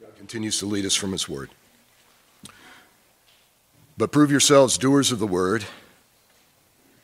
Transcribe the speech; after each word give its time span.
God 0.00 0.16
continues 0.16 0.58
to 0.58 0.66
lead 0.66 0.84
us 0.84 0.94
from 0.94 1.12
His 1.12 1.28
Word. 1.28 1.50
But 3.96 4.12
prove 4.12 4.30
yourselves 4.30 4.76
doers 4.76 5.12
of 5.12 5.18
the 5.18 5.26
Word, 5.26 5.64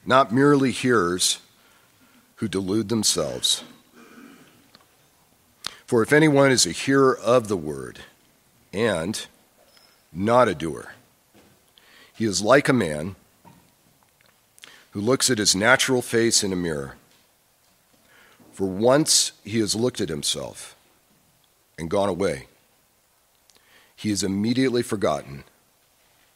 not 0.05 0.33
merely 0.33 0.73
hearers 0.73 1.39
who 2.37 2.49
delude 2.49 2.89
themselves. 2.89 3.63
For 5.87 6.03
if 6.03 6.13
anyone 6.13 6.51
is 6.51 6.67
a 6.67 6.73
hearer 6.73 7.17
of 7.19 7.49
the 7.49 7.57
Word 7.57 8.01
and 8.73 9.27
not 10.13 10.49
a 10.49 10.55
doer, 10.55 10.93
he 12.13 12.25
is 12.25 12.43
like 12.43 12.69
a 12.69 12.73
man 12.73 13.17
who 14.91 15.01
looks 15.01 15.31
at 15.31 15.39
his 15.39 15.55
natural 15.55 16.03
face 16.03 16.43
in 16.43 16.53
a 16.53 16.57
mirror. 16.57 16.97
For 18.53 18.67
once 18.67 19.33
he 19.45 19.61
has 19.61 19.75
looked 19.75 20.01
at 20.01 20.09
himself 20.09 20.77
and 21.79 21.89
gone 21.89 22.09
away, 22.09 22.47
he 24.01 24.09
has 24.09 24.23
immediately 24.23 24.83
forgotten 24.83 25.45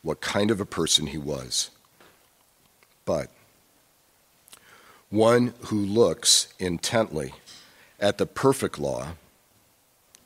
what 0.03 0.21
kind 0.21 0.51
of 0.51 0.61
a 0.61 0.67
person 0.67 1.07
he 1.07 1.17
was. 1.17 1.71
But 3.07 3.31
one 5.09 5.55
who 5.69 5.79
looks 5.79 6.53
intently 6.59 7.33
at 7.99 8.19
the 8.19 8.27
perfect 8.27 8.79
law, 8.79 9.15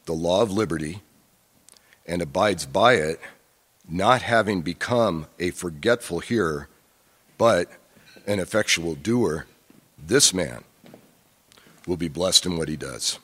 the 0.06 0.15
law 0.15 0.43
of 0.43 0.51
liberty, 0.51 1.01
and 2.09 2.20
abides 2.20 2.66
by 2.66 2.95
it, 2.95 3.20
not 3.88 4.23
having 4.23 4.62
become 4.62 5.29
a 5.38 5.51
forgetful 5.51 6.18
hearer, 6.18 6.68
but 7.37 7.70
an 8.27 8.41
effectual 8.41 8.96
doer, 8.96 9.46
this 9.96 10.34
man 10.34 10.65
will 11.87 11.96
be 11.96 12.09
blessed 12.09 12.46
in 12.46 12.57
what 12.57 12.68
he 12.68 12.77
does. 12.77 13.20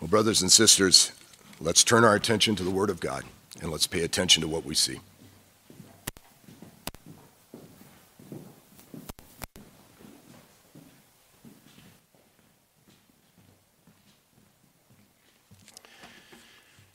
Well, 0.00 0.06
brothers 0.06 0.42
and 0.42 0.52
sisters, 0.52 1.10
let's 1.64 1.82
turn 1.82 2.04
our 2.04 2.14
attention 2.14 2.54
to 2.56 2.62
the 2.62 2.70
Word 2.70 2.90
of 2.90 3.00
God 3.00 3.24
and 3.62 3.72
let's 3.72 3.86
pay 3.86 4.04
attention 4.04 4.42
to 4.42 4.48
what 4.48 4.66
we 4.66 4.74
see. 4.74 5.00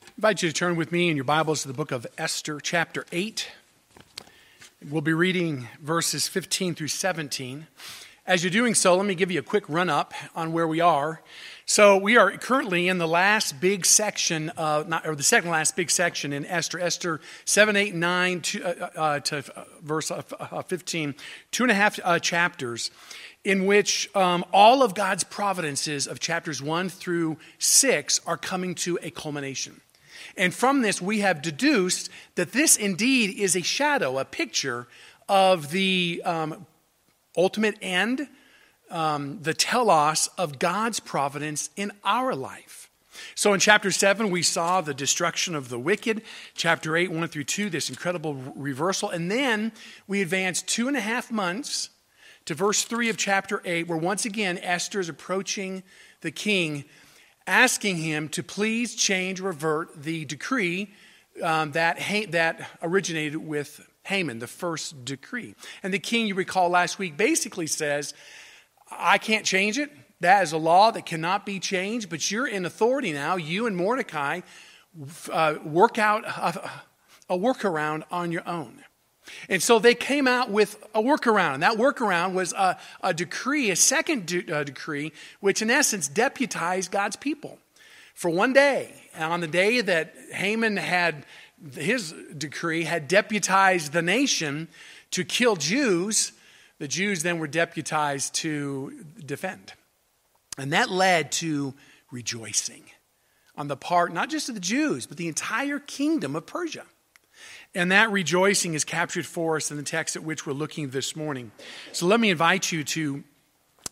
I 0.06 0.22
invite 0.22 0.44
you 0.44 0.50
to 0.50 0.54
turn 0.54 0.76
with 0.76 0.92
me 0.92 1.10
in 1.10 1.16
your 1.16 1.24
Bibles 1.24 1.64
to 1.64 1.68
the 1.68 1.74
book 1.74 1.92
of 1.92 2.06
Esther, 2.18 2.60
chapter 2.60 3.06
8. 3.12 3.48
We'll 4.88 5.02
be 5.02 5.14
reading 5.14 5.68
verses 5.82 6.28
15 6.28 6.76
through 6.76 6.90
17. 6.90 7.66
As 8.30 8.44
you're 8.44 8.52
doing 8.52 8.76
so, 8.76 8.96
let 8.96 9.08
me 9.08 9.16
give 9.16 9.32
you 9.32 9.40
a 9.40 9.44
quick 9.44 9.68
run 9.68 9.90
up 9.90 10.14
on 10.36 10.54
where 10.54 10.68
we 10.68 10.80
are. 10.82 11.20
So, 11.66 11.98
we 11.98 12.16
are 12.16 12.30
currently 12.38 12.88
in 12.88 13.00
the 13.00 13.08
last 13.08 13.60
big 13.60 13.88
section, 13.88 14.50
of, 14.50 14.88
not, 14.88 15.08
or 15.08 15.16
the 15.16 15.24
second 15.24 15.50
last 15.50 15.76
big 15.76 15.90
section 15.90 16.32
in 16.32 16.46
Esther, 16.46 16.80
Esther 16.80 17.22
7, 17.46 17.76
8, 17.76 17.96
9 17.96 18.42
to, 18.42 18.64
uh, 18.64 18.90
uh, 18.96 19.20
to 19.22 19.38
uh, 19.38 19.64
verse 19.82 20.12
uh, 20.12 20.22
uh, 20.40 20.62
15, 20.62 21.16
two 21.50 21.64
and 21.64 21.72
a 21.72 21.74
half 21.74 22.00
uh, 22.04 22.20
chapters 22.20 22.92
in 23.44 23.66
which 23.66 24.16
um, 24.16 24.46
all 24.54 24.84
of 24.84 24.94
God's 24.94 25.24
providences 25.24 26.06
of 26.06 26.20
chapters 26.20 26.62
1 26.62 26.88
through 26.88 27.36
6 27.58 28.22
are 28.28 28.38
coming 28.38 28.76
to 28.76 29.00
a 29.02 29.10
culmination. 29.10 29.82
And 30.38 30.54
from 30.54 30.84
this, 30.84 31.02
we 31.02 31.22
have 31.22 31.42
deduced 31.42 32.12
that 32.36 32.52
this 32.52 32.78
indeed 32.78 33.40
is 33.40 33.56
a 33.56 33.64
shadow, 33.64 34.20
a 34.20 34.26
picture 34.26 34.88
of 35.28 35.72
the 35.72 36.22
um, 36.24 36.68
ultimate 37.40 37.78
end, 37.82 38.28
um, 38.92 39.40
the 39.42 39.54
telos 39.54 40.28
of 40.38 40.60
God's 40.60 41.00
providence 41.00 41.70
in 41.78 41.92
our 42.04 42.36
life. 42.36 42.90
So 43.36 43.54
in 43.54 43.60
chapter 43.60 43.92
7, 43.92 44.30
we 44.30 44.44
saw 44.44 44.82
the 44.82 44.94
destruction 44.94 45.56
of 45.56 45.70
the 45.70 45.80
wicked. 45.80 46.22
Chapter 46.54 46.98
8, 46.98 47.12
1 47.12 47.28
through 47.30 47.46
2, 47.46 47.70
this 47.70 47.90
incredible 47.90 48.34
reversal. 48.56 49.10
And 49.10 49.32
then 49.32 49.72
we 50.08 50.22
advance 50.22 50.62
two 50.62 50.88
and 50.88 50.98
a 50.98 51.02
half 51.02 51.32
months 51.32 51.90
to 52.46 52.54
verse 52.54 52.84
3 52.84 53.10
of 53.10 53.18
chapter 53.18 53.62
8, 53.64 53.88
where 53.88 53.98
once 53.98 54.26
again 54.26 54.58
Esther 54.62 55.00
is 55.00 55.10
approaching 55.10 55.84
the 56.22 56.32
king 56.32 56.84
asking 57.48 57.98
him 57.98 58.30
to 58.30 58.44
please 58.44 58.96
change, 58.96 59.40
revert 59.40 60.04
the 60.04 60.24
decree 60.26 60.94
um, 61.42 61.72
that, 61.72 62.00
ha- 62.00 62.28
that 62.30 62.70
originated 62.82 63.38
with 63.38 63.89
Haman, 64.10 64.40
the 64.40 64.48
first 64.48 65.06
decree. 65.06 65.56
And 65.82 65.94
the 65.94 66.00
king, 66.00 66.28
you 66.28 66.36
recall 66.36 66.70
last 66.70 67.00
week, 67.00 67.16
basically 67.16 67.68
says, 67.68 68.14
I 68.92 69.18
can't 69.18 69.46
change 69.46 69.78
it. 69.78 69.92
That 70.20 70.44
is 70.44 70.52
a 70.52 70.58
law 70.58 70.92
that 70.92 71.06
cannot 71.06 71.46
be 71.46 71.60
changed, 71.60 72.10
but 72.10 72.30
you're 72.30 72.48
in 72.48 72.66
authority 72.66 73.14
now. 73.14 73.38
You 73.38 73.68
and 73.68 73.78
Mordecai 73.78 74.42
uh, 75.32 75.56
work 75.64 75.98
out 75.98 76.26
a, 76.26 76.70
a 77.30 77.38
workaround 77.38 78.04
on 78.12 78.32
your 78.32 78.48
own. 78.48 78.84
And 79.48 79.62
so 79.62 79.80
they 79.80 79.96
came 79.96 80.28
out 80.28 80.50
with 80.50 80.84
a 80.94 81.02
workaround. 81.02 81.54
And 81.56 81.64
that 81.64 81.78
workaround 81.78 82.34
was 82.34 82.52
a, 82.54 82.78
a 83.02 83.14
decree, 83.14 83.70
a 83.70 83.76
second 83.76 84.26
de- 84.26 84.52
uh, 84.52 84.64
decree, 84.64 85.12
which 85.40 85.62
in 85.62 85.70
essence 85.70 86.08
deputized 86.08 86.92
God's 86.92 87.16
people 87.16 87.60
for 88.14 88.30
one 88.30 88.54
day. 88.54 88.94
And 89.14 89.32
on 89.32 89.40
the 89.40 89.48
day 89.48 89.82
that 89.82 90.16
Haman 90.34 90.78
had 90.78 91.26
his 91.74 92.14
decree, 92.38 92.84
had 92.84 93.08
deputized 93.08 93.92
the 93.92 94.02
nation 94.02 94.68
to 95.12 95.24
kill 95.24 95.56
Jews, 95.56 96.32
the 96.78 96.88
Jews 96.88 97.24
then 97.24 97.40
were 97.40 97.48
deputized 97.48 98.34
to 98.36 99.06
defend. 99.26 99.74
And 100.58 100.74
that 100.74 100.90
led 100.90 101.32
to 101.34 101.74
rejoicing 102.12 102.84
on 103.56 103.68
the 103.68 103.78
part 103.78 104.14
not 104.14 104.30
just 104.30 104.50
of 104.50 104.56
the 104.56 104.62
Jews, 104.62 105.06
but 105.06 105.18
the 105.18 105.28
entire 105.28 105.80
kingdom 105.80 106.36
of 106.36 106.46
Persia. 106.46 106.86
And 107.76 107.92
that 107.92 108.12
rejoicing 108.12 108.74
is 108.74 108.84
captured 108.84 109.26
for 109.26 109.58
us 109.58 109.70
in 109.70 109.78
the 109.78 109.84
text 109.84 110.16
at 110.16 110.24
which 110.24 110.46
we're 110.46 110.54
looking 110.54 110.90
this 110.90 111.16
morning. 111.16 111.52
So 111.92 112.08
let 112.08 112.20
me 112.20 112.30
invite 112.30 112.72
you 112.72 112.84
to 112.86 113.24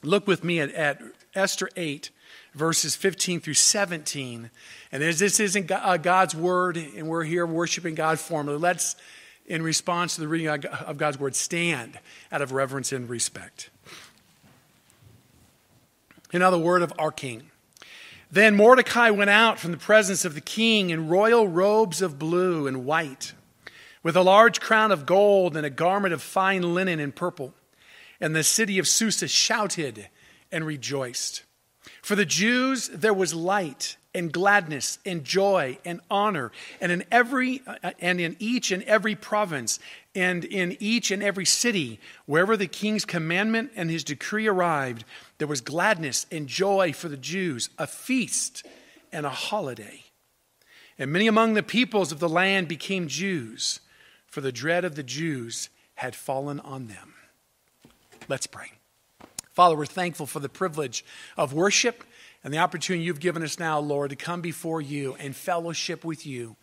look 0.03 0.25
with 0.25 0.43
me 0.43 0.59
at, 0.59 0.71
at 0.71 1.01
Esther 1.35 1.69
8, 1.75 2.09
verses 2.57 2.95
15 2.95 3.39
through 3.39 3.53
17. 3.53 4.49
And 4.91 5.03
as 5.03 5.19
this 5.19 5.39
isn't 5.39 5.71
uh, 5.71 5.97
God's 5.97 6.35
word, 6.35 6.77
and 6.77 7.07
we're 7.07 7.23
here 7.23 7.45
worshiping 7.45 7.95
God 7.95 8.19
formally, 8.19 8.57
let's, 8.57 8.95
in 9.45 9.61
response 9.61 10.15
to 10.15 10.21
the 10.21 10.27
reading 10.27 10.47
of 10.49 10.97
God's 10.97 11.19
word, 11.19 11.35
stand 11.35 11.99
out 12.31 12.41
of 12.41 12.51
reverence 12.51 12.91
and 12.91 13.09
respect. 13.09 13.69
Another 16.33 16.57
word 16.57 16.81
of 16.81 16.91
our 16.99 17.11
King. 17.11 17.51
Then 18.29 18.55
Mordecai 18.55 19.09
went 19.09 19.29
out 19.29 19.57
from 19.57 19.71
the 19.71 19.77
presence 19.77 20.25
of 20.25 20.33
the 20.33 20.41
king 20.41 20.89
in 20.89 21.07
royal 21.07 21.47
robes 21.47 22.01
of 22.01 22.19
blue 22.19 22.67
and 22.67 22.85
white 22.85 23.33
with 24.03 24.17
a 24.17 24.21
large 24.21 24.59
crown 24.59 24.91
of 24.91 25.05
gold 25.05 25.55
and 25.55 25.65
a 25.65 25.69
garment 25.69 26.13
of 26.13 26.21
fine 26.21 26.73
linen 26.73 26.99
and 26.99 27.15
purple. 27.15 27.53
And 28.19 28.35
the 28.35 28.43
city 28.43 28.79
of 28.79 28.87
Susa 28.87 29.27
shouted 29.27 30.09
and 30.51 30.65
rejoiced. 30.65 31.43
For 32.07 32.15
the 32.15 32.25
Jews 32.25 32.87
there 32.87 33.13
was 33.13 33.33
light 33.33 33.97
and 34.15 34.31
gladness 34.31 34.97
and 35.05 35.25
joy 35.25 35.77
and 35.83 35.99
honor, 36.09 36.53
and 36.79 36.89
in 36.89 37.03
every 37.11 37.61
uh, 37.67 37.91
and 37.99 38.21
in 38.21 38.37
each 38.39 38.71
and 38.71 38.81
every 38.83 39.13
province 39.13 39.77
and 40.15 40.45
in 40.45 40.77
each 40.79 41.11
and 41.11 41.21
every 41.21 41.43
city, 41.43 41.99
wherever 42.25 42.55
the 42.55 42.65
king's 42.65 43.03
commandment 43.03 43.71
and 43.75 43.89
his 43.89 44.05
decree 44.05 44.47
arrived, 44.47 45.03
there 45.37 45.49
was 45.49 45.59
gladness 45.59 46.25
and 46.31 46.47
joy 46.47 46.93
for 46.93 47.09
the 47.09 47.17
Jews, 47.17 47.71
a 47.77 47.85
feast 47.85 48.65
and 49.11 49.25
a 49.25 49.29
holiday. 49.29 50.05
And 50.97 51.11
many 51.11 51.27
among 51.27 51.55
the 51.55 51.61
peoples 51.61 52.13
of 52.13 52.21
the 52.21 52.29
land 52.29 52.69
became 52.69 53.09
Jews 53.09 53.81
for 54.27 54.39
the 54.39 54.53
dread 54.53 54.85
of 54.85 54.95
the 54.95 55.03
Jews 55.03 55.67
had 55.95 56.15
fallen 56.15 56.61
on 56.61 56.87
them. 56.87 57.15
Let's 58.29 58.47
pray. 58.47 58.71
Father, 59.57 59.75
we're 59.75 59.87
thankful 59.87 60.27
for 60.27 60.39
the 60.39 60.49
privilege 60.49 61.03
of 61.35 61.51
worship 61.51 62.03
and 62.43 62.53
the 62.53 62.59
opportunity 62.59 63.03
you've 63.03 63.19
given 63.19 63.41
us 63.41 63.57
now, 63.57 63.79
Lord, 63.79 64.11
to 64.11 64.15
come 64.15 64.39
before 64.39 64.81
you 64.81 65.15
and 65.15 65.35
fellowship 65.35 66.05
with 66.05 66.27
you. 66.27 66.55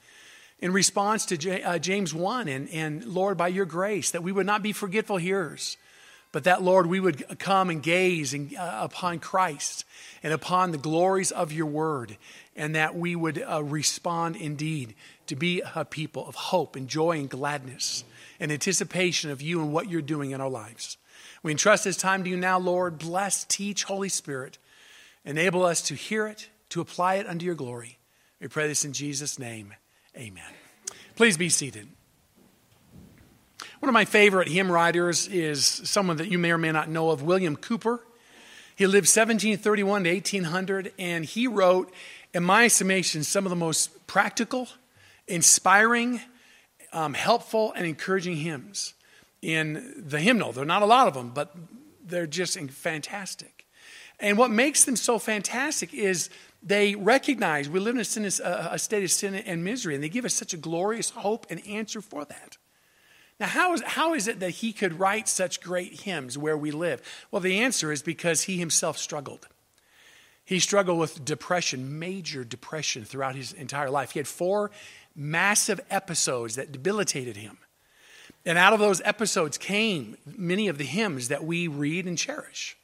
In 0.60 0.72
response 0.72 1.26
to 1.26 1.60
uh, 1.60 1.78
James 1.80 2.14
1, 2.14 2.46
and, 2.46 2.68
and 2.68 3.04
Lord, 3.04 3.36
by 3.36 3.48
your 3.48 3.64
grace, 3.64 4.12
that 4.12 4.22
we 4.22 4.30
would 4.30 4.46
not 4.46 4.62
be 4.62 4.72
forgetful 4.72 5.16
hearers, 5.16 5.76
but 6.30 6.44
that, 6.44 6.62
Lord, 6.62 6.86
we 6.86 7.00
would 7.00 7.40
come 7.40 7.68
and 7.68 7.82
gaze 7.82 8.32
in, 8.32 8.52
uh, 8.56 8.82
upon 8.82 9.18
Christ 9.18 9.84
and 10.22 10.32
upon 10.32 10.70
the 10.70 10.78
glories 10.78 11.32
of 11.32 11.50
your 11.50 11.66
word, 11.66 12.16
and 12.54 12.76
that 12.76 12.94
we 12.94 13.16
would 13.16 13.42
uh, 13.42 13.64
respond 13.64 14.36
indeed 14.36 14.94
to 15.26 15.34
be 15.34 15.64
a 15.74 15.84
people 15.84 16.28
of 16.28 16.36
hope 16.36 16.76
and 16.76 16.86
joy 16.86 17.18
and 17.18 17.28
gladness 17.28 18.04
and 18.38 18.52
anticipation 18.52 19.32
of 19.32 19.42
you 19.42 19.60
and 19.60 19.72
what 19.72 19.90
you're 19.90 20.00
doing 20.00 20.30
in 20.30 20.40
our 20.40 20.48
lives. 20.48 20.96
We 21.44 21.50
entrust 21.50 21.84
this 21.84 21.98
time 21.98 22.24
to 22.24 22.30
you 22.30 22.38
now, 22.38 22.58
Lord. 22.58 22.98
Bless, 22.98 23.44
teach, 23.44 23.84
Holy 23.84 24.08
Spirit. 24.08 24.56
Enable 25.26 25.62
us 25.62 25.82
to 25.82 25.94
hear 25.94 26.26
it, 26.26 26.48
to 26.70 26.80
apply 26.80 27.16
it 27.16 27.28
unto 27.28 27.44
your 27.44 27.54
glory. 27.54 27.98
We 28.40 28.48
pray 28.48 28.66
this 28.66 28.82
in 28.82 28.94
Jesus' 28.94 29.38
name. 29.38 29.74
Amen. 30.16 30.50
Please 31.16 31.36
be 31.36 31.50
seated. 31.50 31.86
One 33.80 33.90
of 33.90 33.92
my 33.92 34.06
favorite 34.06 34.48
hymn 34.48 34.72
writers 34.72 35.28
is 35.28 35.66
someone 35.66 36.16
that 36.16 36.28
you 36.28 36.38
may 36.38 36.50
or 36.50 36.56
may 36.56 36.72
not 36.72 36.88
know 36.88 37.10
of, 37.10 37.22
William 37.22 37.56
Cowper. 37.56 38.00
He 38.74 38.86
lived 38.86 39.06
1731 39.06 40.04
to 40.04 40.14
1800, 40.14 40.94
and 40.98 41.26
he 41.26 41.46
wrote 41.46 41.92
in 42.32 42.42
my 42.42 42.64
estimation, 42.64 43.22
some 43.22 43.44
of 43.44 43.50
the 43.50 43.56
most 43.56 44.06
practical, 44.06 44.66
inspiring, 45.28 46.22
um, 46.94 47.12
helpful, 47.12 47.74
and 47.76 47.84
encouraging 47.86 48.36
hymns 48.36 48.94
in 49.44 50.04
the 50.06 50.20
hymnal. 50.20 50.52
There 50.52 50.62
are 50.62 50.66
not 50.66 50.82
a 50.82 50.86
lot 50.86 51.06
of 51.06 51.14
them, 51.14 51.30
but 51.30 51.54
they're 52.02 52.26
just 52.26 52.58
fantastic. 52.70 53.66
And 54.18 54.38
what 54.38 54.50
makes 54.50 54.84
them 54.84 54.96
so 54.96 55.18
fantastic 55.18 55.92
is 55.92 56.30
they 56.62 56.94
recognize 56.94 57.68
we 57.68 57.78
live 57.78 57.96
in 57.96 58.00
a, 58.00 58.04
sin, 58.04 58.24
a 58.24 58.78
state 58.78 59.04
of 59.04 59.10
sin 59.10 59.34
and 59.34 59.62
misery, 59.62 59.94
and 59.94 60.02
they 60.02 60.08
give 60.08 60.24
us 60.24 60.32
such 60.32 60.54
a 60.54 60.56
glorious 60.56 61.10
hope 61.10 61.46
and 61.50 61.64
answer 61.66 62.00
for 62.00 62.24
that. 62.24 62.56
Now, 63.38 63.48
how 63.48 63.74
is, 63.74 63.82
how 63.82 64.14
is 64.14 64.28
it 64.28 64.40
that 64.40 64.50
he 64.50 64.72
could 64.72 64.98
write 64.98 65.28
such 65.28 65.60
great 65.60 66.00
hymns 66.02 66.38
where 66.38 66.56
we 66.56 66.70
live? 66.70 67.02
Well, 67.30 67.40
the 67.40 67.58
answer 67.58 67.92
is 67.92 68.00
because 68.00 68.42
he 68.42 68.56
himself 68.56 68.96
struggled. 68.96 69.48
He 70.44 70.58
struggled 70.60 70.98
with 70.98 71.24
depression, 71.24 71.98
major 71.98 72.44
depression 72.44 73.04
throughout 73.04 73.34
his 73.34 73.52
entire 73.52 73.90
life. 73.90 74.12
He 74.12 74.20
had 74.20 74.28
four 74.28 74.70
massive 75.14 75.80
episodes 75.90 76.54
that 76.54 76.72
debilitated 76.72 77.36
him. 77.36 77.58
And 78.46 78.58
out 78.58 78.72
of 78.72 78.78
those 78.78 79.00
episodes 79.04 79.56
came 79.56 80.16
many 80.26 80.68
of 80.68 80.78
the 80.78 80.84
hymns 80.84 81.28
that 81.28 81.44
we 81.44 81.66
read 81.66 82.06
and 82.06 82.18
cherish. 82.18 82.76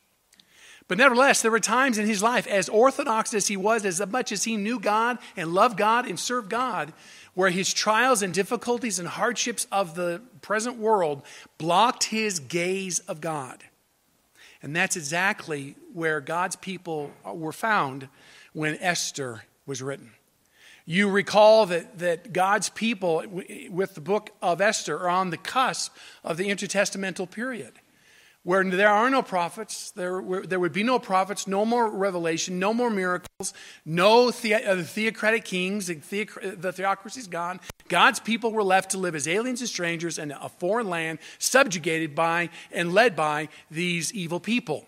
But 0.88 0.98
nevertheless, 0.98 1.42
there 1.42 1.52
were 1.52 1.60
times 1.60 1.98
in 1.98 2.06
his 2.06 2.22
life, 2.22 2.48
as 2.48 2.68
orthodox 2.68 3.32
as 3.32 3.46
he 3.46 3.56
was, 3.56 3.84
as 3.84 4.04
much 4.08 4.32
as 4.32 4.42
he 4.42 4.56
knew 4.56 4.80
God 4.80 5.18
and 5.36 5.54
loved 5.54 5.76
God 5.76 6.04
and 6.04 6.18
served 6.18 6.48
God, 6.50 6.92
where 7.34 7.50
his 7.50 7.72
trials 7.72 8.22
and 8.22 8.34
difficulties 8.34 8.98
and 8.98 9.06
hardships 9.06 9.68
of 9.70 9.94
the 9.94 10.20
present 10.40 10.78
world 10.78 11.22
blocked 11.58 12.04
his 12.04 12.40
gaze 12.40 12.98
of 13.00 13.20
God. 13.20 13.62
And 14.62 14.74
that's 14.74 14.96
exactly 14.96 15.76
where 15.92 16.20
God's 16.20 16.56
people 16.56 17.12
were 17.24 17.52
found 17.52 18.08
when 18.52 18.76
Esther 18.80 19.44
was 19.66 19.80
written. 19.80 20.10
You 20.86 21.08
recall 21.08 21.66
that, 21.66 21.98
that 21.98 22.32
God's 22.32 22.68
people, 22.70 23.22
with 23.70 23.94
the 23.94 24.00
book 24.00 24.30
of 24.42 24.60
Esther, 24.60 24.98
are 24.98 25.08
on 25.08 25.30
the 25.30 25.36
cusp 25.36 25.94
of 26.24 26.36
the 26.36 26.48
intertestamental 26.48 27.30
period 27.30 27.72
where 28.42 28.64
there 28.64 28.88
are 28.88 29.10
no 29.10 29.20
prophets, 29.20 29.90
there, 29.90 30.22
there 30.46 30.58
would 30.58 30.72
be 30.72 30.82
no 30.82 30.98
prophets, 30.98 31.46
no 31.46 31.66
more 31.66 31.90
revelation, 31.90 32.58
no 32.58 32.72
more 32.72 32.88
miracles, 32.88 33.52
no 33.84 34.30
the, 34.30 34.54
uh, 34.54 34.82
theocratic 34.82 35.44
kings, 35.44 35.88
the, 35.88 35.94
the 36.56 36.72
theocracy 36.72 37.20
is 37.20 37.26
gone. 37.26 37.60
God's 37.88 38.18
people 38.18 38.52
were 38.52 38.62
left 38.62 38.92
to 38.92 38.98
live 38.98 39.14
as 39.14 39.28
aliens 39.28 39.60
and 39.60 39.68
strangers 39.68 40.16
in 40.16 40.30
a 40.30 40.48
foreign 40.48 40.88
land, 40.88 41.18
subjugated 41.38 42.14
by 42.14 42.48
and 42.72 42.94
led 42.94 43.14
by 43.14 43.48
these 43.70 44.12
evil 44.14 44.40
people. 44.40 44.86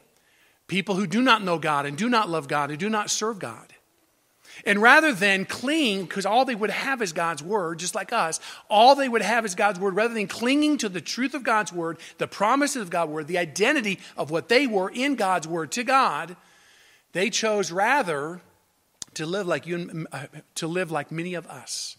People 0.67 0.95
who 0.95 1.07
do 1.07 1.21
not 1.21 1.43
know 1.45 1.59
God 1.59 1.85
and 1.85 1.99
do 1.99 2.09
not 2.09 2.31
love 2.31 2.49
God 2.49 2.71
and 2.71 2.79
do 2.79 2.89
not 2.89 3.11
serve 3.11 3.39
God. 3.39 3.72
And 4.65 4.81
rather 4.81 5.13
than 5.13 5.45
cling, 5.45 6.03
because 6.03 6.25
all 6.25 6.45
they 6.45 6.55
would 6.55 6.71
have 6.71 7.03
is 7.03 7.13
God's 7.13 7.43
word, 7.43 7.79
just 7.79 7.95
like 7.95 8.13
us, 8.13 8.41
all 8.71 8.95
they 8.95 9.09
would 9.09 9.23
have 9.23 9.45
is 9.45 9.55
God's 9.55 9.81
word, 9.81 9.97
rather 9.97 10.15
than 10.15 10.29
clinging 10.29 10.79
to 10.79 10.89
the 10.89 11.01
truth 11.01 11.35
of 11.35 11.43
God's 11.43 11.73
word, 11.73 11.99
the 12.19 12.29
promises 12.29 12.83
of 12.83 12.91
God's 12.91 13.11
word, 13.11 13.27
the 13.27 13.39
identity 13.39 13.99
of 14.17 14.31
what 14.31 14.49
they 14.49 14.67
were 14.67 14.91
in 14.91 15.17
God's 15.17 15.49
word 15.49 15.73
to 15.73 15.83
God, 15.83 16.37
they 17.13 17.29
chose 17.29 17.73
rather 17.73 18.41
to 19.15 19.27
live 19.27 19.47
like 19.47 19.67
you, 19.67 20.07
uh, 20.13 20.27
to 20.55 20.67
live 20.67 20.91
like 20.91 21.11
many 21.11 21.35
of 21.35 21.47
us. 21.47 21.97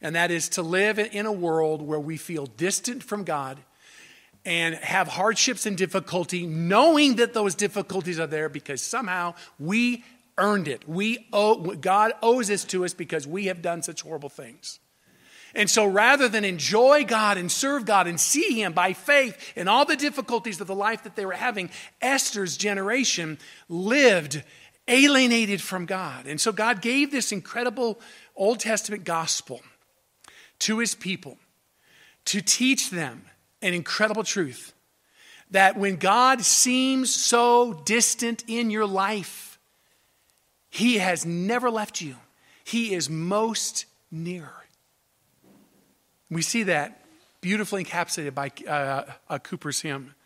And 0.00 0.14
that 0.16 0.30
is 0.30 0.48
to 0.50 0.62
live 0.62 0.98
in 0.98 1.26
a 1.26 1.32
world 1.32 1.82
where 1.82 2.00
we 2.00 2.16
feel 2.16 2.46
distant 2.46 3.02
from 3.02 3.24
God 3.24 3.58
and 4.44 4.74
have 4.76 5.08
hardships 5.08 5.64
and 5.64 5.76
difficulty, 5.76 6.46
knowing 6.46 7.16
that 7.16 7.32
those 7.32 7.54
difficulties 7.54 8.20
are 8.20 8.26
there 8.26 8.48
because 8.48 8.82
somehow 8.82 9.34
we 9.58 10.04
earned 10.38 10.68
it. 10.68 10.88
We 10.88 11.26
owe, 11.32 11.56
God 11.56 12.12
owes 12.22 12.48
this 12.48 12.64
to 12.66 12.84
us 12.84 12.94
because 12.94 13.26
we 13.26 13.46
have 13.46 13.62
done 13.62 13.82
such 13.82 14.02
horrible 14.02 14.28
things. 14.28 14.80
And 15.54 15.70
so 15.70 15.86
rather 15.86 16.28
than 16.28 16.44
enjoy 16.44 17.04
God 17.04 17.38
and 17.38 17.50
serve 17.50 17.86
God 17.86 18.06
and 18.08 18.18
see 18.18 18.60
Him 18.60 18.72
by 18.72 18.92
faith 18.92 19.52
in 19.54 19.68
all 19.68 19.84
the 19.84 19.96
difficulties 19.96 20.60
of 20.60 20.66
the 20.66 20.74
life 20.74 21.04
that 21.04 21.14
they 21.14 21.24
were 21.24 21.32
having, 21.32 21.70
Esther's 22.00 22.56
generation 22.56 23.38
lived 23.68 24.42
alienated 24.88 25.60
from 25.62 25.86
God. 25.86 26.26
And 26.26 26.40
so 26.40 26.50
God 26.50 26.82
gave 26.82 27.10
this 27.10 27.30
incredible 27.30 28.00
Old 28.34 28.60
Testament 28.60 29.04
gospel 29.04 29.60
to 30.60 30.80
His 30.80 30.94
people 30.94 31.38
to 32.26 32.40
teach 32.40 32.90
them 32.90 33.26
an 33.62 33.74
incredible 33.74 34.24
truth 34.24 34.72
that 35.50 35.76
when 35.76 35.96
God 35.96 36.42
seems 36.42 37.14
so 37.14 37.74
distant 37.84 38.42
in 38.48 38.70
your 38.70 38.86
life, 38.86 39.53
he 40.74 40.98
has 40.98 41.24
never 41.24 41.70
left 41.70 42.00
you, 42.00 42.16
He 42.64 42.94
is 42.94 43.08
most 43.08 43.84
near. 44.10 44.50
We 46.28 46.42
see 46.42 46.64
that 46.64 47.00
beautifully 47.40 47.84
encapsulated 47.84 48.34
by 48.34 48.50
uh, 48.68 49.04
a 49.30 49.38
Cowper's 49.38 49.82
hymn. 49.82 50.16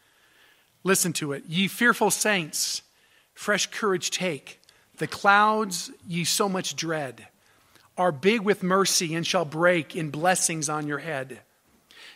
Listen 0.85 1.13
to 1.15 1.33
it. 1.33 1.45
Ye 1.47 1.69
fearful 1.69 2.11
saints, 2.11 2.81
fresh 3.35 3.67
courage 3.67 4.11
take. 4.11 4.63
The 4.97 5.07
clouds 5.07 5.91
ye 6.07 6.25
so 6.25 6.49
much 6.49 6.75
dread 6.75 7.29
are 7.99 8.11
big 8.11 8.41
with 8.41 8.63
mercy 8.63 9.15
and 9.15 9.27
shall 9.27 9.45
break 9.45 9.95
in 9.95 10.09
blessings 10.09 10.71
on 10.71 10.87
your 10.87 11.01
head. 11.01 11.41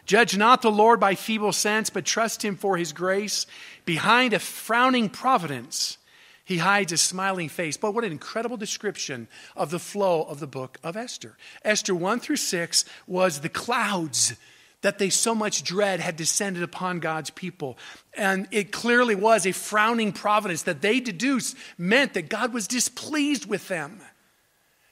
Judge 0.06 0.38
not 0.38 0.62
the 0.62 0.70
Lord 0.70 0.98
by 0.98 1.16
feeble 1.16 1.52
sense, 1.52 1.90
but 1.90 2.06
trust 2.06 2.42
him 2.42 2.56
for 2.56 2.78
his 2.78 2.94
grace. 2.94 3.44
Behind 3.84 4.32
a 4.32 4.38
frowning 4.38 5.10
providence, 5.10 5.98
he 6.44 6.58
hides 6.58 6.92
a 6.92 6.96
smiling 6.96 7.48
face. 7.48 7.76
But 7.76 7.94
what 7.94 8.04
an 8.04 8.12
incredible 8.12 8.56
description 8.56 9.28
of 9.56 9.70
the 9.70 9.78
flow 9.78 10.22
of 10.22 10.40
the 10.40 10.46
book 10.46 10.78
of 10.82 10.96
Esther. 10.96 11.36
Esther 11.64 11.94
1 11.94 12.20
through 12.20 12.36
6 12.36 12.84
was 13.06 13.40
the 13.40 13.48
clouds 13.48 14.34
that 14.82 14.98
they 14.98 15.10
so 15.10 15.34
much 15.34 15.62
dread 15.62 16.00
had 16.00 16.16
descended 16.16 16.62
upon 16.62 16.98
God's 16.98 17.30
people. 17.30 17.78
And 18.14 18.48
it 18.50 18.72
clearly 18.72 19.14
was 19.14 19.46
a 19.46 19.52
frowning 19.52 20.12
providence 20.12 20.62
that 20.64 20.82
they 20.82 21.00
deduced 21.00 21.56
meant 21.78 22.14
that 22.14 22.28
God 22.28 22.52
was 22.52 22.66
displeased 22.66 23.46
with 23.46 23.68
them. 23.68 24.00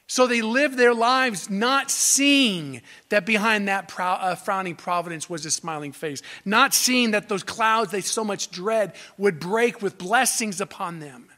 So 0.07 0.27
they 0.27 0.43
lived 0.43 0.77
their 0.77 0.95
lives 0.95 1.49
not 1.49 1.89
seeing 1.89 2.83
that 3.11 3.25
behind 3.25 3.69
that 3.69 3.93
uh, 3.97 4.35
frowning 4.35 4.75
providence 4.75 5.31
was 5.31 5.47
a 5.47 5.53
smiling 5.53 5.93
face, 5.93 6.21
not 6.45 6.75
seeing 6.75 7.13
that 7.13 7.29
those 7.29 7.45
clouds 7.45 7.93
they 7.93 8.01
so 8.01 8.25
much 8.25 8.51
dread 8.51 8.95
would 9.19 9.39
break 9.39 9.81
with 9.81 9.99
blessings 9.99 10.61
upon 10.61 10.99
them. 10.99 11.30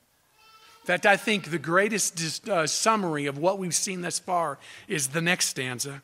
In 0.83 0.87
fact, 0.87 1.07
I 1.07 1.17
think 1.17 1.51
the 1.51 1.59
greatest 1.61 2.49
uh, 2.49 2.67
summary 2.67 3.27
of 3.27 3.39
what 3.39 3.59
we've 3.59 3.75
seen 3.75 4.01
thus 4.01 4.19
far 4.19 4.59
is 4.89 5.09
the 5.09 5.21
next 5.21 5.47
stanza, 5.47 6.03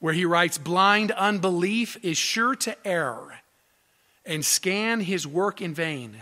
where 0.00 0.14
he 0.14 0.24
writes 0.24 0.58
Blind 0.58 1.12
unbelief 1.12 1.96
is 2.02 2.18
sure 2.18 2.56
to 2.56 2.76
err 2.84 3.40
and 4.24 4.44
scan 4.44 5.00
his 5.00 5.28
work 5.28 5.60
in 5.60 5.72
vain. 5.72 6.16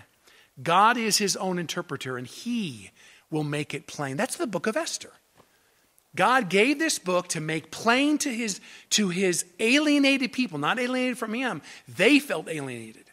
God 0.63 0.99
is 0.99 1.17
his 1.17 1.35
own 1.37 1.59
interpreter, 1.59 2.19
and 2.19 2.27
he 2.27 2.91
will 3.31 3.43
make 3.43 3.73
it 3.73 3.87
plain. 3.87 4.19
That's 4.19 4.37
the 4.37 4.47
book 4.47 4.67
of 4.67 4.77
Esther. 4.77 5.13
God 6.15 6.51
gave 6.51 6.79
this 6.79 6.99
book 6.99 7.29
to 7.29 7.41
make 7.41 7.71
plain 7.71 8.19
to 8.19 8.29
his, 8.29 8.61
to 8.91 9.09
his 9.09 9.47
alienated 9.59 10.33
people, 10.33 10.59
not 10.59 10.79
alienated 10.79 11.17
from 11.17 11.33
him. 11.33 11.63
They 11.89 12.19
felt 12.19 12.49
alienated. 12.49 13.04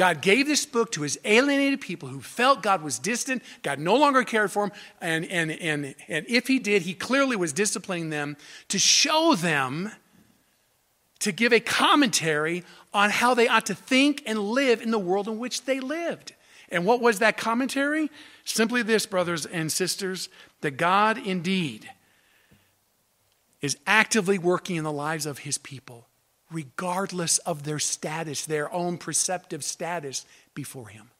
God 0.00 0.22
gave 0.22 0.46
this 0.46 0.64
book 0.64 0.92
to 0.92 1.02
his 1.02 1.20
alienated 1.26 1.82
people 1.82 2.08
who 2.08 2.22
felt 2.22 2.62
God 2.62 2.80
was 2.80 2.98
distant, 2.98 3.42
God 3.62 3.78
no 3.78 3.96
longer 3.96 4.24
cared 4.24 4.50
for 4.50 4.66
them, 4.66 4.78
and, 4.98 5.26
and, 5.26 5.50
and, 5.50 5.94
and 6.08 6.24
if 6.26 6.46
he 6.46 6.58
did, 6.58 6.80
he 6.80 6.94
clearly 6.94 7.36
was 7.36 7.52
disciplining 7.52 8.08
them 8.08 8.38
to 8.68 8.78
show 8.78 9.34
them, 9.34 9.92
to 11.18 11.32
give 11.32 11.52
a 11.52 11.60
commentary 11.60 12.64
on 12.94 13.10
how 13.10 13.34
they 13.34 13.46
ought 13.46 13.66
to 13.66 13.74
think 13.74 14.22
and 14.24 14.38
live 14.38 14.80
in 14.80 14.90
the 14.90 14.98
world 14.98 15.28
in 15.28 15.38
which 15.38 15.66
they 15.66 15.80
lived. 15.80 16.32
And 16.70 16.86
what 16.86 17.02
was 17.02 17.18
that 17.18 17.36
commentary? 17.36 18.10
Simply 18.46 18.82
this, 18.82 19.04
brothers 19.04 19.44
and 19.44 19.70
sisters, 19.70 20.30
that 20.62 20.78
God 20.78 21.18
indeed 21.18 21.90
is 23.60 23.76
actively 23.86 24.38
working 24.38 24.76
in 24.76 24.84
the 24.84 24.90
lives 24.90 25.26
of 25.26 25.40
his 25.40 25.58
people 25.58 26.06
regardless 26.50 27.38
of 27.38 27.64
their 27.64 27.78
status, 27.78 28.46
their 28.46 28.72
own 28.72 28.98
perceptive 28.98 29.64
status 29.64 30.26
before 30.54 30.88
Him. 30.88 31.10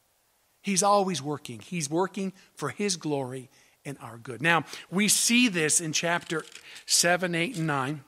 He's 0.63 0.83
always 0.83 1.23
working. 1.23 1.61
He's 1.61 1.89
working 1.89 2.33
for 2.55 2.71
His 2.71 2.97
glory 2.97 3.49
and 3.85 3.97
our 4.01 4.19
good. 4.19 4.43
Now, 4.43 4.65
we 4.91 5.09
see 5.09 5.49
this 5.49 5.81
in 5.81 5.93
chapter 5.93 6.45
7, 6.87 7.35
8, 7.35 7.57
and 7.57 7.67
9. 7.67 8.05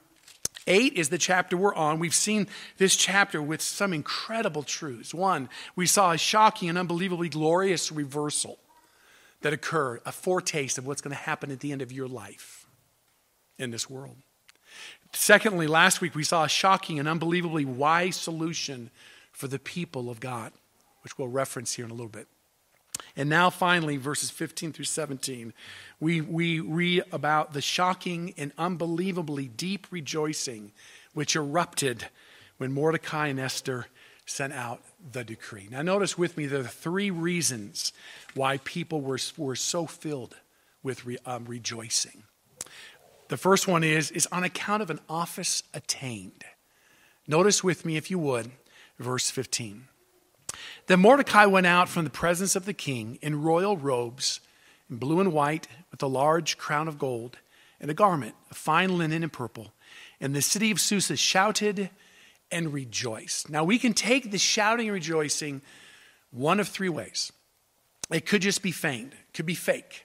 8 0.66 0.92
is 0.92 1.08
the 1.08 1.18
chapter 1.18 1.56
we're 1.56 1.74
on. 1.74 1.98
We've 1.98 2.14
seen 2.14 2.46
this 2.78 2.94
chapter 2.94 3.42
with 3.42 3.60
some 3.60 3.92
incredible 3.92 4.62
truths. 4.62 5.12
One, 5.12 5.48
we 5.74 5.86
saw 5.86 6.12
a 6.12 6.18
shocking 6.18 6.68
and 6.68 6.78
unbelievably 6.78 7.30
glorious 7.30 7.90
reversal 7.90 8.58
that 9.40 9.52
occurred, 9.52 10.00
a 10.06 10.12
foretaste 10.12 10.78
of 10.78 10.86
what's 10.86 11.00
going 11.00 11.16
to 11.16 11.22
happen 11.22 11.50
at 11.50 11.60
the 11.60 11.72
end 11.72 11.82
of 11.82 11.90
your 11.90 12.06
life 12.06 12.66
in 13.58 13.70
this 13.70 13.90
world. 13.90 14.16
Secondly, 15.12 15.66
last 15.66 16.00
week 16.00 16.14
we 16.14 16.24
saw 16.24 16.44
a 16.44 16.48
shocking 16.48 16.98
and 16.98 17.08
unbelievably 17.08 17.64
wise 17.64 18.16
solution 18.16 18.90
for 19.30 19.46
the 19.46 19.58
people 19.58 20.10
of 20.10 20.20
God, 20.20 20.52
which 21.02 21.18
we'll 21.18 21.28
reference 21.28 21.74
here 21.74 21.84
in 21.84 21.90
a 21.90 21.94
little 21.94 22.08
bit. 22.08 22.26
And 23.16 23.28
now, 23.28 23.50
finally, 23.50 23.96
verses 23.96 24.30
15 24.30 24.72
through 24.72 24.84
17, 24.84 25.52
we, 26.00 26.20
we 26.20 26.60
read 26.60 27.04
about 27.12 27.52
the 27.52 27.60
shocking 27.60 28.32
and 28.36 28.52
unbelievably 28.56 29.48
deep 29.48 29.86
rejoicing 29.90 30.72
which 31.14 31.36
erupted 31.36 32.06
when 32.56 32.72
Mordecai 32.72 33.28
and 33.28 33.40
Esther 33.40 33.86
sent 34.24 34.52
out 34.52 34.82
the 35.12 35.24
decree. 35.24 35.68
Now, 35.70 35.82
notice 35.82 36.16
with 36.16 36.36
me 36.36 36.46
there 36.46 36.60
are 36.60 36.64
three 36.64 37.10
reasons 37.10 37.92
why 38.34 38.58
people 38.58 39.00
were, 39.00 39.18
were 39.36 39.56
so 39.56 39.86
filled 39.86 40.36
with 40.82 41.04
re, 41.04 41.18
um, 41.26 41.44
rejoicing. 41.44 42.22
The 43.32 43.38
first 43.38 43.66
one 43.66 43.82
is, 43.82 44.10
is 44.10 44.28
on 44.30 44.44
account 44.44 44.82
of 44.82 44.90
an 44.90 45.00
office 45.08 45.62
attained. 45.72 46.44
Notice 47.26 47.64
with 47.64 47.86
me, 47.86 47.96
if 47.96 48.10
you 48.10 48.18
would, 48.18 48.50
verse 48.98 49.30
15. 49.30 49.88
Then 50.86 51.00
Mordecai 51.00 51.46
went 51.46 51.66
out 51.66 51.88
from 51.88 52.04
the 52.04 52.10
presence 52.10 52.56
of 52.56 52.66
the 52.66 52.74
king 52.74 53.18
in 53.22 53.40
royal 53.40 53.78
robes, 53.78 54.40
in 54.90 54.98
blue 54.98 55.18
and 55.18 55.32
white, 55.32 55.66
with 55.90 56.02
a 56.02 56.06
large 56.06 56.58
crown 56.58 56.88
of 56.88 56.98
gold, 56.98 57.38
and 57.80 57.90
a 57.90 57.94
garment 57.94 58.34
of 58.50 58.58
fine 58.58 58.98
linen 58.98 59.22
and 59.22 59.32
purple. 59.32 59.72
And 60.20 60.36
the 60.36 60.42
city 60.42 60.70
of 60.70 60.78
Susa 60.78 61.16
shouted 61.16 61.88
and 62.50 62.70
rejoiced. 62.70 63.48
Now 63.48 63.64
we 63.64 63.78
can 63.78 63.94
take 63.94 64.30
the 64.30 64.36
shouting 64.36 64.88
and 64.88 64.94
rejoicing 64.94 65.62
one 66.32 66.60
of 66.60 66.68
three 66.68 66.90
ways. 66.90 67.32
It 68.10 68.26
could 68.26 68.42
just 68.42 68.62
be 68.62 68.72
feigned, 68.72 69.14
it 69.14 69.32
could 69.32 69.46
be 69.46 69.54
fake. 69.54 70.04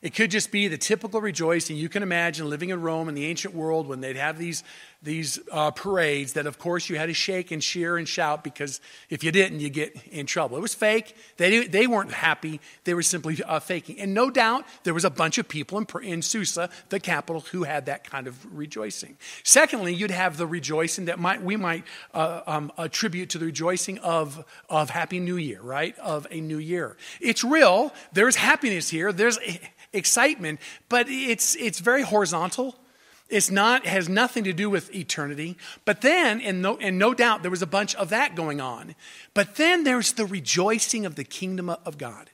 It 0.00 0.14
could 0.14 0.30
just 0.30 0.52
be 0.52 0.68
the 0.68 0.78
typical 0.78 1.20
rejoicing. 1.20 1.76
You 1.76 1.88
can 1.88 2.02
imagine 2.02 2.48
living 2.48 2.70
in 2.70 2.80
Rome 2.80 3.08
in 3.08 3.14
the 3.14 3.26
ancient 3.26 3.54
world 3.54 3.88
when 3.88 4.00
they'd 4.00 4.16
have 4.16 4.38
these, 4.38 4.62
these 5.00 5.38
uh, 5.52 5.70
parades 5.70 6.32
that, 6.32 6.46
of 6.46 6.58
course, 6.58 6.88
you 6.88 6.96
had 6.96 7.06
to 7.06 7.14
shake 7.14 7.52
and 7.52 7.62
cheer 7.62 7.96
and 7.96 8.08
shout 8.08 8.42
because 8.42 8.80
if 9.08 9.22
you 9.22 9.30
didn't, 9.30 9.60
you 9.60 9.70
get 9.70 9.94
in 10.10 10.26
trouble. 10.26 10.56
It 10.56 10.60
was 10.60 10.74
fake. 10.74 11.14
They, 11.36 11.68
they 11.68 11.86
weren't 11.86 12.12
happy. 12.12 12.60
They 12.82 12.94
were 12.94 13.02
simply 13.02 13.40
uh, 13.44 13.60
faking. 13.60 14.00
And 14.00 14.12
no 14.12 14.28
doubt 14.28 14.64
there 14.82 14.94
was 14.94 15.04
a 15.04 15.10
bunch 15.10 15.38
of 15.38 15.46
people 15.46 15.78
in, 15.78 15.86
in 16.02 16.22
Susa, 16.22 16.68
the 16.88 16.98
capital, 16.98 17.42
who 17.52 17.62
had 17.62 17.86
that 17.86 18.10
kind 18.10 18.26
of 18.26 18.56
rejoicing. 18.56 19.16
Secondly, 19.44 19.94
you'd 19.94 20.10
have 20.10 20.36
the 20.36 20.48
rejoicing 20.48 21.04
that 21.04 21.20
might, 21.20 21.42
we 21.42 21.56
might 21.56 21.84
uh, 22.12 22.40
um, 22.48 22.72
attribute 22.76 23.30
to 23.30 23.38
the 23.38 23.46
rejoicing 23.46 23.98
of, 23.98 24.44
of 24.68 24.90
Happy 24.90 25.20
New 25.20 25.36
Year, 25.36 25.62
right? 25.62 25.96
Of 25.98 26.26
a 26.32 26.40
new 26.40 26.58
year. 26.58 26.96
It's 27.20 27.44
real. 27.44 27.94
There's 28.12 28.34
happiness 28.34 28.88
here. 28.88 29.12
There's 29.12 29.38
excitement, 29.92 30.58
but 30.88 31.06
it's, 31.08 31.54
it's 31.54 31.78
very 31.78 32.02
horizontal. 32.02 32.74
It's 33.28 33.50
not, 33.50 33.86
has 33.86 34.08
nothing 34.08 34.44
to 34.44 34.52
do 34.52 34.70
with 34.70 34.94
eternity. 34.94 35.56
But 35.84 36.00
then, 36.00 36.40
and 36.40 36.62
no, 36.62 36.78
and 36.78 36.98
no 36.98 37.12
doubt 37.12 37.42
there 37.42 37.50
was 37.50 37.62
a 37.62 37.66
bunch 37.66 37.94
of 37.96 38.08
that 38.08 38.34
going 38.34 38.60
on. 38.60 38.94
But 39.34 39.56
then 39.56 39.84
there's 39.84 40.12
the 40.12 40.24
rejoicing 40.24 41.04
of 41.04 41.14
the 41.14 41.24
kingdom 41.24 41.68
of 41.68 41.98
God. 41.98 42.30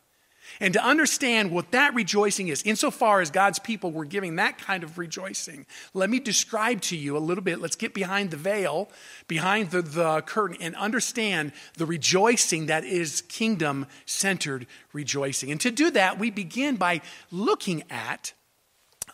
And 0.60 0.72
to 0.74 0.84
understand 0.84 1.50
what 1.50 1.72
that 1.72 1.94
rejoicing 1.94 2.48
is, 2.48 2.62
insofar 2.62 3.20
as 3.20 3.30
God's 3.30 3.58
people 3.58 3.90
were 3.90 4.04
giving 4.04 4.36
that 4.36 4.58
kind 4.58 4.84
of 4.84 4.98
rejoicing, 4.98 5.66
let 5.94 6.08
me 6.08 6.20
describe 6.20 6.80
to 6.82 6.96
you 6.96 7.16
a 7.16 7.18
little 7.18 7.42
bit. 7.42 7.60
Let's 7.60 7.74
get 7.74 7.92
behind 7.92 8.30
the 8.30 8.36
veil, 8.36 8.88
behind 9.26 9.72
the, 9.72 9.82
the 9.82 10.22
curtain, 10.22 10.56
and 10.60 10.76
understand 10.76 11.52
the 11.76 11.86
rejoicing 11.86 12.66
that 12.66 12.84
is 12.84 13.22
kingdom 13.22 13.86
centered 14.06 14.68
rejoicing. 14.92 15.50
And 15.50 15.60
to 15.60 15.72
do 15.72 15.90
that, 15.90 16.20
we 16.20 16.30
begin 16.30 16.76
by 16.76 17.00
looking 17.32 17.82
at 17.90 18.32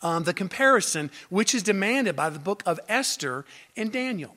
um, 0.01 0.23
the 0.23 0.33
comparison 0.33 1.11
which 1.29 1.53
is 1.53 1.63
demanded 1.63 2.15
by 2.15 2.29
the 2.29 2.39
book 2.39 2.63
of 2.65 2.79
Esther 2.87 3.45
and 3.75 3.91
Daniel. 3.91 4.35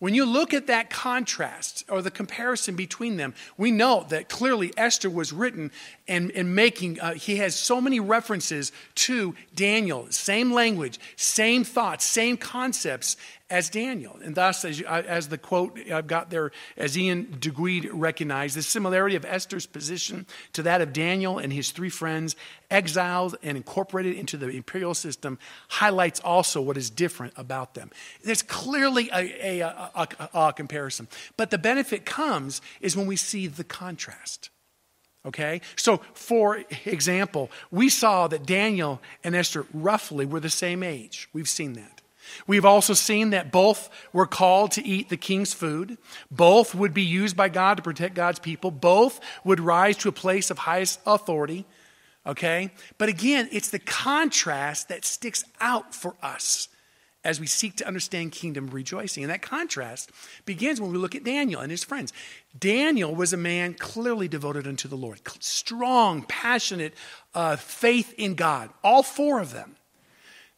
When 0.00 0.14
you 0.14 0.24
look 0.24 0.54
at 0.54 0.66
that 0.68 0.88
contrast 0.88 1.84
or 1.90 2.00
the 2.00 2.10
comparison 2.10 2.74
between 2.74 3.18
them, 3.18 3.34
we 3.58 3.70
know 3.70 4.06
that 4.08 4.30
clearly 4.30 4.72
Esther 4.78 5.10
was 5.10 5.30
written 5.30 5.70
and, 6.08 6.30
and 6.30 6.54
making, 6.54 6.98
uh, 7.00 7.12
he 7.12 7.36
has 7.36 7.54
so 7.54 7.82
many 7.82 8.00
references 8.00 8.72
to 8.94 9.34
Daniel, 9.54 10.06
same 10.08 10.54
language, 10.54 10.98
same 11.16 11.64
thoughts, 11.64 12.06
same 12.06 12.38
concepts 12.38 13.18
as 13.50 13.68
Daniel. 13.68 14.16
And 14.24 14.34
thus, 14.34 14.64
as, 14.64 14.80
as 14.80 15.28
the 15.28 15.36
quote 15.36 15.78
I've 15.90 16.06
got 16.06 16.30
there, 16.30 16.52
as 16.76 16.96
Iain 16.96 17.26
Duguid 17.40 17.90
recognized, 17.92 18.56
the 18.56 18.62
similarity 18.62 19.16
of 19.16 19.24
Esther's 19.24 19.66
position 19.66 20.26
to 20.52 20.62
that 20.62 20.80
of 20.80 20.92
Daniel 20.92 21.38
and 21.38 21.52
his 21.52 21.72
three 21.72 21.90
friends, 21.90 22.36
exiled 22.70 23.36
and 23.42 23.56
incorporated 23.56 24.16
into 24.16 24.36
the 24.36 24.48
imperial 24.48 24.94
system, 24.94 25.38
highlights 25.68 26.20
also 26.20 26.62
what 26.62 26.76
is 26.76 26.88
different 26.88 27.34
about 27.36 27.74
them. 27.74 27.90
There's 28.22 28.42
clearly 28.42 29.10
a, 29.12 29.60
a, 29.60 29.68
a, 29.94 30.28
a 30.32 30.52
comparison. 30.52 31.08
But 31.36 31.50
the 31.50 31.58
benefit 31.58 32.06
comes 32.06 32.62
is 32.80 32.96
when 32.96 33.06
we 33.06 33.16
see 33.16 33.48
the 33.48 33.64
contrast. 33.64 34.50
Okay? 35.26 35.60
So, 35.76 36.00
for 36.14 36.64
example, 36.86 37.50
we 37.70 37.88
saw 37.88 38.28
that 38.28 38.46
Daniel 38.46 39.02
and 39.24 39.34
Esther 39.34 39.66
roughly 39.74 40.24
were 40.24 40.40
the 40.40 40.48
same 40.48 40.82
age. 40.82 41.28
We've 41.32 41.48
seen 41.48 41.74
that. 41.74 41.99
We've 42.46 42.64
also 42.64 42.94
seen 42.94 43.30
that 43.30 43.52
both 43.52 43.90
were 44.12 44.26
called 44.26 44.72
to 44.72 44.86
eat 44.86 45.08
the 45.08 45.16
king's 45.16 45.52
food. 45.52 45.98
Both 46.30 46.74
would 46.74 46.94
be 46.94 47.02
used 47.02 47.36
by 47.36 47.48
God 47.48 47.76
to 47.76 47.82
protect 47.82 48.14
God's 48.14 48.38
people. 48.38 48.70
Both 48.70 49.20
would 49.44 49.60
rise 49.60 49.96
to 49.98 50.08
a 50.08 50.12
place 50.12 50.50
of 50.50 50.58
highest 50.58 51.00
authority. 51.06 51.66
Okay? 52.26 52.70
But 52.98 53.08
again, 53.08 53.48
it's 53.52 53.70
the 53.70 53.78
contrast 53.78 54.88
that 54.88 55.04
sticks 55.04 55.44
out 55.60 55.94
for 55.94 56.14
us 56.22 56.68
as 57.22 57.38
we 57.38 57.46
seek 57.46 57.76
to 57.76 57.86
understand 57.86 58.32
kingdom 58.32 58.68
rejoicing. 58.68 59.22
And 59.22 59.30
that 59.30 59.42
contrast 59.42 60.10
begins 60.46 60.80
when 60.80 60.90
we 60.90 60.98
look 60.98 61.14
at 61.14 61.24
Daniel 61.24 61.60
and 61.60 61.70
his 61.70 61.84
friends. 61.84 62.12
Daniel 62.58 63.14
was 63.14 63.32
a 63.32 63.36
man 63.36 63.74
clearly 63.74 64.26
devoted 64.26 64.66
unto 64.66 64.88
the 64.88 64.96
Lord, 64.96 65.20
strong, 65.40 66.22
passionate 66.22 66.94
uh, 67.34 67.56
faith 67.56 68.14
in 68.16 68.34
God. 68.34 68.70
All 68.82 69.02
four 69.02 69.40
of 69.40 69.52
them. 69.52 69.76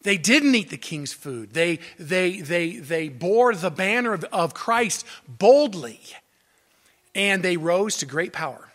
They 0.03 0.17
didn't 0.17 0.53
eat 0.53 0.69
the 0.69 0.77
king's 0.77 1.13
food. 1.13 1.53
They, 1.53 1.79
they, 1.97 2.41
they, 2.41 2.77
they 2.77 3.09
bore 3.09 3.55
the 3.55 3.71
banner 3.71 4.13
of, 4.13 4.25
of 4.25 4.53
Christ 4.53 5.05
boldly, 5.27 6.01
and 7.15 7.41
they 7.41 7.57
rose 7.57 7.97
to 7.97 8.05
great 8.05 8.33
power. 8.33 8.69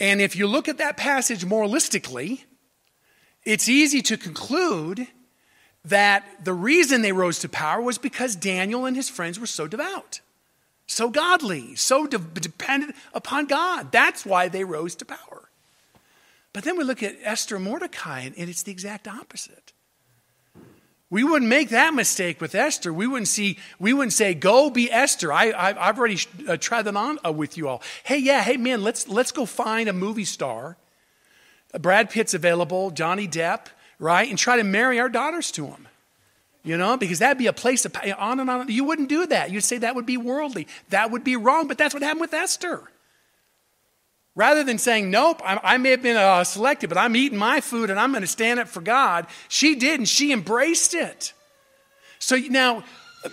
And 0.00 0.20
if 0.20 0.34
you 0.36 0.46
look 0.46 0.68
at 0.68 0.78
that 0.78 0.96
passage 0.96 1.44
moralistically, 1.44 2.44
it's 3.44 3.68
easy 3.68 4.00
to 4.02 4.16
conclude 4.16 5.06
that 5.84 6.24
the 6.42 6.54
reason 6.54 7.02
they 7.02 7.12
rose 7.12 7.38
to 7.40 7.48
power 7.48 7.80
was 7.80 7.98
because 7.98 8.34
Daniel 8.34 8.86
and 8.86 8.96
his 8.96 9.10
friends 9.10 9.38
were 9.38 9.46
so 9.46 9.66
devout, 9.66 10.20
so 10.86 11.10
godly, 11.10 11.74
so 11.76 12.06
de- 12.06 12.18
dependent 12.18 12.96
upon 13.12 13.44
God. 13.44 13.92
That's 13.92 14.24
why 14.24 14.48
they 14.48 14.64
rose 14.64 14.94
to 14.96 15.04
power. 15.04 15.50
But 16.54 16.64
then 16.64 16.78
we 16.78 16.84
look 16.84 17.02
at 17.02 17.16
Esther 17.22 17.56
and 17.56 17.64
Mordecai, 17.66 18.20
and 18.22 18.48
it's 18.48 18.62
the 18.62 18.72
exact 18.72 19.06
opposite. 19.06 19.73
We 21.14 21.22
wouldn't 21.22 21.48
make 21.48 21.68
that 21.68 21.94
mistake 21.94 22.40
with 22.40 22.56
Esther. 22.56 22.92
We 22.92 23.06
wouldn't 23.06 23.28
see. 23.28 23.56
We 23.78 23.92
wouldn't 23.92 24.14
say, 24.14 24.34
"Go 24.34 24.68
be 24.68 24.90
Esther." 24.90 25.32
I, 25.32 25.52
I, 25.52 25.86
have 25.86 25.96
already 25.96 26.18
uh, 26.48 26.56
tried 26.56 26.82
that 26.82 26.96
on 26.96 27.20
uh, 27.24 27.30
with 27.30 27.56
you 27.56 27.68
all. 27.68 27.82
Hey, 28.02 28.18
yeah, 28.18 28.42
hey, 28.42 28.56
man, 28.56 28.82
let's 28.82 29.06
let's 29.06 29.30
go 29.30 29.46
find 29.46 29.88
a 29.88 29.92
movie 29.92 30.24
star. 30.24 30.76
Uh, 31.72 31.78
Brad 31.78 32.10
Pitt's 32.10 32.34
available, 32.34 32.90
Johnny 32.90 33.28
Depp, 33.28 33.66
right, 34.00 34.28
and 34.28 34.36
try 34.36 34.56
to 34.56 34.64
marry 34.64 34.98
our 34.98 35.08
daughters 35.08 35.52
to 35.52 35.66
him. 35.66 35.86
You 36.64 36.76
know, 36.76 36.96
because 36.96 37.20
that'd 37.20 37.38
be 37.38 37.46
a 37.46 37.52
place 37.52 37.84
of 37.84 37.94
on 38.18 38.40
and 38.40 38.50
on. 38.50 38.68
You 38.68 38.82
wouldn't 38.82 39.08
do 39.08 39.24
that. 39.26 39.52
You'd 39.52 39.62
say 39.62 39.78
that 39.78 39.94
would 39.94 40.06
be 40.06 40.16
worldly. 40.16 40.66
That 40.88 41.12
would 41.12 41.22
be 41.22 41.36
wrong. 41.36 41.68
But 41.68 41.78
that's 41.78 41.94
what 41.94 42.02
happened 42.02 42.22
with 42.22 42.34
Esther. 42.34 42.82
Rather 44.36 44.64
than 44.64 44.78
saying, 44.78 45.10
Nope, 45.10 45.40
I, 45.44 45.60
I 45.62 45.78
may 45.78 45.90
have 45.90 46.02
been 46.02 46.16
uh, 46.16 46.44
selected, 46.44 46.88
but 46.88 46.98
I'm 46.98 47.14
eating 47.14 47.38
my 47.38 47.60
food 47.60 47.90
and 47.90 47.98
I'm 47.98 48.10
going 48.10 48.22
to 48.22 48.28
stand 48.28 48.60
up 48.60 48.68
for 48.68 48.80
God, 48.80 49.26
she 49.48 49.74
did 49.74 50.00
and 50.00 50.08
she 50.08 50.32
embraced 50.32 50.94
it. 50.94 51.32
So 52.18 52.36
now, 52.36 52.84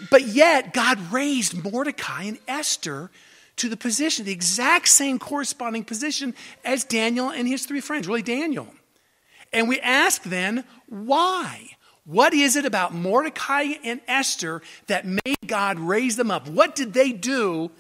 but 0.10 0.28
yet, 0.28 0.74
God 0.74 1.12
raised 1.12 1.64
Mordecai 1.64 2.24
and 2.24 2.40
Esther 2.48 3.10
to 3.58 3.70
the 3.70 3.78
position, 3.78 4.26
the 4.26 4.32
exact 4.32 4.88
same 4.88 5.20
corresponding 5.20 5.84
position 5.84 6.34
as 6.64 6.84
Daniel 6.84 7.30
and 7.30 7.48
his 7.48 7.66
three 7.66 7.82
friends, 7.82 8.08
really 8.08 8.22
Daniel. 8.22 8.68
And 9.54 9.68
we 9.68 9.80
ask 9.80 10.24
then, 10.24 10.64
why? 10.88 11.72
What 12.06 12.34
is 12.34 12.56
it 12.56 12.66
about 12.66 12.94
Mordecai 12.94 13.74
and 13.84 14.02
Esther 14.08 14.62
that 14.88 15.06
made 15.06 15.38
God 15.46 15.78
raise 15.78 16.16
them 16.16 16.32
up? 16.32 16.48
What 16.48 16.76
did 16.76 16.94
they 16.94 17.12
do 17.12 17.72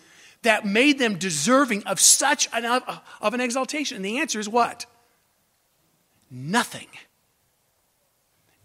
that 0.44 0.66
made 0.66 1.00
them 1.00 1.18
deserving 1.18 1.84
of 1.84 2.00
such 2.00 2.48
an, 2.54 2.66
of 2.66 3.34
an 3.34 3.42
exaltation? 3.42 3.98
And 3.98 4.06
the 4.06 4.20
answer 4.20 4.40
is 4.40 4.50
what? 4.50 4.86
Nothing. 6.30 6.88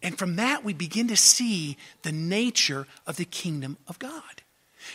And 0.03 0.17
from 0.17 0.37
that, 0.37 0.65
we 0.65 0.73
begin 0.73 1.09
to 1.09 1.17
see 1.17 1.77
the 2.03 2.13
nature 2.13 2.87
of 3.07 3.17
the 3.17 3.25
kingdom 3.25 3.77
of 3.89 3.99
God. 3.99 4.43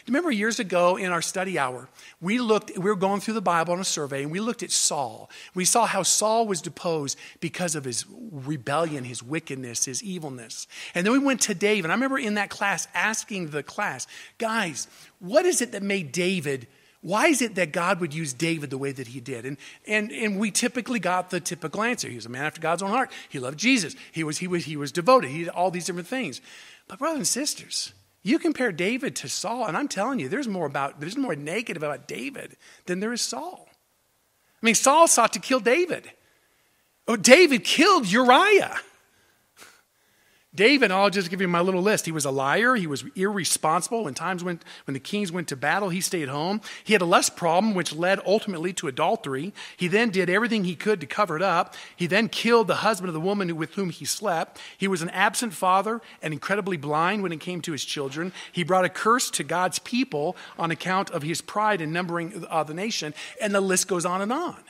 Remember 0.08 0.31
years 0.31 0.60
ago 0.60 0.98
in 0.98 1.12
our 1.12 1.22
study 1.22 1.60
hour, 1.60 1.89
we 2.20 2.39
looked, 2.39 2.72
we 2.77 2.84
were 2.84 2.96
going 2.96 3.22
through 3.22 3.36
the 3.36 3.41
Bible 3.41 3.74
on 3.74 3.79
a 3.79 3.84
survey 3.84 4.24
and 4.24 4.31
we 4.31 4.39
looked 4.39 4.63
at 4.63 4.72
Saul. 4.72 5.29
We 5.53 5.65
saw 5.65 5.86
how 5.86 6.03
Saul 6.03 6.48
was 6.48 6.62
deposed 6.62 7.17
because 7.39 7.75
of 7.75 7.86
his 7.86 8.05
rebellion, 8.10 9.03
his 9.03 9.22
wickedness, 9.22 9.86
his 9.86 10.03
evilness. 10.03 10.67
And 10.96 11.05
then 11.05 11.13
we 11.13 11.20
went 11.20 11.41
to 11.41 11.53
David. 11.53 11.91
I 11.91 11.93
remember 11.93 12.17
in 12.17 12.36
that 12.36 12.50
class 12.50 12.88
asking 12.93 13.50
the 13.50 13.63
class, 13.63 14.08
guys, 14.38 14.88
what 15.20 15.46
is 15.46 15.62
it 15.62 15.72
that 15.74 15.84
made 15.84 16.12
David 16.12 16.67
Why 17.01 17.27
is 17.27 17.41
it 17.41 17.55
that 17.55 17.72
God 17.72 18.00
would 18.00 18.13
use 18.13 18.31
David 18.31 18.70
the 18.70 18.77
way 18.77 18.91
that 18.91 19.08
he 19.08 19.20
did? 19.20 19.46
And, 19.46 19.58
and, 19.88 20.12
and 20.12 20.39
we 20.39 20.51
typically 20.51 21.00
got 21.00 21.31
the 21.31 21.39
typical 21.39 21.81
answer. 21.81 22.08
He 22.08 22.15
was 22.15 22.27
a 22.27 22.29
man 22.29 22.46
after 22.46 22.62
God's 22.62 22.84
own 22.84 22.91
heart. 22.91 23.12
He 23.27 23.39
loved 23.39 23.58
Jesus. 23.58 23.96
He 24.12 24.24
was, 24.24 24.38
he 24.38 24.48
was, 24.48 24.65
he 24.65 24.77
was 24.77 24.91
devoted. 24.91 25.31
He 25.31 25.39
did 25.39 25.50
all 25.50 25.72
these 25.72 25.86
different 25.86 26.08
things. 26.08 26.41
But, 26.88 27.00
brothers 27.00 27.17
and 27.17 27.27
sisters, 27.27 27.93
you 28.23 28.37
compare 28.39 28.71
David 28.71 29.15
to 29.17 29.29
Saul, 29.29 29.65
and 29.65 29.75
I'm 29.75 29.87
telling 29.87 30.19
you, 30.19 30.29
there's 30.29 30.47
more 30.47 30.65
about 30.65 30.99
there's 30.99 31.17
more 31.17 31.35
negative 31.35 31.81
about 31.81 32.07
David 32.07 32.55
than 32.85 32.99
there 32.99 33.13
is 33.13 33.21
Saul. 33.21 33.67
I 34.61 34.65
mean, 34.65 34.75
Saul 34.75 35.07
sought 35.07 35.33
to 35.33 35.39
kill 35.39 35.59
David. 35.59 36.11
Oh, 37.07 37.15
David 37.15 37.63
killed 37.63 38.05
Uriah. 38.11 38.79
David, 40.53 40.91
I'll 40.91 41.10
just 41.10 41.29
give 41.29 41.39
you 41.39 41.48
my 41.48 41.62
little 41.62 41.81
list. 41.81 42.05
He 42.05 42.12
was 42.12 42.25
a 42.25 42.31
liar. 42.31 42.75
He 42.75 42.86
was 42.86 43.05
irresponsible. 43.15 44.03
When 44.03 44.13
times 44.13 44.43
went, 44.43 44.65
when 44.86 44.93
the 44.93 45.00
kings 45.00 45.31
went 45.31 45.48
to 45.48 45.55
battle, 45.55 45.88
he 45.88 46.01
stayed 46.01 46.27
home. 46.27 46.60
He 46.84 46.91
had 46.91 47.01
a 47.01 47.05
lust 47.05 47.38
problem, 47.38 47.74
which 47.74 47.93
led 47.96 48.20
ultimately 48.25 48.74
to 48.74 48.89
adultery. 48.89 49.53
He 49.77 49.88
then 49.88 50.10
did 50.10 50.29
everything 50.29 50.65
he 50.65 50.75
could 50.75 51.00
to 51.00 51.08
cover 51.08 51.38
it 51.38 51.41
up. 51.41 51.75
He 51.96 52.05
then 52.05 52.27
killed 52.27 52.67
the 52.67 52.75
husband 52.75 53.08
of 53.08 53.13
the 53.13 53.22
woman 53.22 53.55
with 53.55 53.75
whom 53.75 53.91
he 53.91 54.03
slept. 54.03 54.60
He 54.77 54.89
was 54.89 55.01
an 55.01 55.10
absent 55.12 55.53
father 55.53 56.01
and 56.22 56.34
incredibly 56.34 56.75
blind 56.75 57.24
when 57.24 57.31
it 57.31 57.39
came 57.39 57.62
to 57.62 57.72
his 57.72 57.86
children. 57.86 58.34
He 58.51 58.65
brought 58.65 58.84
a 58.84 58.89
curse 58.89 59.31
to 59.31 59.46
God's 59.46 59.79
people 59.79 60.36
on 60.60 60.70
account 60.70 61.12
of 61.12 61.24
his 61.24 61.39
pride 61.39 61.79
in 61.79 61.93
numbering 61.93 62.46
uh, 62.50 62.65
the 62.65 62.74
nation. 62.74 63.13
And 63.41 63.55
the 63.55 63.62
list 63.62 63.88
goes 63.88 64.05
on 64.05 64.22
and 64.22 64.34
on. 64.34 64.62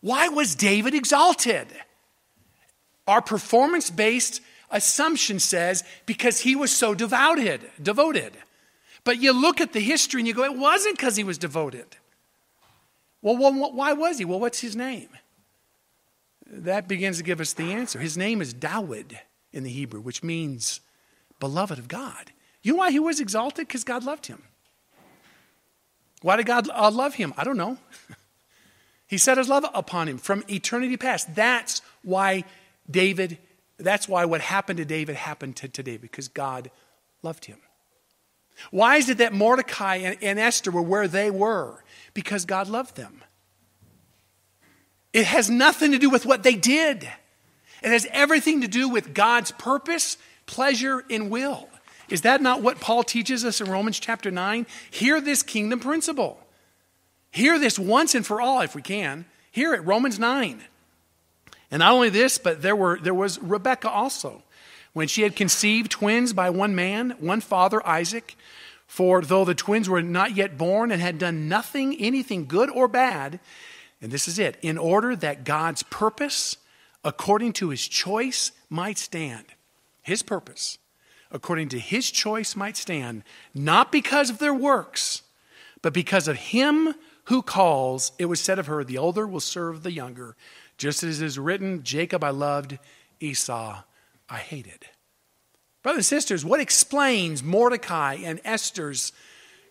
Why 0.00 0.28
was 0.28 0.56
David 0.56 0.94
exalted? 0.94 1.68
Our 3.06 3.22
performance 3.22 3.90
based 3.90 4.40
assumption 4.70 5.38
says 5.38 5.84
because 6.06 6.40
he 6.40 6.56
was 6.56 6.70
so 6.70 6.94
devoted, 6.94 7.70
devoted. 7.80 8.36
But 9.04 9.20
you 9.20 9.32
look 9.32 9.60
at 9.60 9.72
the 9.72 9.80
history 9.80 10.20
and 10.20 10.28
you 10.28 10.34
go, 10.34 10.44
it 10.44 10.58
wasn't 10.58 10.96
because 10.96 11.16
he 11.16 11.24
was 11.24 11.38
devoted. 11.38 11.86
Well, 13.22 13.36
well, 13.36 13.72
why 13.72 13.92
was 13.92 14.18
he? 14.18 14.24
Well, 14.24 14.40
what's 14.40 14.60
his 14.60 14.76
name? 14.76 15.08
That 16.46 16.88
begins 16.88 17.18
to 17.18 17.22
give 17.22 17.40
us 17.40 17.52
the 17.52 17.72
answer. 17.72 17.98
His 17.98 18.16
name 18.16 18.40
is 18.40 18.54
Dawid 18.54 19.18
in 19.52 19.64
the 19.64 19.70
Hebrew, 19.70 20.00
which 20.00 20.22
means 20.22 20.80
beloved 21.40 21.78
of 21.78 21.88
God. 21.88 22.32
You 22.62 22.72
know 22.72 22.78
why 22.78 22.90
he 22.90 22.98
was 22.98 23.20
exalted? 23.20 23.68
Because 23.68 23.84
God 23.84 24.04
loved 24.04 24.26
him. 24.26 24.42
Why 26.22 26.36
did 26.36 26.46
God 26.46 26.68
uh, 26.72 26.90
love 26.90 27.14
him? 27.14 27.32
I 27.36 27.44
don't 27.44 27.56
know. 27.56 27.78
he 29.06 29.18
set 29.18 29.38
his 29.38 29.48
love 29.48 29.64
upon 29.74 30.08
him 30.08 30.18
from 30.18 30.42
eternity 30.48 30.96
past. 30.96 31.34
That's 31.34 31.82
why 32.02 32.44
David, 32.90 33.38
that's 33.78 34.08
why 34.08 34.24
what 34.24 34.40
happened 34.40 34.78
to 34.78 34.84
David 34.84 35.16
happened 35.16 35.56
to, 35.56 35.68
to 35.68 35.82
David, 35.82 36.02
because 36.02 36.28
God 36.28 36.70
loved 37.22 37.44
him. 37.44 37.58
Why 38.70 38.96
is 38.96 39.08
it 39.08 39.18
that 39.18 39.32
Mordecai 39.32 39.96
and, 39.96 40.16
and 40.22 40.38
Esther 40.38 40.70
were 40.70 40.82
where 40.82 41.08
they 41.08 41.30
were? 41.30 41.84
Because 42.14 42.44
God 42.44 42.68
loved 42.68 42.96
them. 42.96 43.22
It 45.12 45.26
has 45.26 45.50
nothing 45.50 45.92
to 45.92 45.98
do 45.98 46.10
with 46.10 46.26
what 46.26 46.42
they 46.42 46.54
did. 46.54 47.04
It 47.82 47.90
has 47.90 48.06
everything 48.10 48.62
to 48.62 48.68
do 48.68 48.88
with 48.88 49.14
God's 49.14 49.50
purpose, 49.52 50.16
pleasure, 50.46 51.04
and 51.10 51.30
will. 51.30 51.68
Is 52.08 52.22
that 52.22 52.40
not 52.40 52.62
what 52.62 52.80
Paul 52.80 53.02
teaches 53.02 53.44
us 53.44 53.60
in 53.60 53.70
Romans 53.70 53.98
chapter 53.98 54.30
9? 54.30 54.66
Hear 54.90 55.20
this 55.20 55.42
kingdom 55.42 55.80
principle. 55.80 56.38
Hear 57.30 57.58
this 57.58 57.78
once 57.78 58.14
and 58.14 58.24
for 58.24 58.40
all, 58.40 58.60
if 58.60 58.74
we 58.74 58.82
can. 58.82 59.26
Hear 59.50 59.74
it, 59.74 59.80
Romans 59.84 60.18
9. 60.18 60.62
And 61.70 61.80
not 61.80 61.92
only 61.92 62.10
this, 62.10 62.38
but 62.38 62.62
there, 62.62 62.76
were, 62.76 62.98
there 63.00 63.14
was 63.14 63.40
Rebekah 63.40 63.90
also. 63.90 64.42
When 64.92 65.08
she 65.08 65.22
had 65.22 65.36
conceived 65.36 65.90
twins 65.90 66.32
by 66.32 66.50
one 66.50 66.74
man, 66.74 67.16
one 67.20 67.40
father, 67.40 67.86
Isaac, 67.86 68.36
for 68.86 69.20
though 69.20 69.44
the 69.44 69.54
twins 69.54 69.88
were 69.88 70.02
not 70.02 70.36
yet 70.36 70.56
born 70.56 70.90
and 70.90 71.02
had 71.02 71.18
done 71.18 71.48
nothing, 71.48 71.96
anything 71.98 72.46
good 72.46 72.70
or 72.70 72.88
bad, 72.88 73.40
and 74.00 74.12
this 74.12 74.28
is 74.28 74.38
it, 74.38 74.56
in 74.62 74.78
order 74.78 75.16
that 75.16 75.44
God's 75.44 75.82
purpose, 75.82 76.56
according 77.04 77.52
to 77.54 77.70
his 77.70 77.86
choice, 77.86 78.52
might 78.70 78.98
stand. 78.98 79.44
His 80.02 80.22
purpose, 80.22 80.78
according 81.30 81.68
to 81.70 81.78
his 81.78 82.10
choice, 82.10 82.54
might 82.54 82.76
stand, 82.76 83.22
not 83.54 83.90
because 83.90 84.30
of 84.30 84.38
their 84.38 84.54
works, 84.54 85.22
but 85.82 85.92
because 85.92 86.28
of 86.28 86.36
him 86.36 86.94
who 87.24 87.42
calls. 87.42 88.12
It 88.18 88.26
was 88.26 88.40
said 88.40 88.58
of 88.58 88.66
her, 88.66 88.84
The 88.84 88.98
older 88.98 89.26
will 89.26 89.40
serve 89.40 89.82
the 89.82 89.92
younger. 89.92 90.36
Just 90.78 91.02
as 91.02 91.22
it 91.22 91.26
is 91.26 91.38
written, 91.38 91.82
Jacob 91.82 92.22
I 92.22 92.30
loved, 92.30 92.78
Esau 93.20 93.82
I 94.28 94.36
hated. 94.36 94.86
Brothers 95.82 95.98
and 95.98 96.20
sisters, 96.20 96.44
what 96.44 96.60
explains 96.60 97.42
Mordecai 97.42 98.14
and 98.14 98.40
Esther's 98.44 99.12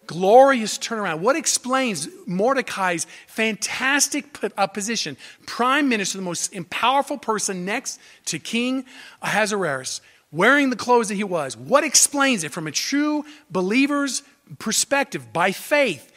glorious 0.08 0.78
turnaround? 0.78 1.20
What 1.20 1.36
explains 1.36 2.08
Mordecai's 2.26 3.06
fantastic 3.28 4.38
uh, 4.58 4.68
position? 4.68 5.18
Prime 5.46 5.90
minister, 5.90 6.18
the 6.18 6.24
most 6.24 6.56
powerful 6.70 7.18
person 7.18 7.66
next 7.66 8.00
to 8.26 8.40
King 8.40 8.86
Ahasuerus, 9.22 10.02
wearing 10.32 10.70
the 10.70 10.76
clothes 10.76 11.10
that 11.10 11.16
he 11.16 11.24
was. 11.24 11.58
What 11.58 11.84
explains 11.84 12.44
it 12.44 12.52
from 12.52 12.68
a 12.68 12.72
true 12.72 13.26
believer's 13.50 14.24
perspective 14.58 15.34
by 15.34 15.52
faith? 15.52 16.12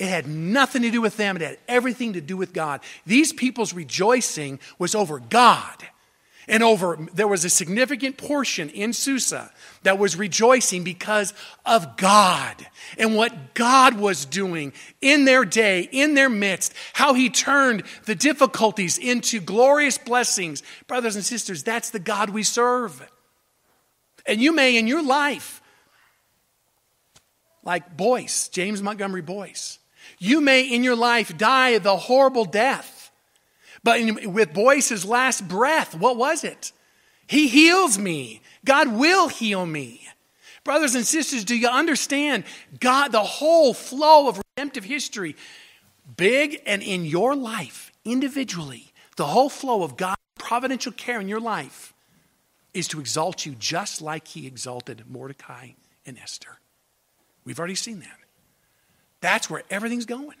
It 0.00 0.08
had 0.08 0.26
nothing 0.26 0.80
to 0.80 0.90
do 0.90 1.02
with 1.02 1.18
them, 1.18 1.36
it 1.36 1.42
had 1.42 1.58
everything 1.68 2.14
to 2.14 2.22
do 2.22 2.34
with 2.34 2.54
God. 2.54 2.80
These 3.04 3.34
people's 3.34 3.74
rejoicing 3.74 4.58
was 4.78 4.94
over 4.94 5.18
God. 5.18 5.86
And 6.48 6.62
over, 6.62 6.98
there 7.12 7.28
was 7.28 7.44
a 7.44 7.50
significant 7.50 8.16
portion 8.16 8.70
in 8.70 8.94
Susa 8.94 9.52
that 9.82 9.98
was 9.98 10.16
rejoicing 10.16 10.84
because 10.84 11.34
of 11.66 11.98
God 11.98 12.66
and 12.96 13.14
what 13.14 13.52
God 13.52 14.00
was 14.00 14.24
doing 14.24 14.72
in 15.02 15.26
their 15.26 15.44
day, 15.44 15.86
in 15.92 16.14
their 16.14 16.30
midst, 16.30 16.72
how 16.94 17.12
He 17.12 17.28
turned 17.28 17.82
the 18.06 18.14
difficulties 18.14 18.96
into 18.96 19.38
glorious 19.38 19.98
blessings. 19.98 20.62
Brothers 20.86 21.14
and 21.14 21.24
sisters, 21.24 21.62
that's 21.62 21.90
the 21.90 22.00
God 22.00 22.30
we 22.30 22.42
serve. 22.42 23.06
And 24.24 24.40
you 24.40 24.54
may 24.54 24.78
in 24.78 24.86
your 24.86 25.04
life, 25.04 25.60
like 27.62 27.98
Boice, 27.98 28.48
James 28.48 28.82
Montgomery 28.82 29.22
Boice, 29.22 29.78
you 30.20 30.40
may 30.40 30.62
in 30.62 30.84
your 30.84 30.94
life 30.94 31.36
die 31.36 31.78
the 31.78 31.96
horrible 31.96 32.44
death. 32.44 33.10
But 33.82 34.00
in, 34.00 34.32
with 34.32 34.52
Boice's 34.52 35.04
last 35.04 35.48
breath, 35.48 35.94
what 35.94 36.16
was 36.16 36.44
it? 36.44 36.72
He 37.26 37.48
heals 37.48 37.98
me. 37.98 38.42
God 38.64 38.92
will 38.92 39.28
heal 39.28 39.64
me. 39.64 40.06
Brothers 40.62 40.94
and 40.94 41.06
sisters, 41.06 41.44
do 41.44 41.56
you 41.56 41.68
understand 41.68 42.44
God, 42.78 43.12
the 43.12 43.22
whole 43.22 43.72
flow 43.72 44.28
of 44.28 44.40
redemptive 44.56 44.84
history, 44.84 45.34
big 46.16 46.60
and 46.66 46.82
in 46.82 47.06
your 47.06 47.34
life, 47.34 47.90
individually, 48.04 48.92
the 49.16 49.26
whole 49.26 49.48
flow 49.48 49.82
of 49.82 49.96
God's 49.96 50.20
providential 50.38 50.92
care 50.92 51.20
in 51.20 51.28
your 51.28 51.40
life 51.40 51.94
is 52.74 52.88
to 52.88 53.00
exalt 53.00 53.46
you 53.46 53.54
just 53.58 54.02
like 54.02 54.28
he 54.28 54.46
exalted 54.46 55.04
Mordecai 55.08 55.70
and 56.04 56.18
Esther. 56.18 56.58
We've 57.44 57.58
already 57.58 57.74
seen 57.74 58.00
that. 58.00 58.19
That's 59.20 59.50
where 59.50 59.62
everything's 59.70 60.06
going 60.06 60.36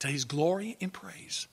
to 0.00 0.08
his 0.08 0.24
glory 0.24 0.76
and 0.80 0.92
praise. 0.92 1.48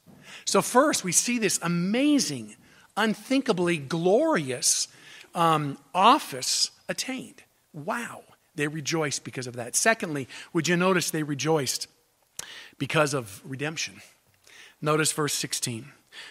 So, 0.45 0.61
first, 0.61 1.03
we 1.03 1.11
see 1.11 1.39
this 1.39 1.59
amazing, 1.61 2.55
unthinkably 2.97 3.77
glorious 3.77 4.87
um, 5.35 5.77
office 5.93 6.71
attained. 6.89 7.43
Wow. 7.73 8.23
They 8.55 8.67
rejoiced 8.67 9.23
because 9.23 9.47
of 9.47 9.55
that. 9.55 9.75
Secondly, 9.75 10.27
would 10.53 10.67
you 10.67 10.77
notice 10.77 11.09
they 11.09 11.23
rejoiced 11.23 11.87
because 12.77 13.13
of 13.13 13.41
redemption? 13.43 14.01
Notice 14.81 15.11
verse 15.11 15.33
16. 15.33 15.87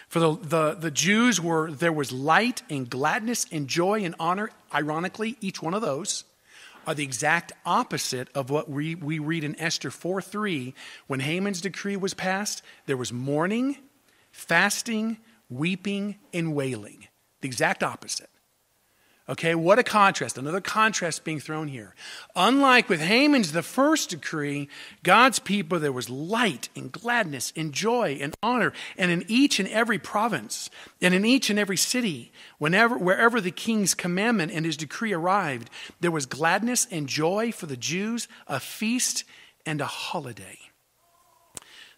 For 0.07 0.19
the, 0.19 0.37
the, 0.37 0.73
the 0.75 0.91
Jews 0.91 1.41
were, 1.41 1.69
there 1.69 1.91
was 1.91 2.13
light 2.13 2.63
and 2.69 2.89
gladness 2.89 3.45
and 3.51 3.67
joy 3.67 4.03
and 4.05 4.15
honor, 4.19 4.51
ironically, 4.73 5.35
each 5.41 5.61
one 5.61 5.73
of 5.73 5.81
those 5.81 6.23
are 6.85 6.93
the 6.93 7.03
exact 7.03 7.51
opposite 7.65 8.29
of 8.35 8.49
what 8.49 8.69
we, 8.69 8.95
we 8.95 9.19
read 9.19 9.43
in 9.43 9.59
Esther 9.59 9.91
4 9.91 10.21
3. 10.21 10.73
When 11.07 11.19
Haman's 11.19 11.61
decree 11.61 11.95
was 11.95 12.13
passed, 12.13 12.61
there 12.85 12.97
was 12.97 13.13
mourning, 13.13 13.77
fasting, 14.31 15.17
weeping, 15.49 16.17
and 16.33 16.55
wailing. 16.55 17.07
The 17.41 17.47
exact 17.47 17.83
opposite. 17.83 18.29
Okay, 19.29 19.55
what 19.55 19.79
a 19.79 19.83
contrast. 19.83 20.37
Another 20.37 20.59
contrast 20.59 21.23
being 21.23 21.39
thrown 21.39 21.69
here. 21.69 21.95
Unlike 22.35 22.89
with 22.89 22.99
Haman's 22.99 23.53
the 23.53 23.63
first 23.63 24.09
decree, 24.09 24.67
God's 25.01 25.39
people, 25.39 25.79
there 25.79 25.93
was 25.93 26.09
light 26.09 26.67
and 26.75 26.91
gladness 26.91 27.53
and 27.55 27.71
joy 27.71 28.17
and 28.19 28.35
honor. 28.43 28.73
And 28.97 29.11
in 29.11 29.23
each 29.29 29.61
and 29.61 29.69
every 29.69 29.97
province 29.97 30.69
and 31.01 31.13
in 31.13 31.23
each 31.23 31.49
and 31.49 31.57
every 31.57 31.77
city, 31.77 32.33
whenever, 32.57 32.97
wherever 32.97 33.39
the 33.39 33.51
king's 33.51 33.93
commandment 33.93 34.51
and 34.51 34.65
his 34.65 34.75
decree 34.75 35.13
arrived, 35.13 35.69
there 36.01 36.11
was 36.11 36.25
gladness 36.25 36.85
and 36.91 37.07
joy 37.07 37.53
for 37.53 37.65
the 37.65 37.77
Jews, 37.77 38.27
a 38.47 38.59
feast 38.59 39.23
and 39.65 39.79
a 39.79 39.85
holiday. 39.85 40.59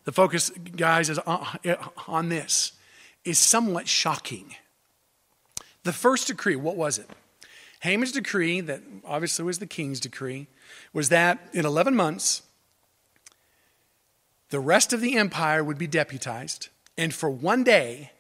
The 0.04 0.12
focus, 0.12 0.52
guys, 0.76 1.10
is 1.10 1.18
on 1.18 2.30
this 2.30 2.74
is 3.24 3.40
somewhat 3.40 3.88
shocking. 3.88 4.54
The 5.86 5.94
first 5.94 6.28
decree, 6.28 6.56
what 6.56 6.76
was 6.76 6.98
it? 6.98 7.08
Haman's 7.82 8.12
decree, 8.12 8.60
that 8.60 8.82
obviously 9.06 9.46
was 9.46 9.60
the 9.60 9.68
king's 9.68 10.00
decree, 10.00 10.48
was 10.94 11.10
that 11.10 11.48
in 11.54 11.64
11 11.64 11.96
months, 11.96 12.42
the 14.50 14.60
rest 14.60 14.94
of 14.94 15.00
the 15.00 15.16
empire 15.16 15.64
would 15.64 15.78
be 15.78 15.86
deputized 15.86 16.70
and 16.98 17.14
for 17.14 17.30
one 17.30 17.64
day 17.64 18.12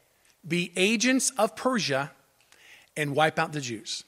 be 0.48 0.72
agents 0.76 1.32
of 1.40 1.56
Persia 1.56 2.12
and 2.96 3.16
wipe 3.16 3.40
out 3.40 3.52
the 3.52 3.62
Jews. 3.62 4.04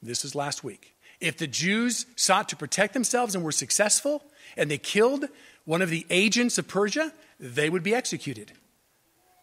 This 0.00 0.24
is 0.24 0.36
last 0.36 0.62
week. 0.62 0.94
If 1.20 1.38
the 1.38 1.48
Jews 1.48 2.06
sought 2.14 2.48
to 2.50 2.56
protect 2.56 2.94
themselves 2.94 3.34
and 3.34 3.42
were 3.42 3.50
successful, 3.50 4.22
and 4.56 4.70
they 4.70 4.78
killed 4.78 5.24
one 5.64 5.82
of 5.82 5.90
the 5.90 6.06
agents 6.08 6.56
of 6.56 6.68
Persia, 6.68 7.12
they 7.40 7.68
would 7.68 7.82
be 7.82 7.96
executed. 7.96 8.52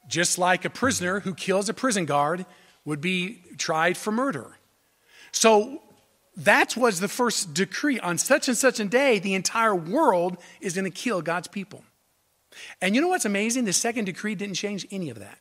Just 0.08 0.38
like 0.38 0.64
a 0.64 0.70
prisoner 0.70 1.20
who 1.20 1.34
kills 1.34 1.68
a 1.68 1.74
prison 1.74 2.06
guard 2.06 2.46
would 2.86 3.02
be 3.02 3.42
tried 3.58 3.98
for 3.98 4.12
murder. 4.12 4.58
So 5.32 5.82
that 6.38 6.78
was 6.78 7.00
the 7.00 7.08
first 7.08 7.54
decree. 7.54 8.00
On 8.00 8.18
such 8.18 8.48
and 8.48 8.58
such 8.58 8.80
a 8.80 8.86
day, 8.86 9.20
the 9.20 9.34
entire 9.34 9.76
world 9.76 10.38
is 10.62 10.74
going 10.74 10.86
to 10.86 10.92
kill 10.92 11.22
God's 11.22 11.48
people. 11.48 11.84
And 12.82 12.96
you 12.96 13.02
know 13.02 13.10
what's 13.10 13.26
amazing? 13.26 13.66
The 13.66 13.74
second 13.74 14.06
decree 14.06 14.36
didn't 14.36 14.56
change 14.56 14.88
any 14.92 15.10
of 15.10 15.20
that. 15.20 15.40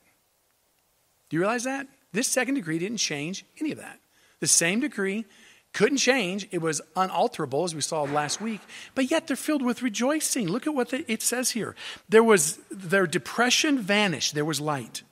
Do 1.29 1.37
you 1.37 1.41
realize 1.41 1.65
that? 1.65 1.87
This 2.13 2.29
second 2.29 2.55
decree 2.55 2.79
didn't 2.79 2.99
change 2.99 3.45
any 3.61 3.73
of 3.73 3.79
that. 3.79 4.01
The 4.41 4.47
same 4.47 4.81
decree 4.81 5.25
couldn't 5.73 5.99
change. 5.99 6.47
It 6.53 6.63
was 6.63 6.81
unalterable, 6.97 7.65
as 7.65 7.75
we 7.75 7.81
saw 7.81 8.03
last 8.03 8.41
week. 8.41 8.61
But 8.95 9.11
yet 9.11 9.27
they're 9.27 9.37
filled 9.37 9.63
with 9.63 9.83
rejoicing. 9.83 10.49
Look 10.49 10.67
at 10.67 10.75
what 10.75 10.93
it 10.93 11.23
says 11.23 11.51
here. 11.51 11.75
There 12.09 12.23
was 12.23 12.59
their 12.71 13.07
depression 13.07 13.79
vanished. 13.79 14.35
There 14.35 14.45
was 14.45 14.61
light. 14.61 15.03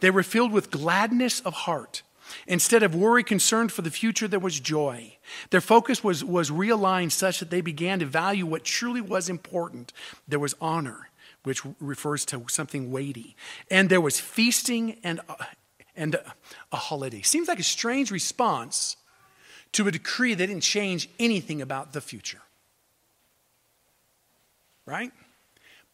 They 0.00 0.10
were 0.10 0.22
filled 0.22 0.52
with 0.52 0.70
gladness 0.70 1.40
of 1.40 1.54
heart. 1.54 2.02
Instead 2.46 2.82
of 2.82 2.94
worry 2.94 3.24
concerned 3.24 3.72
for 3.72 3.82
the 3.82 3.90
future, 3.90 4.28
there 4.28 4.38
was 4.38 4.60
joy. 4.60 5.16
Their 5.50 5.60
focus 5.60 6.04
was, 6.04 6.24
was 6.24 6.50
realigned 6.50 7.12
such 7.12 7.40
that 7.40 7.50
they 7.50 7.60
began 7.60 7.98
to 8.00 8.06
value 8.06 8.46
what 8.46 8.64
truly 8.64 9.00
was 9.00 9.28
important. 9.28 9.92
There 10.26 10.38
was 10.38 10.54
honor, 10.60 11.08
which 11.44 11.62
refers 11.80 12.24
to 12.26 12.44
something 12.48 12.90
weighty. 12.90 13.36
And 13.70 13.88
there 13.88 14.00
was 14.00 14.20
feasting 14.20 14.98
and, 15.02 15.20
uh, 15.28 15.36
and 15.96 16.14
a, 16.16 16.34
a 16.72 16.76
holiday. 16.76 17.22
Seems 17.22 17.48
like 17.48 17.60
a 17.60 17.64
strange 17.64 18.10
response 18.10 18.96
to 19.72 19.88
a 19.88 19.90
decree 19.90 20.34
that 20.34 20.46
didn't 20.46 20.62
change 20.62 21.08
anything 21.18 21.62
about 21.62 21.92
the 21.92 22.00
future. 22.00 22.40
Right? 24.86 25.12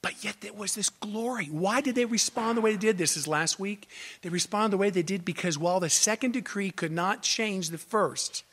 But 0.05 0.23
yet 0.23 0.43
there 0.43 0.53
was 0.53 0.75
this 0.75 0.91
glory. 0.91 1.47
Why 1.47 1.81
did 1.81 1.95
they 1.95 2.05
respond 2.05 2.59
the 2.59 2.61
way 2.61 2.73
they 2.73 2.77
did? 2.77 2.99
This 2.99 3.17
is 3.17 3.27
last 3.27 3.59
week. 3.59 3.89
They 4.21 4.29
responded 4.29 4.73
the 4.73 4.77
way 4.77 4.91
they 4.91 5.03
did 5.03 5.25
because 5.25 5.57
while 5.57 5.81
the 5.81 5.89
second 5.89 6.33
decree 6.33 6.71
could 6.71 6.93
not 6.93 7.23
change 7.23 7.71
the 7.71 7.79
first, 7.79 8.45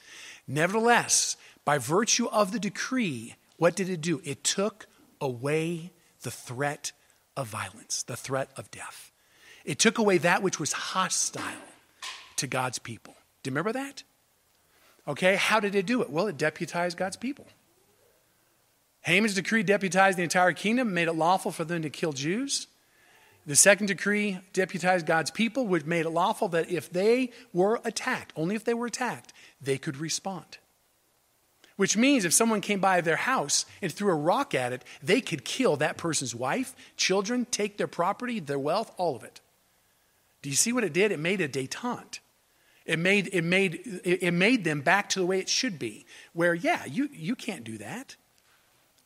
nevertheless, 0.48 1.36
by 1.66 1.78
virtue 1.78 2.30
of 2.30 2.54
the 2.54 2.60
decree, 2.60 3.36
what 3.58 3.76
did 3.76 3.90
it 3.90 4.00
do? 4.00 4.22
It 4.24 4.46
took 4.46 4.88
away 5.20 5.92
the 6.22 6.32
threat 6.32 6.94
of 7.36 7.48
violence, 7.48 8.02
the 8.04 8.16
threat 8.16 8.50
of 8.56 8.72
death. 8.72 9.12
It 9.66 9.78
took 9.78 9.98
away 9.98 10.20
that 10.20 10.42
which 10.42 10.58
was 10.58 10.72
hostile 10.72 11.44
to 12.38 12.48
God's 12.48 12.80
people. 12.80 13.16
Do 13.44 13.50
you 13.50 13.52
remember 13.52 13.74
that? 13.74 14.04
Okay, 15.06 15.36
how 15.36 15.60
did 15.60 15.76
it 15.76 15.86
do 15.86 16.02
it? 16.02 16.10
Well, 16.10 16.28
it 16.28 16.38
deputized 16.38 16.96
God's 16.96 17.18
people. 17.18 17.46
Haman's 19.02 19.34
decree 19.34 19.64
deputized 19.64 20.18
the 20.18 20.24
entire 20.24 20.54
kingdom, 20.54 20.94
made 20.94 21.08
it 21.08 21.14
lawful 21.14 21.52
for 21.52 21.66
them 21.66 21.82
to 21.82 21.90
kill 21.90 22.14
Jews. 22.14 22.68
The 23.46 23.56
second 23.56 23.88
decree 23.88 24.38
deputized 24.54 25.08
God's 25.08 25.32
people, 25.32 25.66
which 25.66 25.86
made 25.86 26.06
it 26.06 26.12
lawful 26.12 26.48
that 26.50 26.70
if 26.70 26.92
they 26.92 27.32
were 27.52 27.82
attacked, 27.84 28.34
only 28.36 28.56
if 28.56 28.64
they 28.64 28.76
were 28.76 28.86
attacked, 28.86 29.34
they 29.60 29.80
could 29.80 29.98
respond. 29.98 30.60
Which 31.76 31.98
means 31.98 32.26
if 32.26 32.34
someone 32.34 32.62
came 32.62 32.80
by 32.80 33.02
their 33.02 33.16
house 33.16 33.66
and 33.82 33.92
threw 33.92 34.12
a 34.12 34.16
rock 34.16 34.54
at 34.54 34.74
it, 34.74 34.84
they 35.02 35.22
could 35.22 35.44
kill 35.44 35.78
that 35.78 35.98
person's 35.98 36.36
wife, 36.36 36.76
children, 36.96 37.48
take 37.50 37.78
their 37.78 37.88
property, 37.88 38.40
their 38.40 38.60
wealth, 38.60 38.92
all 38.98 39.16
of 39.16 39.24
it. 39.24 39.42
Do 40.44 40.50
you 40.50 40.56
see 40.56 40.74
what 40.74 40.84
it 40.84 40.94
did? 40.94 41.12
It 41.12 41.20
made 41.20 41.42
a 41.42 41.50
detente. 41.50 42.20
It 42.86 43.00
made, 43.00 43.30
it, 43.34 43.44
made, 43.44 44.02
it 44.04 44.34
made 44.34 44.64
them 44.64 44.82
back 44.82 45.10
to 45.10 45.20
the 45.20 45.26
way 45.26 45.40
it 45.40 45.50
should 45.50 45.80
be, 45.80 46.06
where, 46.34 46.54
yeah, 46.54 46.86
you, 46.86 47.10
you 47.14 47.36
can't 47.36 47.64
do 47.64 47.78
that, 47.78 48.16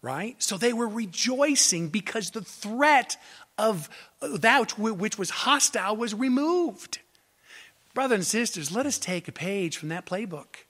right? 0.05 0.41
So 0.41 0.57
they 0.57 0.71
were 0.71 0.87
rejoicing 0.87 1.89
because 1.89 2.29
the 2.29 2.41
threat 2.43 3.17
of 3.57 3.89
that 4.21 4.77
which 4.77 5.17
was 5.17 5.29
hostile 5.31 5.95
was 5.97 6.13
removed. 6.13 6.99
Brothers 7.95 8.17
and 8.17 8.25
sisters, 8.25 8.71
let 8.71 8.85
us 8.85 8.99
take 8.99 9.27
a 9.27 9.31
page 9.31 9.77
from 9.77 9.89
that 9.89 10.05
playbook. 10.05 10.65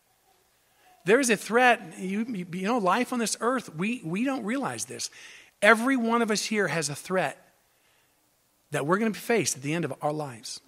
There 1.04 1.20
is 1.20 1.30
a 1.30 1.36
threat, 1.36 2.00
you, 2.00 2.46
you 2.54 2.66
know, 2.66 2.78
life 2.78 3.12
on 3.12 3.20
this 3.20 3.36
earth, 3.42 3.76
we, 3.76 4.02
we 4.06 4.24
don't 4.24 4.46
realize 4.46 4.86
this. 4.86 5.10
Every 5.62 5.98
one 5.98 6.22
of 6.22 6.32
us 6.32 6.46
here 6.46 6.68
has 6.68 6.90
a 6.90 6.96
threat 6.96 7.38
that 8.72 8.86
we're 8.86 8.98
going 8.98 9.14
to 9.14 9.20
face 9.20 9.56
at 9.56 9.62
the 9.62 9.74
end 9.74 9.86
of 9.86 9.94
our 10.02 10.14
lives. 10.14 10.62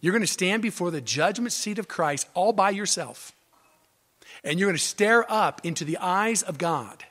You're 0.00 0.12
going 0.12 0.22
to 0.22 0.26
stand 0.26 0.60
before 0.60 0.90
the 0.90 1.00
judgment 1.00 1.52
seat 1.52 1.78
of 1.78 1.88
Christ 1.88 2.28
all 2.34 2.52
by 2.52 2.70
yourself. 2.70 3.32
And 4.42 4.58
you're 4.58 4.68
going 4.68 4.76
to 4.76 4.82
stare 4.82 5.30
up 5.30 5.60
into 5.64 5.84
the 5.84 5.98
eyes 5.98 6.42
of 6.42 6.58
God. 6.58 7.04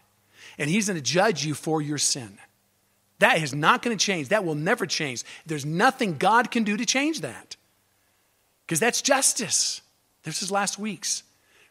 And 0.57 0.69
He's 0.69 0.87
going 0.87 0.97
to 0.97 1.03
judge 1.03 1.45
you 1.45 1.53
for 1.53 1.81
your 1.81 1.97
sin. 1.97 2.37
That 3.19 3.41
is 3.41 3.53
not 3.53 3.81
going 3.81 3.97
to 3.97 4.03
change. 4.03 4.29
That 4.29 4.43
will 4.43 4.55
never 4.55 4.85
change. 4.85 5.23
There's 5.45 5.65
nothing 5.65 6.17
God 6.17 6.51
can 6.51 6.63
do 6.63 6.75
to 6.77 6.85
change 6.85 7.21
that. 7.21 7.55
Because 8.65 8.79
that's 8.79 9.01
justice. 9.01 9.81
This 10.23 10.41
is 10.41 10.51
last 10.51 10.79
week's, 10.79 11.23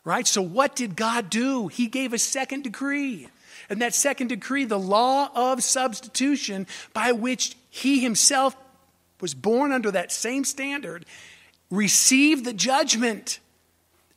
right? 0.05 0.27
So, 0.27 0.41
what 0.41 0.77
did 0.77 0.97
God 0.97 1.29
do? 1.29 1.69
He 1.69 1.87
gave 1.87 2.13
a 2.13 2.19
second 2.19 2.63
decree. 2.63 3.29
And 3.69 3.81
that 3.81 3.95
second 3.95 4.29
decree, 4.29 4.65
the 4.65 4.79
law 4.79 5.31
of 5.35 5.63
substitution, 5.63 6.67
by 6.93 7.13
which 7.13 7.57
He 7.71 8.01
Himself 8.01 8.57
was 9.21 9.35
born 9.35 9.73
under 9.73 9.91
that 9.91 10.13
same 10.13 10.45
standard, 10.45 11.07
received 11.71 12.45
the 12.45 12.53
judgment, 12.53 13.41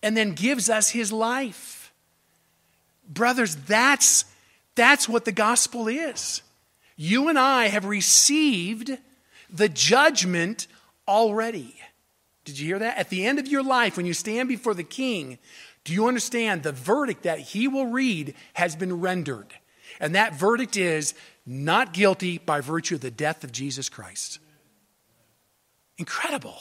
and 0.04 0.16
then 0.16 0.34
gives 0.34 0.70
us 0.70 0.90
his 0.90 1.12
life. 1.12 1.94
Brothers, 3.08 3.56
that's, 3.56 4.26
that's 4.78 5.10
what 5.10 5.26
the 5.26 5.34
gospel 5.34 5.90
is. 5.90 6.42
You 6.96 7.28
and 7.28 7.38
I 7.38 7.68
have 7.68 7.86
received 7.86 8.98
the 9.50 9.68
judgment 9.68 10.68
already. 11.08 11.76
Did 12.46 12.58
you 12.58 12.68
hear 12.68 12.80
that? 12.80 12.98
At 12.98 13.10
the 13.10 13.26
end 13.26 13.40
of 13.40 13.48
your 13.48 13.64
life, 13.64 13.98
when 13.98 14.06
you 14.06 14.14
stand 14.14 14.48
before 14.48 14.74
the 14.74 14.84
king, 14.84 15.38
do 15.84 15.94
you 15.94 16.08
understand 16.08 16.64
the 16.64 16.72
verdict 16.72 17.24
that 17.24 17.40
he 17.40 17.68
will 17.68 17.88
read 17.88 18.34
has 18.54 18.76
been 18.76 19.02
rendered? 19.02 19.54
And 20.00 20.16
that 20.16 20.36
verdict 20.36 20.78
is 20.78 21.14
not 21.46 21.94
guilty 21.94 22.38
by 22.38 22.62
virtue 22.62 22.96
of 22.96 23.02
the 23.02 23.12
death 23.12 23.44
of 23.44 23.52
Jesus 23.52 23.90
Christ. 23.90 24.40
Incredible. 25.98 26.58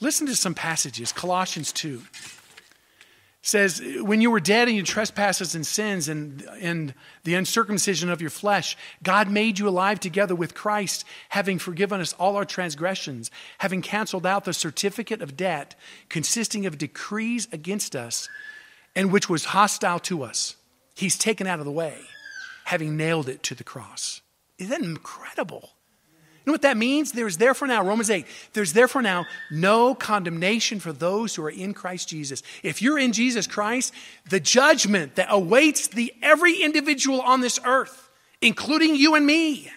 Listen 0.00 0.26
to 0.26 0.36
some 0.36 0.54
passages. 0.54 1.12
Colossians 1.12 1.72
2 1.72 2.02
says, 3.42 3.80
When 4.00 4.20
you 4.20 4.30
were 4.30 4.40
dead 4.40 4.68
in 4.68 4.74
your 4.74 4.84
trespasses 4.84 5.54
and 5.54 5.66
sins 5.66 6.08
and, 6.08 6.42
and 6.60 6.94
the 7.24 7.34
uncircumcision 7.34 8.10
of 8.10 8.20
your 8.20 8.30
flesh, 8.30 8.76
God 9.02 9.30
made 9.30 9.58
you 9.58 9.68
alive 9.68 10.00
together 10.00 10.34
with 10.34 10.54
Christ, 10.54 11.04
having 11.30 11.58
forgiven 11.58 12.00
us 12.00 12.12
all 12.14 12.36
our 12.36 12.44
transgressions, 12.44 13.30
having 13.58 13.82
canceled 13.82 14.26
out 14.26 14.44
the 14.44 14.52
certificate 14.52 15.22
of 15.22 15.36
debt 15.36 15.74
consisting 16.08 16.66
of 16.66 16.78
decrees 16.78 17.48
against 17.52 17.94
us, 17.94 18.28
and 18.94 19.12
which 19.12 19.28
was 19.28 19.46
hostile 19.46 20.00
to 20.00 20.22
us. 20.22 20.56
He's 20.94 21.16
taken 21.16 21.46
out 21.46 21.60
of 21.60 21.64
the 21.64 21.70
way, 21.70 21.98
having 22.64 22.96
nailed 22.96 23.28
it 23.28 23.42
to 23.44 23.54
the 23.54 23.64
cross. 23.64 24.20
Isn't 24.58 24.70
that 24.70 24.88
incredible? 24.88 25.70
Know 26.48 26.52
what 26.52 26.62
that 26.62 26.76
means? 26.76 27.12
There's 27.12 27.36
therefore 27.36 27.68
now, 27.68 27.84
Romans 27.84 28.10
8, 28.10 28.26
there's 28.52 28.72
therefore 28.72 29.02
now 29.02 29.26
no 29.50 29.94
condemnation 29.94 30.80
for 30.80 30.92
those 30.92 31.34
who 31.34 31.44
are 31.44 31.50
in 31.50 31.74
Christ 31.74 32.08
Jesus. 32.08 32.42
If 32.62 32.82
you're 32.82 32.98
in 32.98 33.12
Jesus 33.12 33.46
Christ, 33.46 33.94
the 34.28 34.40
judgment 34.40 35.14
that 35.14 35.28
awaits 35.30 35.88
the 35.88 36.12
every 36.22 36.60
individual 36.60 37.20
on 37.20 37.40
this 37.40 37.60
earth, 37.64 38.08
including 38.40 38.96
you 38.96 39.14
and 39.14 39.24
me, 39.24 39.70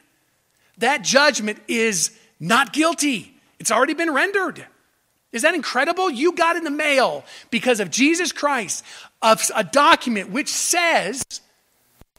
that 0.79 1.03
judgment 1.03 1.59
is 1.67 2.17
not 2.39 2.73
guilty. 2.73 3.33
It's 3.59 3.71
already 3.71 3.93
been 3.93 4.11
rendered. 4.11 4.65
Is 5.31 5.43
that 5.43 5.53
incredible? 5.53 6.09
You 6.09 6.33
got 6.33 6.55
in 6.55 6.63
the 6.63 6.71
mail 6.71 7.23
because 7.51 7.79
of 7.79 7.89
Jesus 7.89 8.31
Christ 8.31 8.83
of 9.21 9.41
a 9.55 9.63
document 9.63 10.31
which 10.31 10.49
says 10.49 11.23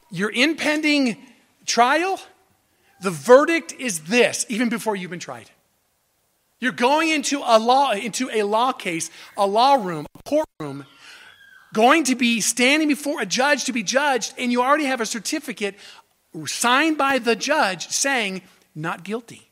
your 0.09 0.31
impending 0.31 1.17
trial 1.65 2.19
the 3.03 3.11
verdict 3.11 3.73
is 3.77 3.99
this, 4.05 4.45
even 4.47 4.69
before 4.69 4.95
you've 4.95 5.11
been 5.11 5.19
tried. 5.19 5.51
You're 6.59 6.71
going 6.71 7.09
into 7.09 7.41
a 7.45 7.59
law, 7.59 7.91
into 7.91 8.29
a 8.31 8.43
law 8.43 8.71
case, 8.71 9.11
a 9.35 9.45
law 9.45 9.75
room, 9.75 10.05
a 10.17 10.23
courtroom, 10.23 10.85
going 11.73 12.05
to 12.05 12.15
be 12.15 12.39
standing 12.39 12.87
before 12.87 13.21
a 13.21 13.25
judge 13.25 13.65
to 13.65 13.73
be 13.73 13.83
judged, 13.83 14.33
and 14.37 14.53
you 14.53 14.61
already 14.61 14.85
have 14.85 15.01
a 15.01 15.05
certificate 15.05 15.75
signed 16.45 16.97
by 16.97 17.19
the 17.19 17.35
judge 17.35 17.89
saying, 17.89 18.41
not 18.73 19.03
guilty. 19.03 19.51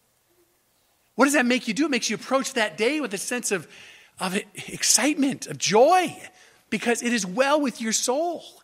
What 1.16 1.26
does 1.26 1.34
that 1.34 1.46
make 1.46 1.68
you 1.68 1.74
do? 1.74 1.86
It 1.86 1.92
makes 1.92 2.10
you 2.10 2.16
approach 2.16 2.54
that 2.54 2.78
day 2.78 3.02
with 3.02 3.14
a 3.14 3.18
sense 3.18 3.52
of, 3.52 3.68
of 4.18 4.40
excitement, 4.56 5.48
of 5.48 5.58
joy, 5.58 6.18
because 6.70 7.04
it 7.04 7.12
is 7.12 7.26
well 7.26 7.60
with 7.60 7.82
your 7.82 7.92
soul. 7.92 8.61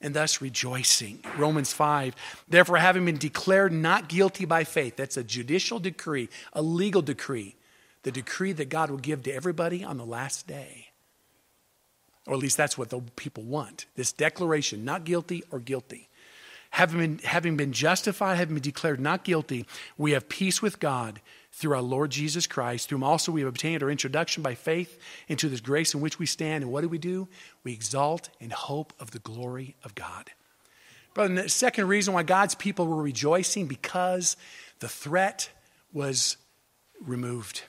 And 0.00 0.14
thus 0.14 0.40
rejoicing. 0.40 1.20
Romans 1.36 1.72
5. 1.72 2.14
Therefore, 2.48 2.76
having 2.76 3.04
been 3.04 3.18
declared 3.18 3.72
not 3.72 4.08
guilty 4.08 4.44
by 4.44 4.64
faith, 4.64 4.96
that's 4.96 5.16
a 5.16 5.24
judicial 5.24 5.78
decree, 5.78 6.28
a 6.52 6.62
legal 6.62 7.02
decree, 7.02 7.56
the 8.02 8.12
decree 8.12 8.52
that 8.52 8.68
God 8.68 8.90
will 8.90 8.98
give 8.98 9.22
to 9.24 9.32
everybody 9.32 9.82
on 9.82 9.96
the 9.96 10.04
last 10.04 10.46
day. 10.46 10.88
Or 12.26 12.34
at 12.34 12.40
least 12.40 12.56
that's 12.56 12.76
what 12.76 12.90
the 12.90 13.00
people 13.14 13.44
want. 13.44 13.86
This 13.94 14.12
declaration, 14.12 14.84
not 14.84 15.04
guilty 15.04 15.44
or 15.50 15.60
guilty. 15.60 16.08
Having 16.70 16.98
been, 16.98 17.18
having 17.24 17.56
been 17.56 17.72
justified, 17.72 18.36
having 18.36 18.54
been 18.54 18.62
declared 18.62 19.00
not 19.00 19.24
guilty, 19.24 19.64
we 19.96 20.12
have 20.12 20.28
peace 20.28 20.60
with 20.60 20.80
God 20.80 21.20
through 21.56 21.74
our 21.74 21.82
Lord 21.82 22.10
Jesus 22.10 22.46
Christ, 22.46 22.88
through 22.88 22.98
whom 22.98 23.04
also 23.04 23.32
we 23.32 23.40
have 23.40 23.48
obtained 23.48 23.82
our 23.82 23.90
introduction 23.90 24.42
by 24.42 24.54
faith 24.54 24.98
into 25.26 25.48
this 25.48 25.62
grace 25.62 25.94
in 25.94 26.02
which 26.02 26.18
we 26.18 26.26
stand. 26.26 26.62
And 26.62 26.70
what 26.70 26.82
do 26.82 26.88
we 26.88 26.98
do? 26.98 27.28
We 27.64 27.72
exalt 27.72 28.28
in 28.38 28.50
hope 28.50 28.92
of 29.00 29.12
the 29.12 29.20
glory 29.20 29.74
of 29.82 29.94
God. 29.94 30.30
Brother, 31.14 31.34
the 31.34 31.48
second 31.48 31.88
reason 31.88 32.12
why 32.12 32.24
God's 32.24 32.54
people 32.54 32.86
were 32.86 33.02
rejoicing 33.02 33.66
because 33.68 34.36
the 34.80 34.88
threat 34.88 35.48
was 35.94 36.36
removed. 37.02 37.62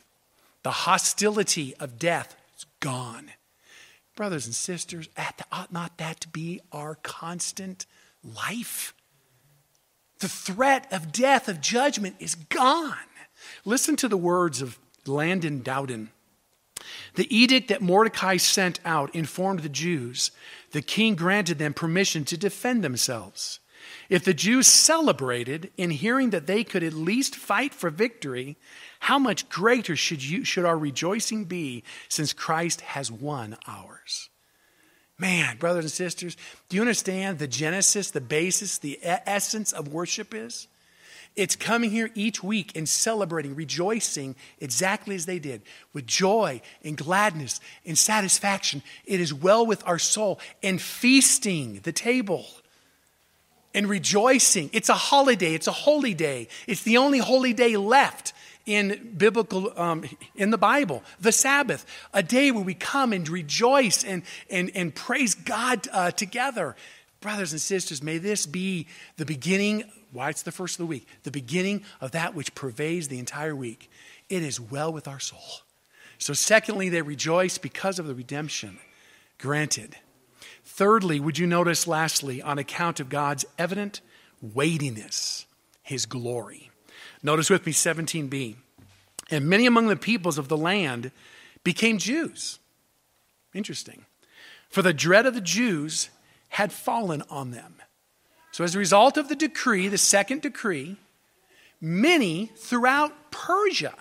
The 0.64 0.72
hostility 0.72 1.74
of 1.80 1.98
death 1.98 2.36
is 2.58 2.66
gone. 2.82 3.32
Brothers 4.18 4.48
and 4.48 4.54
sisters, 4.54 5.08
ought 5.50 5.72
not 5.72 5.98
that 5.98 6.20
to 6.20 6.28
be 6.28 6.60
our 6.74 6.96
constant 6.96 7.86
life? 8.22 8.94
The 10.20 10.28
threat 10.28 10.92
of 10.92 11.14
death, 11.14 11.48
of 11.48 11.62
judgment, 11.62 12.18
is 12.20 12.36
gone. 12.36 12.98
Listen 13.66 13.96
to 13.98 14.08
the 14.08 14.18
words 14.18 14.62
of 14.62 14.80
Landon 15.06 15.62
Dowden. 15.62 16.12
The 17.16 17.36
edict 17.36 17.70
that 17.70 17.82
Mordecai 17.82 18.38
sent 18.38 18.80
out 18.86 19.14
informed 19.16 19.62
the 19.62 19.70
Jews 19.70 20.32
the 20.72 20.82
king 20.82 21.16
granted 21.16 21.58
them 21.58 21.74
permission 21.74 22.26
to 22.26 22.38
defend 22.38 22.84
themselves. 22.84 23.60
If 24.10 24.24
the 24.24 24.34
Jews 24.34 24.68
celebrated 24.68 25.72
in 25.78 25.92
hearing 25.92 26.32
that 26.32 26.48
they 26.48 26.64
could 26.64 26.84
at 26.84 26.94
least 26.94 27.36
fight 27.36 27.74
for 27.74 27.90
victory, 27.90 28.58
how 29.02 29.18
much 29.18 29.50
greater 29.50 29.96
should, 29.96 30.24
you, 30.24 30.44
should 30.44 30.66
our 30.66 30.78
rejoicing 30.78 31.46
be 31.46 31.84
since 32.10 32.34
Christ 32.34 32.82
has 32.82 33.12
won 33.12 33.58
ours? 33.66 34.30
Man, 35.18 35.58
brothers 35.58 35.86
and 35.86 35.92
sisters, 35.92 36.38
do 36.70 36.76
you 36.76 36.82
understand 36.82 37.40
the 37.40 37.48
genesis, 37.48 38.12
the 38.12 38.22
basis, 38.22 38.78
the 38.78 39.00
essence 39.02 39.72
of 39.72 39.88
worship 39.88 40.34
is? 40.34 40.68
It's 41.38 41.56
coming 41.56 41.92
here 41.92 42.10
each 42.16 42.44
week 42.44 42.76
and 42.76 42.90
celebrating, 42.90 43.54
rejoicing 43.54 44.36
exactly 44.60 45.16
as 45.16 45.28
they 45.28 45.38
did, 45.38 45.62
with 45.94 46.08
joy 46.08 46.62
and 46.84 46.98
gladness 46.98 47.62
and 47.86 47.96
satisfaction. 47.96 48.82
It 49.06 49.20
is 49.20 49.32
well 49.32 49.64
with 49.64 49.88
our 49.88 50.00
soul 50.00 50.40
and 50.64 50.82
feasting 50.82 51.82
the 51.84 51.92
table 51.92 52.48
and 53.76 53.88
rejoicing. 53.88 54.72
It's 54.74 54.90
a 54.90 54.96
holiday, 54.96 55.54
it's 55.54 55.68
a 55.68 55.72
holy 55.72 56.16
day. 56.16 56.48
It's 56.66 56.82
the 56.82 56.98
only 56.98 57.20
holy 57.20 57.54
day 57.54 57.78
left 57.78 58.34
in 58.66 59.14
biblical 59.16 59.72
um, 59.80 60.04
in 60.36 60.50
the 60.52 60.58
bible 60.58 61.02
the 61.22 61.32
sabbath 61.32 61.86
a 62.14 62.22
day 62.22 62.52
where 62.52 62.64
we 62.64 62.74
come 62.74 63.14
and 63.14 63.30
rejoice 63.30 64.04
and 64.04 64.24
and, 64.50 64.70
and 64.76 64.94
praise 64.94 65.36
god 65.36 65.88
uh, 65.94 66.12
together 66.12 66.76
brothers 67.22 67.54
and 67.54 67.62
sisters 67.62 68.04
may 68.04 68.18
this 68.18 68.46
be 68.46 68.86
the 69.16 69.26
beginning 69.26 69.86
why 70.18 70.30
it's 70.30 70.42
the 70.42 70.52
first 70.52 70.76
of 70.76 70.80
the 70.80 70.88
week, 70.88 71.08
the 71.22 71.32
beginning 71.32 71.84
of 72.02 72.12
that 72.12 72.34
which 72.34 72.56
pervades 72.56 73.08
the 73.08 73.20
entire 73.20 73.56
week. 73.56 73.90
It 74.30 74.42
is 74.42 74.60
well 74.60 74.92
with 74.92 75.08
our 75.08 75.20
soul. 75.20 75.62
So, 76.18 76.34
secondly, 76.34 76.90
they 76.90 77.04
rejoice 77.04 77.60
because 77.60 78.00
of 78.00 78.08
the 78.08 78.16
redemption 78.16 78.80
granted. 79.38 79.96
Thirdly, 80.66 81.20
would 81.20 81.38
you 81.38 81.46
notice, 81.46 81.86
lastly, 81.86 82.42
on 82.42 82.58
account 82.58 83.00
of 83.00 83.10
God's 83.10 83.46
evident 83.60 84.02
weightiness, 84.42 85.46
his 85.84 86.08
glory. 86.08 86.72
Notice 87.22 87.50
with 87.50 87.66
me 87.66 87.72
17b. 87.72 88.56
And 89.30 89.48
many 89.48 89.66
among 89.68 89.88
the 89.88 89.96
peoples 89.96 90.38
of 90.38 90.48
the 90.48 90.58
land 90.58 91.12
became 91.64 91.98
Jews. 92.00 92.60
Interesting. 93.54 94.06
For 94.70 94.82
the 94.82 94.94
dread 94.94 95.26
of 95.28 95.34
the 95.36 95.42
Jews 95.42 96.10
had 96.50 96.72
fallen 96.72 97.24
on 97.30 97.52
them. 97.52 97.76
So, 98.58 98.64
as 98.64 98.74
a 98.74 98.80
result 98.80 99.18
of 99.18 99.30
the 99.30 99.36
decree, 99.36 99.88
the 99.88 100.00
second 100.00 100.42
decree, 100.42 100.98
many 101.80 102.48
throughout 102.56 103.30
Persia 103.30 103.94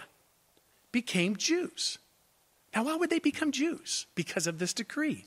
became 0.92 1.36
Jews. 1.36 1.98
Now, 2.74 2.84
why 2.84 2.96
would 2.96 3.10
they 3.10 3.18
become 3.18 3.52
Jews? 3.52 4.06
Because 4.14 4.46
of 4.46 4.58
this 4.58 4.72
decree, 4.72 5.26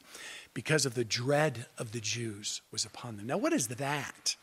because 0.56 0.84
of 0.84 0.96
the 0.96 1.06
dread 1.06 1.68
of 1.78 1.92
the 1.92 2.00
Jews 2.00 2.64
was 2.72 2.86
upon 2.86 3.18
them. 3.18 3.28
Now, 3.28 3.38
what 3.38 3.54
is 3.54 3.68
that? 3.68 4.36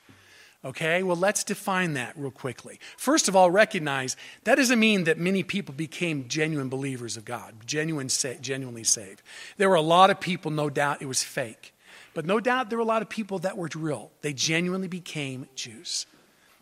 Okay, 0.65 1.03
well, 1.03 1.17
let's 1.17 1.43
define 1.43 1.95
that 1.95 2.17
real 2.17 2.31
quickly. 2.31 2.79
First 2.97 3.27
of 3.27 3.35
all, 3.35 3.51
recognize 3.51 4.17
that 4.45 4.55
doesn't 4.55 4.79
mean 4.79 5.03
that 5.03 5.19
many 5.19 5.43
people 5.43 5.75
became 5.75 6.29
genuine 6.29 6.69
believers 6.69 7.17
of 7.17 7.25
God, 7.25 7.55
genuine, 7.67 8.07
genuinely 8.41 8.85
saved. 8.85 9.25
There 9.57 9.69
were 9.69 9.75
a 9.75 9.81
lot 9.81 10.11
of 10.11 10.21
people, 10.21 10.53
no 10.53 10.71
doubt, 10.71 11.03
it 11.03 11.07
was 11.07 11.25
fake. 11.25 11.73
But 12.17 12.25
no 12.25 12.41
doubt 12.41 12.71
there 12.71 12.79
were 12.79 12.83
a 12.83 12.87
lot 12.87 13.03
of 13.03 13.11
people 13.11 13.41
that 13.41 13.59
were 13.59 13.69
real. 13.77 14.11
They 14.23 14.33
genuinely 14.33 14.89
became 14.89 15.49
Jews. 15.55 16.07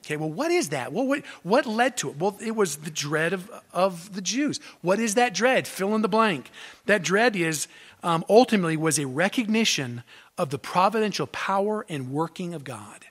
Okay, 0.04 0.16
well, 0.16 0.28
what 0.28 0.50
is 0.50 0.70
that? 0.70 0.92
Well, 0.92 1.06
what, 1.06 1.24
what 1.44 1.64
led 1.64 1.96
to 1.98 2.10
it? 2.10 2.18
Well, 2.18 2.36
it 2.40 2.56
was 2.56 2.78
the 2.78 2.90
dread 2.90 3.32
of, 3.32 3.48
of 3.72 4.14
the 4.14 4.20
Jews. 4.20 4.58
What 4.82 4.98
is 4.98 5.14
that 5.14 5.32
dread? 5.32 5.68
Fill 5.68 5.94
in 5.94 6.02
the 6.02 6.08
blank. 6.08 6.50
That 6.86 7.04
dread 7.04 7.36
is 7.36 7.68
um, 8.02 8.24
ultimately 8.28 8.76
was 8.76 8.98
a 8.98 9.06
recognition 9.06 10.02
of 10.36 10.50
the 10.50 10.58
providential 10.58 11.28
power 11.28 11.86
and 11.88 12.10
working 12.10 12.52
of 12.52 12.64
God. 12.64 13.06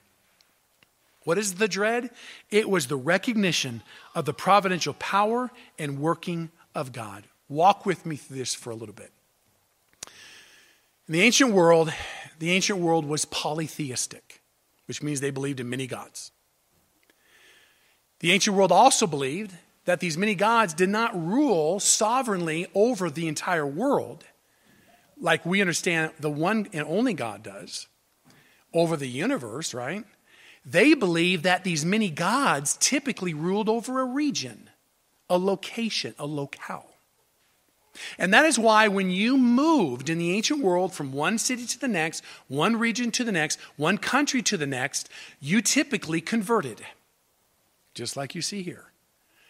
What 1.22 1.38
is 1.38 1.54
the 1.54 1.66
dread? 1.66 2.10
It 2.50 2.68
was 2.68 2.88
the 2.88 2.96
recognition 2.96 3.82
of 4.14 4.26
the 4.26 4.34
providential 4.34 4.92
power 4.92 5.50
and 5.78 5.98
working 5.98 6.50
of 6.74 6.92
God. 6.92 7.24
Walk 7.48 7.86
with 7.86 8.04
me 8.04 8.16
through 8.16 8.36
this 8.36 8.54
for 8.54 8.68
a 8.68 8.74
little 8.74 8.94
bit. 8.94 9.12
In 11.06 11.12
the 11.12 11.22
ancient 11.22 11.52
world, 11.52 11.92
the 12.38 12.50
ancient 12.50 12.78
world 12.78 13.06
was 13.06 13.24
polytheistic, 13.24 14.42
which 14.86 15.02
means 15.02 15.20
they 15.20 15.30
believed 15.30 15.60
in 15.60 15.68
many 15.68 15.86
gods. 15.86 16.32
The 18.20 18.32
ancient 18.32 18.56
world 18.56 18.72
also 18.72 19.06
believed 19.06 19.54
that 19.84 20.00
these 20.00 20.16
many 20.16 20.34
gods 20.34 20.72
did 20.74 20.88
not 20.88 21.14
rule 21.14 21.78
sovereignly 21.78 22.66
over 22.74 23.10
the 23.10 23.28
entire 23.28 23.66
world, 23.66 24.24
like 25.20 25.44
we 25.44 25.60
understand 25.60 26.12
the 26.18 26.30
one 26.30 26.68
and 26.72 26.86
only 26.88 27.14
God 27.14 27.42
does 27.42 27.86
over 28.72 28.96
the 28.96 29.08
universe, 29.08 29.74
right? 29.74 30.04
They 30.64 30.94
believed 30.94 31.44
that 31.44 31.64
these 31.64 31.84
many 31.84 32.10
gods 32.10 32.76
typically 32.80 33.34
ruled 33.34 33.68
over 33.68 34.00
a 34.00 34.04
region, 34.04 34.70
a 35.28 35.38
location, 35.38 36.14
a 36.18 36.26
locale. 36.26 36.93
And 38.18 38.32
that 38.34 38.44
is 38.44 38.58
why 38.58 38.88
when 38.88 39.10
you 39.10 39.36
moved 39.36 40.08
in 40.10 40.18
the 40.18 40.32
ancient 40.32 40.60
world 40.60 40.92
from 40.92 41.12
one 41.12 41.38
city 41.38 41.66
to 41.66 41.78
the 41.78 41.88
next, 41.88 42.22
one 42.48 42.76
region 42.76 43.10
to 43.12 43.24
the 43.24 43.32
next, 43.32 43.58
one 43.76 43.98
country 43.98 44.42
to 44.42 44.56
the 44.56 44.66
next, 44.66 45.08
you 45.40 45.60
typically 45.60 46.20
converted, 46.20 46.82
just 47.94 48.16
like 48.16 48.34
you 48.34 48.42
see 48.42 48.62
here. 48.62 48.86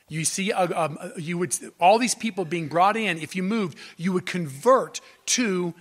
You 0.08 0.24
see, 0.24 0.52
uh, 0.52 0.84
um, 0.84 0.98
uh, 1.00 1.10
you 1.16 1.38
would 1.38 1.56
all 1.80 1.98
these 1.98 2.14
people 2.14 2.44
being 2.44 2.68
brought 2.68 2.96
in. 2.96 3.18
If 3.18 3.34
you 3.34 3.42
moved, 3.42 3.78
you 3.96 4.12
would 4.12 4.26
convert 4.26 5.00
to 5.26 5.72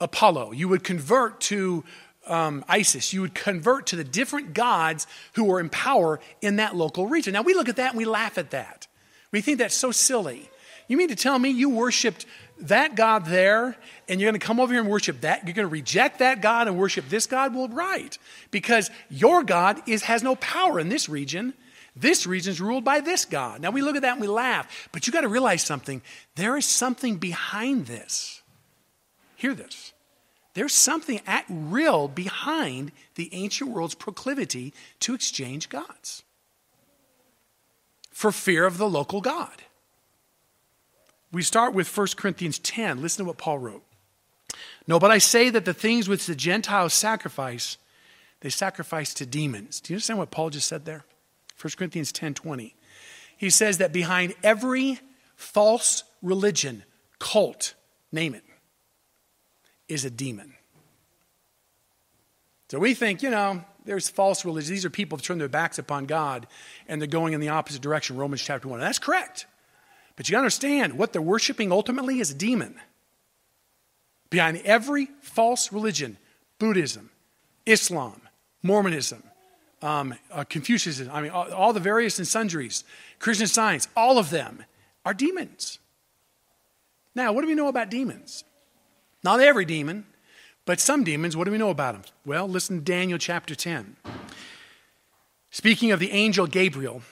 Apollo. 0.00 0.52
You 0.52 0.68
would 0.68 0.84
convert 0.84 1.40
to 1.42 1.82
um, 2.26 2.64
Isis. 2.68 3.12
You 3.12 3.22
would 3.22 3.34
convert 3.34 3.86
to 3.88 3.96
the 3.96 4.04
different 4.04 4.54
gods 4.54 5.08
who 5.34 5.44
were 5.44 5.58
in 5.58 5.68
power 5.68 6.20
in 6.40 6.56
that 6.56 6.76
local 6.76 7.08
region. 7.08 7.32
Now 7.32 7.42
we 7.42 7.54
look 7.54 7.68
at 7.68 7.76
that 7.76 7.90
and 7.90 7.98
we 7.98 8.04
laugh 8.04 8.38
at 8.38 8.50
that. 8.50 8.86
We 9.32 9.40
think 9.40 9.58
that's 9.58 9.74
so 9.74 9.90
silly. 9.90 10.48
You 10.92 10.98
mean 10.98 11.08
to 11.08 11.16
tell 11.16 11.38
me 11.38 11.48
you 11.48 11.70
worshiped 11.70 12.26
that 12.58 12.96
God 12.96 13.24
there 13.24 13.78
and 14.10 14.20
you're 14.20 14.30
going 14.30 14.38
to 14.38 14.46
come 14.46 14.60
over 14.60 14.74
here 14.74 14.82
and 14.82 14.90
worship 14.90 15.22
that? 15.22 15.42
You're 15.46 15.54
going 15.54 15.66
to 15.66 15.72
reject 15.72 16.18
that 16.18 16.42
God 16.42 16.68
and 16.68 16.76
worship 16.76 17.08
this 17.08 17.26
God? 17.26 17.54
Well, 17.54 17.68
right. 17.68 18.18
Because 18.50 18.90
your 19.08 19.42
God 19.42 19.80
is, 19.88 20.02
has 20.02 20.22
no 20.22 20.36
power 20.36 20.78
in 20.78 20.90
this 20.90 21.08
region. 21.08 21.54
This 21.96 22.26
region 22.26 22.50
is 22.50 22.60
ruled 22.60 22.84
by 22.84 23.00
this 23.00 23.24
God. 23.24 23.62
Now 23.62 23.70
we 23.70 23.80
look 23.80 23.96
at 23.96 24.02
that 24.02 24.12
and 24.12 24.20
we 24.20 24.26
laugh, 24.26 24.90
but 24.92 25.06
you 25.06 25.14
got 25.14 25.22
to 25.22 25.28
realize 25.28 25.62
something. 25.62 26.02
There 26.34 26.58
is 26.58 26.66
something 26.66 27.16
behind 27.16 27.86
this. 27.86 28.42
Hear 29.36 29.54
this. 29.54 29.94
There's 30.52 30.74
something 30.74 31.22
at 31.26 31.46
real 31.48 32.06
behind 32.06 32.92
the 33.14 33.30
ancient 33.32 33.70
world's 33.70 33.94
proclivity 33.94 34.74
to 35.00 35.14
exchange 35.14 35.70
gods 35.70 36.22
for 38.10 38.30
fear 38.30 38.66
of 38.66 38.76
the 38.76 38.90
local 38.90 39.22
God. 39.22 39.62
We 41.32 41.42
start 41.42 41.72
with 41.72 41.96
1 41.96 42.08
Corinthians 42.16 42.58
10. 42.58 43.00
Listen 43.00 43.24
to 43.24 43.28
what 43.28 43.38
Paul 43.38 43.58
wrote. 43.58 43.82
No, 44.86 44.98
but 44.98 45.10
I 45.10 45.18
say 45.18 45.48
that 45.50 45.64
the 45.64 45.74
things 45.74 46.08
which 46.08 46.26
the 46.26 46.34
Gentiles 46.34 46.92
sacrifice, 46.92 47.78
they 48.40 48.50
sacrifice 48.50 49.14
to 49.14 49.26
demons. 49.26 49.80
Do 49.80 49.92
you 49.92 49.96
understand 49.96 50.18
what 50.18 50.30
Paul 50.30 50.50
just 50.50 50.68
said 50.68 50.84
there? 50.84 51.04
1 51.60 51.72
Corinthians 51.76 52.12
10 52.12 52.34
20. 52.34 52.74
He 53.36 53.50
says 53.50 53.78
that 53.78 53.92
behind 53.92 54.34
every 54.42 55.00
false 55.36 56.04
religion, 56.20 56.84
cult, 57.18 57.74
name 58.12 58.34
it, 58.34 58.44
is 59.88 60.04
a 60.04 60.10
demon. 60.10 60.54
So 62.68 62.78
we 62.78 62.94
think, 62.94 63.22
you 63.22 63.30
know, 63.30 63.64
there's 63.84 64.08
false 64.08 64.44
religions. 64.44 64.70
These 64.70 64.84
are 64.84 64.90
people 64.90 65.18
who 65.18 65.22
turn 65.22 65.38
their 65.38 65.48
backs 65.48 65.78
upon 65.78 66.06
God 66.06 66.46
and 66.88 67.00
they're 67.00 67.08
going 67.08 67.32
in 67.32 67.40
the 67.40 67.48
opposite 67.50 67.82
direction, 67.82 68.16
Romans 68.16 68.42
chapter 68.42 68.68
1. 68.68 68.80
And 68.80 68.86
that's 68.86 68.98
correct. 68.98 69.46
But 70.22 70.30
you 70.30 70.36
understand 70.36 70.96
what 70.96 71.12
they're 71.12 71.20
worshiping 71.20 71.72
ultimately 71.72 72.20
is 72.20 72.30
a 72.30 72.34
demon. 72.34 72.76
Behind 74.30 74.58
every 74.58 75.08
false 75.20 75.72
religion, 75.72 76.16
Buddhism, 76.60 77.10
Islam, 77.66 78.22
Mormonism, 78.62 79.24
um, 79.82 80.14
uh, 80.30 80.44
Confucianism, 80.44 81.10
I 81.12 81.22
mean, 81.22 81.32
all, 81.32 81.52
all 81.52 81.72
the 81.72 81.80
various 81.80 82.18
and 82.18 82.28
sundries, 82.28 82.84
Christian 83.18 83.48
science, 83.48 83.88
all 83.96 84.16
of 84.16 84.30
them 84.30 84.62
are 85.04 85.12
demons. 85.12 85.80
Now, 87.16 87.32
what 87.32 87.40
do 87.40 87.48
we 87.48 87.56
know 87.56 87.66
about 87.66 87.90
demons? 87.90 88.44
Not 89.24 89.40
every 89.40 89.64
demon, 89.64 90.06
but 90.66 90.78
some 90.78 91.02
demons, 91.02 91.36
what 91.36 91.46
do 91.46 91.50
we 91.50 91.58
know 91.58 91.70
about 91.70 91.94
them? 91.94 92.02
Well, 92.24 92.46
listen 92.46 92.76
to 92.76 92.84
Daniel 92.84 93.18
chapter 93.18 93.56
10. 93.56 93.96
Speaking 95.50 95.90
of 95.90 95.98
the 95.98 96.12
angel 96.12 96.46
Gabriel, 96.46 97.02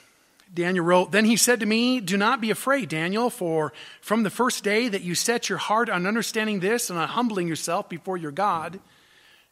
Daniel 0.53 0.85
wrote, 0.85 1.13
Then 1.13 1.25
he 1.25 1.37
said 1.37 1.61
to 1.61 1.67
me, 1.67 2.01
Do 2.01 2.17
not 2.17 2.41
be 2.41 2.51
afraid, 2.51 2.89
Daniel, 2.89 3.31
for 3.31 3.73
from 4.01 4.23
the 4.23 4.31
first 4.31 4.65
day 4.65 4.89
that 4.89 5.03
you 5.03 5.15
set 5.15 5.49
your 5.49 5.59
heart 5.59 5.89
on 5.89 6.07
understanding 6.07 6.61
this 6.61 6.91
and 6.91 6.99
on 6.99 7.09
humbling 7.09 7.47
yourself 7.47 7.89
before 7.89 8.17
your 8.17 8.33
God, 8.33 8.81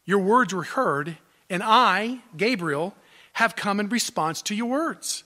your 0.05 0.19
words 0.19 0.53
were 0.53 0.63
heard, 0.63 1.17
and 1.49 1.63
I, 1.63 2.19
Gabriel, 2.35 2.95
have 3.33 3.55
come 3.55 3.79
in 3.79 3.89
response 3.89 4.41
to 4.43 4.55
your 4.55 4.67
words. 4.67 5.23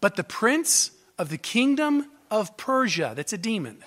But 0.00 0.16
the 0.16 0.24
prince 0.24 0.92
of 1.18 1.28
the 1.28 1.38
kingdom 1.38 2.06
of 2.30 2.56
Persia, 2.56 3.12
that's 3.14 3.32
a 3.32 3.38
demon, 3.38 3.82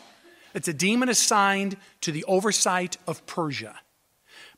it's 0.54 0.68
a 0.68 0.74
demon 0.74 1.10
assigned 1.10 1.78
to 2.02 2.12
the 2.12 2.24
oversight 2.26 2.98
of 3.08 3.26
Persia. 3.26 3.80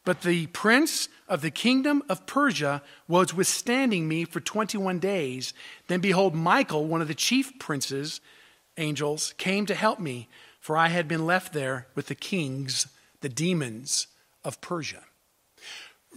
But 0.04 0.22
the 0.22 0.48
prince 0.48 1.10
of 1.32 1.42
the 1.42 1.50
kingdom 1.50 2.04
of 2.10 2.26
Persia 2.26 2.84
was 3.08 3.34
withstanding 3.34 4.06
me 4.06 4.26
for 4.26 4.42
21 4.42 5.00
days. 5.00 5.54
Then 5.88 6.02
behold, 6.02 6.36
Michael, 6.36 6.86
one 6.86 7.02
of 7.02 7.08
the 7.08 7.16
chief 7.16 7.58
princes, 7.58 8.20
angels, 8.76 9.34
came 9.38 9.66
to 9.66 9.74
help 9.74 9.98
me, 9.98 10.28
for 10.60 10.76
I 10.76 10.90
had 10.90 11.08
been 11.08 11.26
left 11.26 11.54
there 11.54 11.88
with 11.96 12.08
the 12.08 12.16
kings, 12.16 12.86
the 13.22 13.30
demons 13.30 14.08
of 14.44 14.60
Persia. 14.60 15.04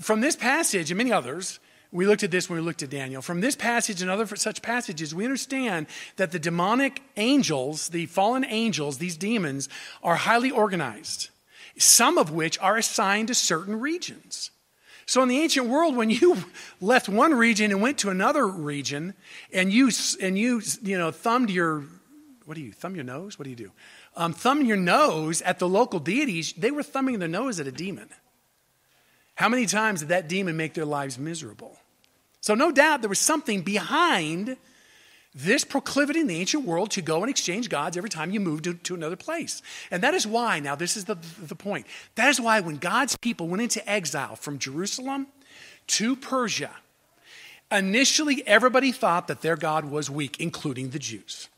From 0.00 0.20
this 0.20 0.34
passage 0.34 0.90
and 0.90 0.98
many 0.98 1.12
others, 1.12 1.60
we 1.92 2.06
looked 2.06 2.24
at 2.24 2.32
this 2.32 2.50
when 2.50 2.58
we 2.58 2.64
looked 2.64 2.82
at 2.82 2.90
Daniel. 2.90 3.22
From 3.22 3.40
this 3.40 3.54
passage 3.54 4.02
and 4.02 4.10
other 4.10 4.26
such 4.34 4.62
passages, 4.62 5.14
we 5.14 5.24
understand 5.24 5.86
that 6.16 6.32
the 6.32 6.40
demonic 6.40 7.00
angels, 7.16 7.90
the 7.90 8.06
fallen 8.06 8.44
angels, 8.44 8.98
these 8.98 9.16
demons, 9.16 9.68
are 10.02 10.16
highly 10.16 10.50
organized 10.50 11.30
some 11.76 12.18
of 12.18 12.30
which 12.30 12.58
are 12.60 12.76
assigned 12.76 13.28
to 13.28 13.34
certain 13.34 13.80
regions. 13.80 14.50
So 15.06 15.22
in 15.22 15.28
the 15.28 15.40
ancient 15.40 15.68
world, 15.68 15.96
when 15.96 16.10
you 16.10 16.44
left 16.80 17.08
one 17.08 17.34
region 17.34 17.70
and 17.70 17.80
went 17.80 17.98
to 17.98 18.10
another 18.10 18.46
region, 18.46 19.14
and 19.52 19.72
you 19.72 19.90
and 20.20 20.38
you 20.38 20.62
you 20.82 20.98
know 20.98 21.10
thumbed 21.10 21.50
your 21.50 21.84
what 22.46 22.56
do 22.56 22.60
you 22.60 22.72
thumb 22.72 22.94
your 22.94 23.04
nose? 23.04 23.38
What 23.38 23.44
do 23.44 23.50
you 23.50 23.56
do? 23.56 23.72
Um, 24.16 24.32
thumb 24.32 24.64
your 24.64 24.76
nose 24.76 25.42
at 25.42 25.58
the 25.58 25.68
local 25.68 25.98
deities. 25.98 26.52
They 26.52 26.70
were 26.70 26.82
thumbing 26.82 27.18
their 27.18 27.28
nose 27.28 27.58
at 27.58 27.66
a 27.66 27.72
demon. 27.72 28.08
How 29.34 29.48
many 29.48 29.66
times 29.66 30.00
did 30.00 30.10
that 30.10 30.28
demon 30.28 30.56
make 30.56 30.74
their 30.74 30.84
lives 30.84 31.18
miserable? 31.18 31.76
So 32.40 32.54
no 32.54 32.70
doubt 32.70 33.00
there 33.00 33.08
was 33.08 33.18
something 33.18 33.62
behind 33.62 34.56
this 35.34 35.64
proclivity 35.64 36.20
in 36.20 36.28
the 36.28 36.38
ancient 36.38 36.64
world 36.64 36.90
to 36.92 37.02
go 37.02 37.22
and 37.22 37.30
exchange 37.30 37.68
gods 37.68 37.96
every 37.96 38.10
time 38.10 38.30
you 38.30 38.38
move 38.38 38.62
to, 38.62 38.74
to, 38.74 38.94
another 38.94 39.16
place. 39.16 39.62
And 39.90 40.02
that 40.02 40.14
is 40.14 40.26
why, 40.26 40.60
now 40.60 40.76
this 40.76 40.96
is 40.96 41.06
the, 41.06 41.16
the 41.42 41.56
point, 41.56 41.86
that 42.14 42.28
is 42.28 42.40
why 42.40 42.60
when 42.60 42.76
God's 42.76 43.16
people 43.16 43.48
went 43.48 43.62
into 43.62 43.88
exile 43.90 44.36
from 44.36 44.58
Jerusalem 44.58 45.26
to 45.88 46.14
Persia, 46.14 46.70
initially 47.72 48.46
everybody 48.46 48.92
thought 48.92 49.26
that 49.26 49.40
their 49.40 49.56
God 49.56 49.86
was 49.86 50.08
weak, 50.08 50.40
including 50.40 50.90
the 50.90 51.00
Jews. 51.00 51.48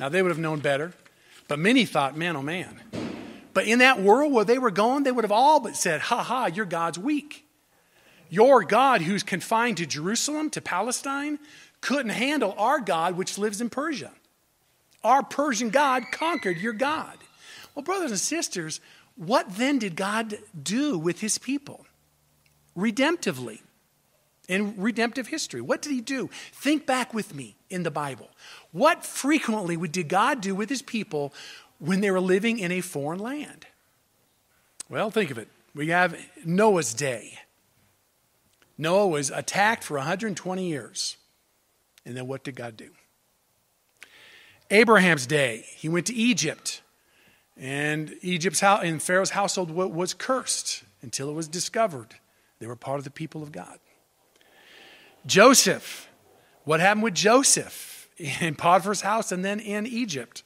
Now 0.00 0.08
they 0.08 0.20
would 0.20 0.30
have 0.30 0.38
known 0.38 0.58
better, 0.58 0.92
but 1.46 1.60
many 1.60 1.84
thought, 1.84 2.16
man, 2.16 2.34
oh 2.36 2.42
man. 2.42 2.80
But 3.54 3.66
in 3.66 3.78
that 3.78 4.00
world 4.00 4.32
where 4.32 4.44
they 4.44 4.58
were 4.58 4.70
going, 4.70 5.04
they 5.04 5.12
would 5.12 5.24
have 5.24 5.32
all 5.32 5.60
but 5.60 5.76
said, 5.76 6.00
ha 6.00 6.22
ha, 6.22 6.46
your 6.46 6.64
God's 6.64 6.98
weak. 6.98 7.46
Your 8.30 8.64
God, 8.64 9.02
who's 9.02 9.22
confined 9.22 9.76
to 9.76 9.86
Jerusalem, 9.86 10.48
to 10.50 10.62
Palestine, 10.62 11.38
couldn't 11.82 12.12
handle 12.12 12.54
our 12.56 12.80
God, 12.80 13.18
which 13.18 13.36
lives 13.36 13.60
in 13.60 13.68
Persia. 13.68 14.12
Our 15.04 15.22
Persian 15.22 15.68
God 15.68 16.04
conquered 16.10 16.56
your 16.56 16.72
God. 16.72 17.18
Well, 17.74 17.82
brothers 17.82 18.12
and 18.12 18.20
sisters, 18.20 18.80
what 19.16 19.56
then 19.56 19.78
did 19.78 19.96
God 19.96 20.38
do 20.60 20.98
with 20.98 21.20
his 21.20 21.36
people? 21.36 21.84
Redemptively. 22.76 23.60
In 24.48 24.74
redemptive 24.76 25.28
history, 25.28 25.60
what 25.60 25.82
did 25.82 25.92
he 25.92 26.00
do? 26.00 26.28
Think 26.52 26.84
back 26.84 27.14
with 27.14 27.34
me 27.34 27.54
in 27.70 27.84
the 27.84 27.90
Bible. 27.90 28.28
What 28.72 29.04
frequently 29.04 29.76
did 29.88 30.08
God 30.08 30.40
do 30.40 30.54
with 30.54 30.68
his 30.68 30.82
people 30.82 31.32
when 31.78 32.00
they 32.00 32.10
were 32.10 32.20
living 32.20 32.58
in 32.58 32.72
a 32.72 32.80
foreign 32.80 33.20
land? 33.20 33.66
Well, 34.88 35.10
think 35.10 35.30
of 35.30 35.38
it. 35.38 35.48
We 35.74 35.88
have 35.88 36.18
Noah's 36.44 36.92
day. 36.92 37.38
Noah 38.76 39.06
was 39.06 39.30
attacked 39.30 39.84
for 39.84 39.96
120 39.96 40.66
years. 40.68 41.16
And 42.04 42.16
then 42.16 42.26
what 42.26 42.44
did 42.44 42.56
God 42.56 42.76
do? 42.76 42.90
Abraham's 44.70 45.26
day, 45.26 45.66
he 45.76 45.88
went 45.88 46.06
to 46.06 46.14
Egypt, 46.14 46.82
and 47.56 48.14
Egypt's 48.22 48.60
house, 48.60 48.82
and 48.84 49.02
Pharaoh's 49.02 49.30
household 49.30 49.70
was 49.70 50.14
cursed 50.14 50.82
until 51.02 51.28
it 51.28 51.34
was 51.34 51.46
discovered 51.46 52.14
they 52.58 52.66
were 52.66 52.76
part 52.76 52.98
of 52.98 53.04
the 53.04 53.10
people 53.10 53.42
of 53.42 53.50
God. 53.52 53.78
Joseph, 55.26 56.08
what 56.64 56.80
happened 56.80 57.02
with 57.02 57.14
Joseph 57.14 58.08
in 58.40 58.54
Potiphar's 58.54 59.00
house 59.00 59.32
and 59.32 59.44
then 59.44 59.60
in 59.60 59.86
Egypt? 59.86 60.42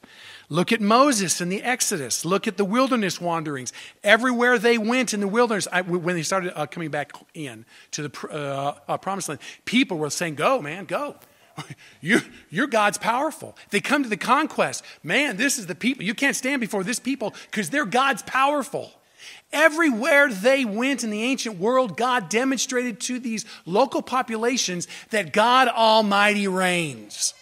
Look 0.48 0.72
at 0.72 0.80
Moses 0.80 1.40
in 1.40 1.48
the 1.48 1.62
Exodus. 1.62 2.24
Look 2.24 2.46
at 2.46 2.56
the 2.56 2.64
wilderness 2.64 3.20
wanderings. 3.20 3.72
Everywhere 4.02 4.58
they 4.58 4.78
went 4.78 5.12
in 5.12 5.20
the 5.20 5.28
wilderness, 5.28 5.66
I, 5.70 5.82
when 5.82 6.14
they 6.14 6.22
started 6.22 6.58
uh, 6.58 6.66
coming 6.66 6.90
back 6.90 7.12
in 7.34 7.64
to 7.90 8.08
the 8.08 8.28
uh, 8.28 8.78
uh, 8.88 8.96
promised 8.98 9.28
land, 9.28 9.40
people 9.64 9.98
were 9.98 10.10
saying, 10.10 10.36
Go, 10.36 10.62
man, 10.62 10.84
go. 10.84 11.16
you, 12.00 12.20
your 12.50 12.66
God's 12.66 12.98
powerful. 12.98 13.56
They 13.70 13.80
come 13.80 14.02
to 14.02 14.08
the 14.08 14.16
conquest. 14.16 14.84
Man, 15.02 15.36
this 15.36 15.58
is 15.58 15.66
the 15.66 15.74
people. 15.74 16.04
You 16.04 16.14
can't 16.14 16.36
stand 16.36 16.60
before 16.60 16.84
this 16.84 16.98
people 16.98 17.34
because 17.50 17.70
their 17.70 17.86
God's 17.86 18.22
powerful. 18.22 18.90
Everywhere 19.52 20.32
they 20.32 20.64
went 20.64 21.04
in 21.04 21.10
the 21.10 21.22
ancient 21.22 21.58
world, 21.58 21.96
God 21.96 22.28
demonstrated 22.28 23.00
to 23.02 23.18
these 23.18 23.44
local 23.64 24.02
populations 24.02 24.88
that 25.10 25.32
God 25.32 25.68
Almighty 25.68 26.48
reigns. 26.48 27.32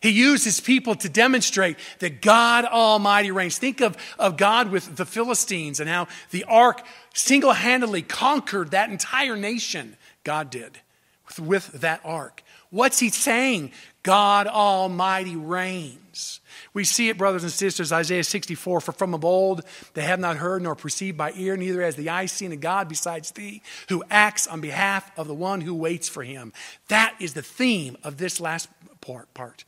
He 0.00 0.10
used 0.10 0.44
his 0.44 0.60
people 0.60 0.94
to 0.96 1.10
demonstrate 1.10 1.76
that 1.98 2.22
God 2.22 2.64
Almighty 2.64 3.30
reigns. 3.30 3.58
Think 3.58 3.82
of, 3.82 3.98
of 4.18 4.38
God 4.38 4.70
with 4.70 4.96
the 4.96 5.04
Philistines 5.04 5.78
and 5.78 5.90
how 5.90 6.08
the 6.30 6.44
ark 6.44 6.82
single 7.12 7.52
handedly 7.52 8.00
conquered 8.00 8.70
that 8.70 8.90
entire 8.90 9.36
nation. 9.36 9.98
God 10.24 10.48
did 10.48 10.80
with, 11.26 11.40
with 11.40 11.66
that 11.82 12.00
ark. 12.02 12.42
What's 12.70 12.98
he 12.98 13.10
saying? 13.10 13.72
God 14.02 14.46
Almighty 14.46 15.36
reigns. 15.36 16.40
We 16.72 16.84
see 16.84 17.08
it, 17.08 17.18
brothers 17.18 17.42
and 17.42 17.52
sisters, 17.52 17.92
Isaiah 17.92 18.24
64 18.24 18.80
For 18.80 18.92
from 18.92 19.14
of 19.14 19.24
old 19.24 19.62
they 19.94 20.02
have 20.02 20.20
not 20.20 20.36
heard 20.36 20.62
nor 20.62 20.74
perceived 20.74 21.18
by 21.18 21.32
ear, 21.32 21.56
neither 21.56 21.82
has 21.82 21.96
the 21.96 22.08
eye 22.08 22.26
seen 22.26 22.52
a 22.52 22.56
God 22.56 22.88
besides 22.88 23.32
thee, 23.32 23.62
who 23.88 24.04
acts 24.10 24.46
on 24.46 24.60
behalf 24.60 25.10
of 25.18 25.26
the 25.26 25.34
one 25.34 25.60
who 25.60 25.74
waits 25.74 26.08
for 26.08 26.22
him. 26.22 26.52
That 26.88 27.14
is 27.18 27.34
the 27.34 27.42
theme 27.42 27.96
of 28.04 28.18
this 28.18 28.40
last 28.40 28.68
part. 29.00 29.64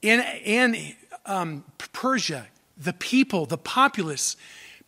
In, 0.00 0.20
in 0.44 0.94
um, 1.26 1.64
Persia, 1.92 2.46
the 2.76 2.92
people, 2.94 3.46
the 3.46 3.58
populace, 3.58 4.36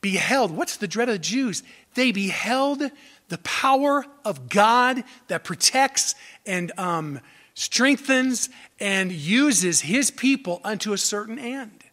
beheld 0.00 0.50
what's 0.50 0.76
the 0.76 0.88
dread 0.88 1.08
of 1.08 1.14
the 1.14 1.18
Jews? 1.18 1.62
They 1.94 2.10
beheld 2.10 2.82
the 3.28 3.38
power 3.38 4.04
of 4.24 4.48
God 4.48 5.04
that 5.28 5.44
protects 5.44 6.14
and 6.46 6.72
um, 6.78 7.20
strengthens 7.54 8.48
and 8.80 9.10
uses 9.12 9.80
his 9.80 10.10
people 10.10 10.60
unto 10.64 10.92
a 10.92 10.98
certain 10.98 11.38
end. 11.38 11.84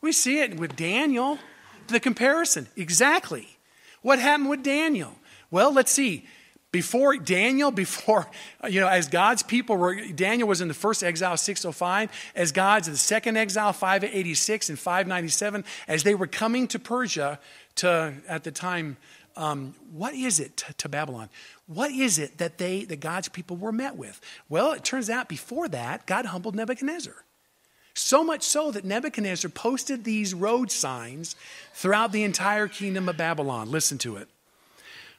We 0.00 0.12
see 0.12 0.40
it 0.40 0.58
with 0.58 0.74
Daniel, 0.74 1.38
the 1.88 2.00
comparison. 2.00 2.68
Exactly. 2.76 3.56
What 4.02 4.18
happened 4.18 4.50
with 4.50 4.62
Daniel? 4.62 5.14
Well, 5.50 5.72
let's 5.72 5.92
see. 5.92 6.26
Before 6.72 7.18
Daniel, 7.18 7.70
before, 7.70 8.28
you 8.68 8.80
know, 8.80 8.88
as 8.88 9.06
God's 9.06 9.42
people 9.42 9.76
were, 9.76 9.94
Daniel 9.94 10.48
was 10.48 10.62
in 10.62 10.68
the 10.68 10.74
first 10.74 11.04
exile, 11.04 11.36
605, 11.36 12.10
as 12.34 12.50
God's 12.50 12.88
in 12.88 12.94
the 12.94 12.98
second 12.98 13.36
exile, 13.36 13.74
586 13.74 14.70
and 14.70 14.78
597, 14.78 15.64
as 15.86 16.02
they 16.02 16.14
were 16.14 16.26
coming 16.26 16.66
to 16.68 16.78
Persia 16.78 17.38
to, 17.76 18.14
at 18.26 18.44
the 18.44 18.50
time, 18.50 18.96
um, 19.36 19.74
what 19.92 20.14
is 20.14 20.40
it 20.40 20.56
to, 20.58 20.74
to, 20.74 20.88
Babylon? 20.88 21.28
What 21.66 21.90
is 21.90 22.18
it 22.18 22.38
that 22.38 22.58
they, 22.58 22.84
that 22.84 23.00
God's 23.00 23.28
people 23.28 23.56
were 23.56 23.72
met 23.72 23.96
with? 23.96 24.20
Well, 24.48 24.72
it 24.72 24.84
turns 24.84 25.08
out 25.10 25.28
before 25.28 25.68
that, 25.68 26.06
God 26.06 26.26
humbled 26.26 26.54
Nebuchadnezzar. 26.54 27.14
So 27.94 28.24
much 28.24 28.42
so 28.42 28.70
that 28.70 28.84
Nebuchadnezzar 28.84 29.50
posted 29.50 30.04
these 30.04 30.32
road 30.32 30.70
signs 30.70 31.36
throughout 31.74 32.12
the 32.12 32.24
entire 32.24 32.68
kingdom 32.68 33.08
of 33.08 33.16
Babylon. 33.16 33.70
Listen 33.70 33.98
to 33.98 34.16
it. 34.16 34.28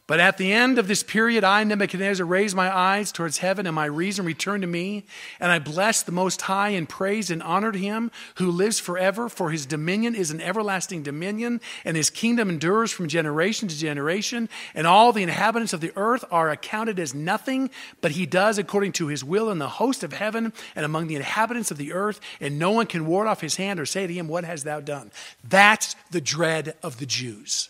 But 0.06 0.20
at 0.20 0.38
the 0.38 0.52
end 0.52 0.80
of 0.80 0.90
this 0.90 1.02
period, 1.02 1.46
I, 1.46 1.64
Nebuchadnezzar, 1.64 2.26
raised 2.26 2.58
my 2.58 2.76
eyes 2.76 3.14
towards 3.14 3.38
heaven, 3.38 3.66
and 3.66 3.74
my 3.74 3.86
reason 3.86 4.26
returned 4.26 4.62
to 4.64 4.68
me. 4.68 5.06
And 5.40 5.50
I 5.50 5.60
blessed 5.60 6.06
the 6.06 6.12
Most 6.12 6.42
High 6.42 6.70
and 6.70 6.90
praised 6.90 7.32
and 7.32 7.42
honored 7.42 7.78
him 7.78 8.12
who 8.36 8.52
lives 8.52 8.82
forever, 8.82 9.30
for 9.30 9.50
his 9.50 9.66
dominion 9.66 10.14
is 10.14 10.30
an 10.30 10.42
everlasting 10.42 11.04
dominion, 11.04 11.62
and 11.86 11.96
his 11.96 12.10
kingdom 12.10 12.50
endures 12.50 12.92
from 12.92 13.08
generation 13.08 13.70
to 13.70 13.78
generation. 13.78 14.50
And 14.76 14.86
all 14.86 15.14
the 15.14 15.24
inhabitants 15.24 15.72
of 15.72 15.80
the 15.80 15.94
earth 15.96 16.26
are 16.30 16.50
accounted 16.50 17.00
as 17.00 17.14
nothing, 17.14 17.70
but 18.02 18.12
he 18.12 18.26
does 18.26 18.58
according 18.58 18.92
to 18.94 19.08
his 19.08 19.24
will 19.24 19.50
in 19.50 19.60
the 19.60 19.70
host 19.70 20.04
of 20.04 20.12
heaven 20.12 20.52
and 20.76 20.84
among 20.84 21.08
the 21.08 21.16
inhabitants 21.16 21.72
of 21.72 21.78
the 21.78 21.94
earth, 21.94 22.20
and 22.42 22.60
no 22.60 22.72
one 22.72 22.88
can 22.88 23.06
ward 23.06 23.28
off 23.28 23.40
his 23.40 23.56
hand 23.56 23.80
or 23.80 23.86
say 23.86 24.06
to 24.06 24.14
him, 24.14 24.28
What 24.28 24.44
hast 24.44 24.66
thou 24.66 24.82
done? 24.82 25.12
That's 25.46 25.96
the 26.12 26.20
dread 26.20 26.76
of 26.84 27.00
the 27.00 27.06
Jews. 27.06 27.70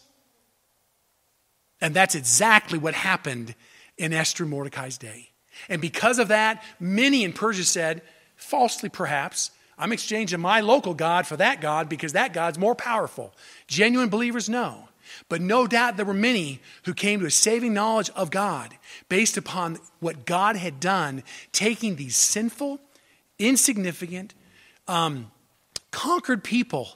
And 1.84 1.94
that's 1.94 2.16
exactly 2.16 2.80
what 2.80 2.94
happened 2.94 3.56
in 3.98 4.14
Esther 4.14 4.46
Mordecai's 4.46 4.98
day. 4.98 5.32
And 5.68 5.82
because 5.82 6.18
of 6.18 6.30
that, 6.30 6.64
many 6.80 7.26
in 7.26 7.34
Persia 7.34 7.66
said, 7.66 8.02
falsely 8.38 8.88
perhaps, 8.88 9.52
I'm 9.78 9.92
exchanging 9.92 10.40
my 10.40 10.62
local 10.62 10.94
God 10.94 11.28
for 11.28 11.36
that 11.36 11.60
God 11.60 11.90
because 11.90 12.14
that 12.14 12.32
God's 12.32 12.58
more 12.58 12.74
powerful. 12.74 13.36
Genuine 13.68 14.08
believers 14.08 14.48
know. 14.48 14.88
But 15.28 15.42
no 15.42 15.68
doubt 15.68 15.98
there 15.98 16.06
were 16.06 16.14
many 16.14 16.62
who 16.86 16.94
came 16.94 17.20
to 17.20 17.26
a 17.26 17.32
saving 17.32 17.74
knowledge 17.74 18.10
of 18.12 18.32
God 18.32 18.78
based 19.10 19.36
upon 19.36 19.78
what 20.00 20.26
God 20.26 20.56
had 20.56 20.80
done, 20.80 21.22
taking 21.52 21.98
these 21.98 22.16
sinful, 22.16 22.80
insignificant, 23.38 24.34
um, 24.88 25.32
conquered 25.92 26.46
people 26.46 26.96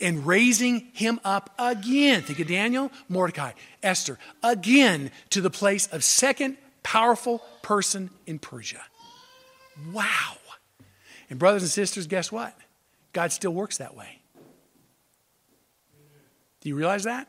and 0.00 0.26
raising 0.26 0.88
him 0.92 1.20
up 1.24 1.54
again. 1.58 2.22
Think 2.22 2.40
of 2.40 2.48
Daniel, 2.48 2.90
Mordecai, 3.08 3.52
Esther, 3.82 4.18
again 4.42 5.10
to 5.30 5.40
the 5.40 5.50
place 5.50 5.86
of 5.88 6.04
second 6.04 6.56
powerful 6.82 7.42
person 7.62 8.10
in 8.26 8.38
Persia. 8.38 8.82
Wow. 9.92 10.36
And, 11.28 11.38
brothers 11.38 11.62
and 11.62 11.70
sisters, 11.70 12.06
guess 12.06 12.30
what? 12.30 12.56
God 13.12 13.32
still 13.32 13.52
works 13.52 13.78
that 13.78 13.96
way. 13.96 14.20
Do 16.60 16.68
you 16.68 16.76
realize 16.76 17.04
that? 17.04 17.28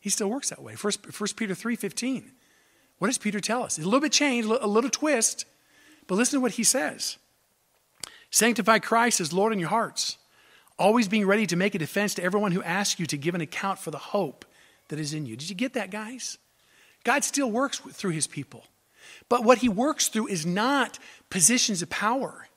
He 0.00 0.10
still 0.10 0.28
works 0.28 0.50
that 0.50 0.62
way. 0.62 0.74
First, 0.74 1.06
First 1.06 1.36
Peter 1.36 1.54
3.15. 1.54 2.24
What 2.98 3.08
does 3.08 3.18
Peter 3.18 3.40
tell 3.40 3.62
us? 3.62 3.78
A 3.78 3.82
little 3.82 4.00
bit 4.00 4.12
changed, 4.12 4.48
a 4.48 4.66
little 4.66 4.90
twist, 4.90 5.44
but 6.06 6.16
listen 6.16 6.38
to 6.38 6.40
what 6.40 6.52
he 6.52 6.64
says. 6.64 7.18
Sanctify 8.30 8.80
Christ 8.80 9.20
as 9.20 9.32
Lord 9.32 9.52
in 9.52 9.58
your 9.58 9.68
hearts 9.68 10.17
always 10.78 11.08
being 11.08 11.26
ready 11.26 11.46
to 11.46 11.56
make 11.56 11.74
a 11.74 11.78
defense 11.78 12.14
to 12.14 12.22
everyone 12.22 12.52
who 12.52 12.62
asks 12.62 13.00
you 13.00 13.06
to 13.06 13.16
give 13.16 13.34
an 13.34 13.40
account 13.40 13.78
for 13.78 13.90
the 13.90 13.98
hope 13.98 14.44
that 14.88 14.98
is 14.98 15.12
in 15.12 15.26
you. 15.26 15.36
Did 15.36 15.50
you 15.50 15.56
get 15.56 15.74
that, 15.74 15.90
guys? 15.90 16.38
God 17.04 17.24
still 17.24 17.50
works 17.50 17.78
through 17.78 18.12
his 18.12 18.26
people. 18.26 18.64
But 19.28 19.44
what 19.44 19.58
he 19.58 19.68
works 19.68 20.08
through 20.08 20.28
is 20.28 20.46
not 20.46 20.98
positions 21.30 21.82
of 21.82 21.90
power. 21.90 22.48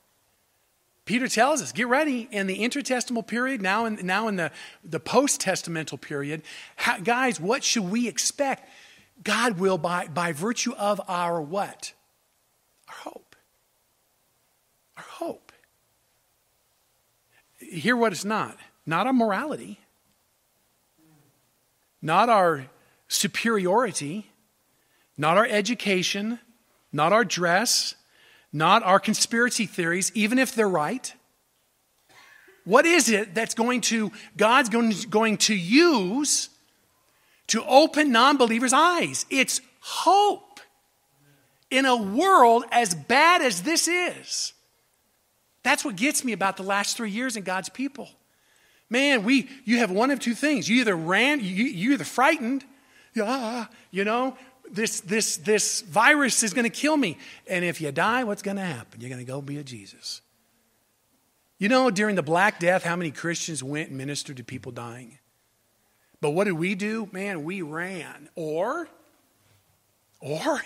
Peter 1.05 1.27
tells 1.27 1.61
us, 1.61 1.71
get 1.71 1.87
ready 1.87 2.27
in 2.31 2.47
the 2.47 2.59
intertestamental 2.59 3.25
period, 3.25 3.61
now 3.61 3.85
in, 3.85 3.99
now 4.03 4.27
in 4.27 4.35
the, 4.35 4.51
the 4.83 4.99
post 4.99 5.41
testamental 5.41 5.99
period. 5.99 6.43
How, 6.75 6.99
guys, 6.99 7.39
what 7.39 7.63
should 7.63 7.89
we 7.89 8.07
expect? 8.07 8.69
God 9.23 9.59
will, 9.59 9.77
by, 9.77 10.07
by 10.07 10.31
virtue 10.31 10.73
of 10.73 11.01
our 11.07 11.41
what? 11.41 11.93
Our 12.87 12.95
hope. 12.95 13.35
Our 14.97 15.03
hope 15.03 15.51
hear 17.71 17.95
what 17.95 18.11
it's 18.11 18.25
not 18.25 18.57
not 18.85 19.05
our 19.07 19.13
morality, 19.13 19.79
not 22.01 22.29
our 22.29 22.65
superiority, 23.07 24.31
not 25.17 25.37
our 25.37 25.45
education, 25.45 26.39
not 26.91 27.13
our 27.13 27.23
dress, 27.23 27.95
not 28.51 28.83
our 28.83 28.99
conspiracy 28.99 29.65
theories, 29.65 30.11
even 30.15 30.39
if 30.39 30.55
they're 30.55 30.67
right. 30.67 31.13
What 32.65 32.85
is 32.85 33.09
it 33.09 33.33
that's 33.33 33.53
going 33.53 33.81
to, 33.81 34.11
God's 34.37 34.69
going 34.69 34.91
to, 34.91 35.07
going 35.07 35.37
to 35.37 35.55
use 35.55 36.49
to 37.47 37.63
open 37.65 38.11
non 38.11 38.37
believers' 38.37 38.73
eyes? 38.73 39.25
It's 39.29 39.61
hope 39.79 40.59
in 41.69 41.85
a 41.85 41.95
world 41.95 42.65
as 42.71 42.93
bad 42.93 43.41
as 43.41 43.63
this 43.63 43.87
is. 43.87 44.53
That's 45.63 45.85
what 45.85 45.95
gets 45.95 46.23
me 46.23 46.33
about 46.33 46.57
the 46.57 46.63
last 46.63 46.97
three 46.97 47.11
years 47.11 47.37
in 47.37 47.43
God's 47.43 47.69
people. 47.69 48.09
Man, 48.89 49.23
we 49.23 49.49
you 49.63 49.77
have 49.77 49.91
one 49.91 50.11
of 50.11 50.19
two 50.19 50.33
things. 50.33 50.67
You 50.67 50.81
either 50.81 50.95
ran, 50.95 51.39
you, 51.39 51.65
you 51.65 51.93
either 51.93 52.03
frightened, 52.03 52.65
ah, 53.19 53.69
you 53.89 54.03
know, 54.03 54.37
this 54.69 55.01
this 55.01 55.37
this 55.37 55.81
virus 55.81 56.43
is 56.43 56.53
going 56.53 56.63
to 56.63 56.69
kill 56.69 56.97
me. 56.97 57.17
And 57.47 57.63
if 57.63 57.79
you 57.79 57.91
die, 57.91 58.23
what's 58.23 58.41
going 58.41 58.57
to 58.57 58.63
happen? 58.63 58.99
You're 58.99 59.09
going 59.09 59.25
to 59.25 59.31
go 59.31 59.41
be 59.41 59.57
a 59.57 59.63
Jesus. 59.63 60.21
You 61.57 61.69
know, 61.69 61.91
during 61.91 62.15
the 62.15 62.23
Black 62.23 62.59
Death, 62.59 62.83
how 62.83 62.95
many 62.95 63.11
Christians 63.11 63.63
went 63.63 63.89
and 63.89 63.97
ministered 63.97 64.37
to 64.37 64.43
people 64.43 64.71
dying? 64.71 65.19
But 66.19 66.31
what 66.31 66.45
did 66.45 66.53
we 66.53 66.75
do? 66.75 67.07
Man, 67.11 67.43
we 67.43 67.61
ran. 67.61 68.29
Or, 68.35 68.87
or 70.19 70.61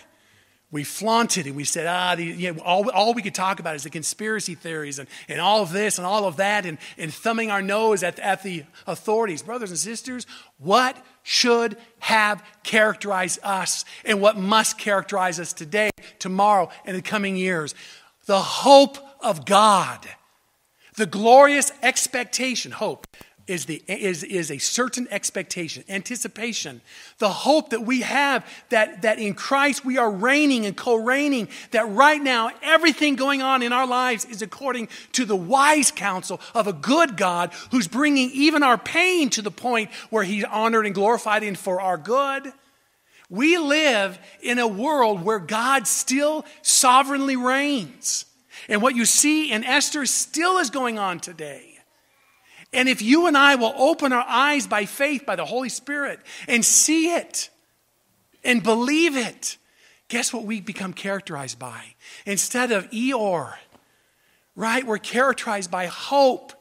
we 0.75 0.83
flaunted 0.83 1.47
and 1.47 1.55
we 1.55 1.63
said, 1.63 1.87
ah, 1.87 2.15
the, 2.15 2.25
you 2.25 2.53
know, 2.53 2.61
all, 2.61 2.89
all 2.91 3.13
we 3.13 3.21
could 3.21 3.33
talk 3.33 3.61
about 3.61 3.77
is 3.77 3.83
the 3.83 3.89
conspiracy 3.89 4.55
theories 4.55 4.99
and, 4.99 5.07
and 5.29 5.39
all 5.39 5.61
of 5.61 5.71
this 5.71 5.97
and 5.97 6.05
all 6.05 6.25
of 6.25 6.35
that 6.35 6.65
and, 6.65 6.77
and 6.97 7.13
thumbing 7.13 7.49
our 7.49 7.61
nose 7.61 8.03
at, 8.03 8.19
at 8.19 8.43
the 8.43 8.65
authorities. 8.85 9.41
Brothers 9.41 9.69
and 9.69 9.79
sisters, 9.79 10.27
what 10.57 10.97
should 11.23 11.77
have 11.99 12.43
characterized 12.63 13.39
us 13.41 13.85
and 14.03 14.19
what 14.19 14.37
must 14.37 14.77
characterize 14.77 15.39
us 15.39 15.53
today, 15.53 15.91
tomorrow, 16.19 16.69
and 16.83 16.97
the 16.97 17.01
coming 17.01 17.37
years? 17.37 17.73
The 18.25 18.41
hope 18.41 18.97
of 19.21 19.45
God, 19.45 20.05
the 20.97 21.05
glorious 21.05 21.71
expectation, 21.83 22.73
hope 22.73 23.07
is, 23.47 23.65
the, 23.65 23.81
is, 23.87 24.23
is 24.23 24.49
a 24.49 24.57
certain 24.57 25.07
expectation, 25.11 25.83
anticipation, 25.87 26.81
the 27.19 27.29
hope 27.29 27.69
that 27.69 27.81
we 27.81 28.01
have 28.01 28.45
that, 28.69 29.03
that 29.03 29.19
in 29.19 29.35
Christ 29.35 29.85
we 29.85 29.97
are 29.97 30.09
reigning 30.09 30.65
and 30.65 30.75
co 30.75 30.95
reigning, 30.95 31.47
that 31.71 31.87
right 31.89 32.21
now 32.21 32.49
everything 32.63 33.15
going 33.15 33.41
on 33.41 33.61
in 33.61 33.71
our 33.71 33.85
lives 33.85 34.25
is 34.25 34.41
according 34.41 34.89
to 35.13 35.25
the 35.25 35.35
wise 35.35 35.91
counsel 35.91 36.41
of 36.55 36.67
a 36.67 36.73
good 36.73 37.17
God 37.17 37.53
who's 37.71 37.87
bringing 37.87 38.31
even 38.31 38.63
our 38.63 38.77
pain 38.77 39.29
to 39.31 39.41
the 39.41 39.51
point 39.51 39.91
where 40.09 40.23
He's 40.23 40.43
honored 40.43 40.85
and 40.85 40.95
glorified 40.95 41.43
in 41.43 41.55
for 41.55 41.79
our 41.79 41.97
good. 41.97 42.51
We 43.29 43.57
live 43.57 44.17
in 44.41 44.59
a 44.59 44.67
world 44.67 45.23
where 45.23 45.39
God 45.39 45.87
still 45.87 46.45
sovereignly 46.61 47.35
reigns. 47.35 48.25
And 48.67 48.81
what 48.81 48.95
you 48.95 49.05
see 49.05 49.51
in 49.51 49.63
Esther 49.63 50.05
still 50.05 50.57
is 50.57 50.69
going 50.69 50.97
on 50.97 51.19
today. 51.19 51.74
And 52.75 52.89
if 52.89 53.01
you 53.01 53.25
and 53.25 53.37
I 53.37 53.55
will 53.55 53.73
open 53.77 54.11
our 54.11 54.25
eyes 54.27 54.67
by 54.67 54.83
faith, 54.85 55.25
by 55.25 55.37
the 55.37 55.45
Holy 55.45 55.69
Spirit, 55.69 56.19
and 56.45 56.63
see 56.63 57.15
it 57.15 57.49
and 58.43 58.61
believe 58.61 59.15
it, 59.15 59.57
guess 60.09 60.33
what 60.33 60.43
we 60.43 60.59
become 60.59 60.91
characterized 60.91 61.57
by? 61.57 61.95
Instead 62.25 62.73
of 62.73 62.91
Eeyore, 62.91 63.53
right? 64.57 64.85
We're 64.85 64.97
characterized 64.97 65.71
by 65.71 65.85
hope 65.85 66.51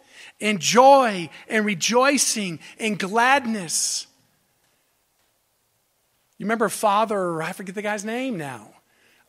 and 0.41 0.61
joy 0.61 1.31
and 1.49 1.67
rejoicing 1.67 2.61
and 2.79 2.97
gladness. 2.97 4.07
You 6.39 6.47
remember 6.47 6.69
Father, 6.69 7.43
I 7.43 7.53
forget 7.53 7.75
the 7.75 7.83
guy's 7.83 8.05
name 8.05 8.39
now 8.39 8.74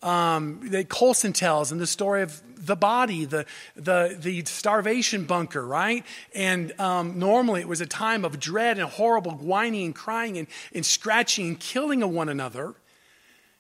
um, 0.06 0.60
that 0.70 0.88
Colson 0.88 1.34
tells 1.34 1.72
in 1.72 1.80
the 1.80 1.88
story 1.88 2.22
of 2.22 2.42
the 2.66 2.76
body, 2.76 3.26
the, 3.26 3.46
the, 3.76 4.18
the 4.20 4.44
starvation 4.46 5.26
bunker, 5.26 5.66
right? 5.66 6.06
And 6.34 6.80
um, 6.80 7.20
normally 7.20 7.62
it 7.62 7.68
was 7.68 7.82
a 7.82 7.86
time 7.86 8.26
of 8.26 8.40
dread 8.40 8.78
and 8.78 8.88
horrible 8.88 9.32
whining 9.32 9.86
and 9.86 9.96
crying 9.96 10.38
and, 10.38 10.48
and 10.74 10.86
scratching 10.86 11.48
and 11.48 11.60
killing 11.60 12.04
of 12.04 12.10
one 12.10 12.30
another. 12.30 12.74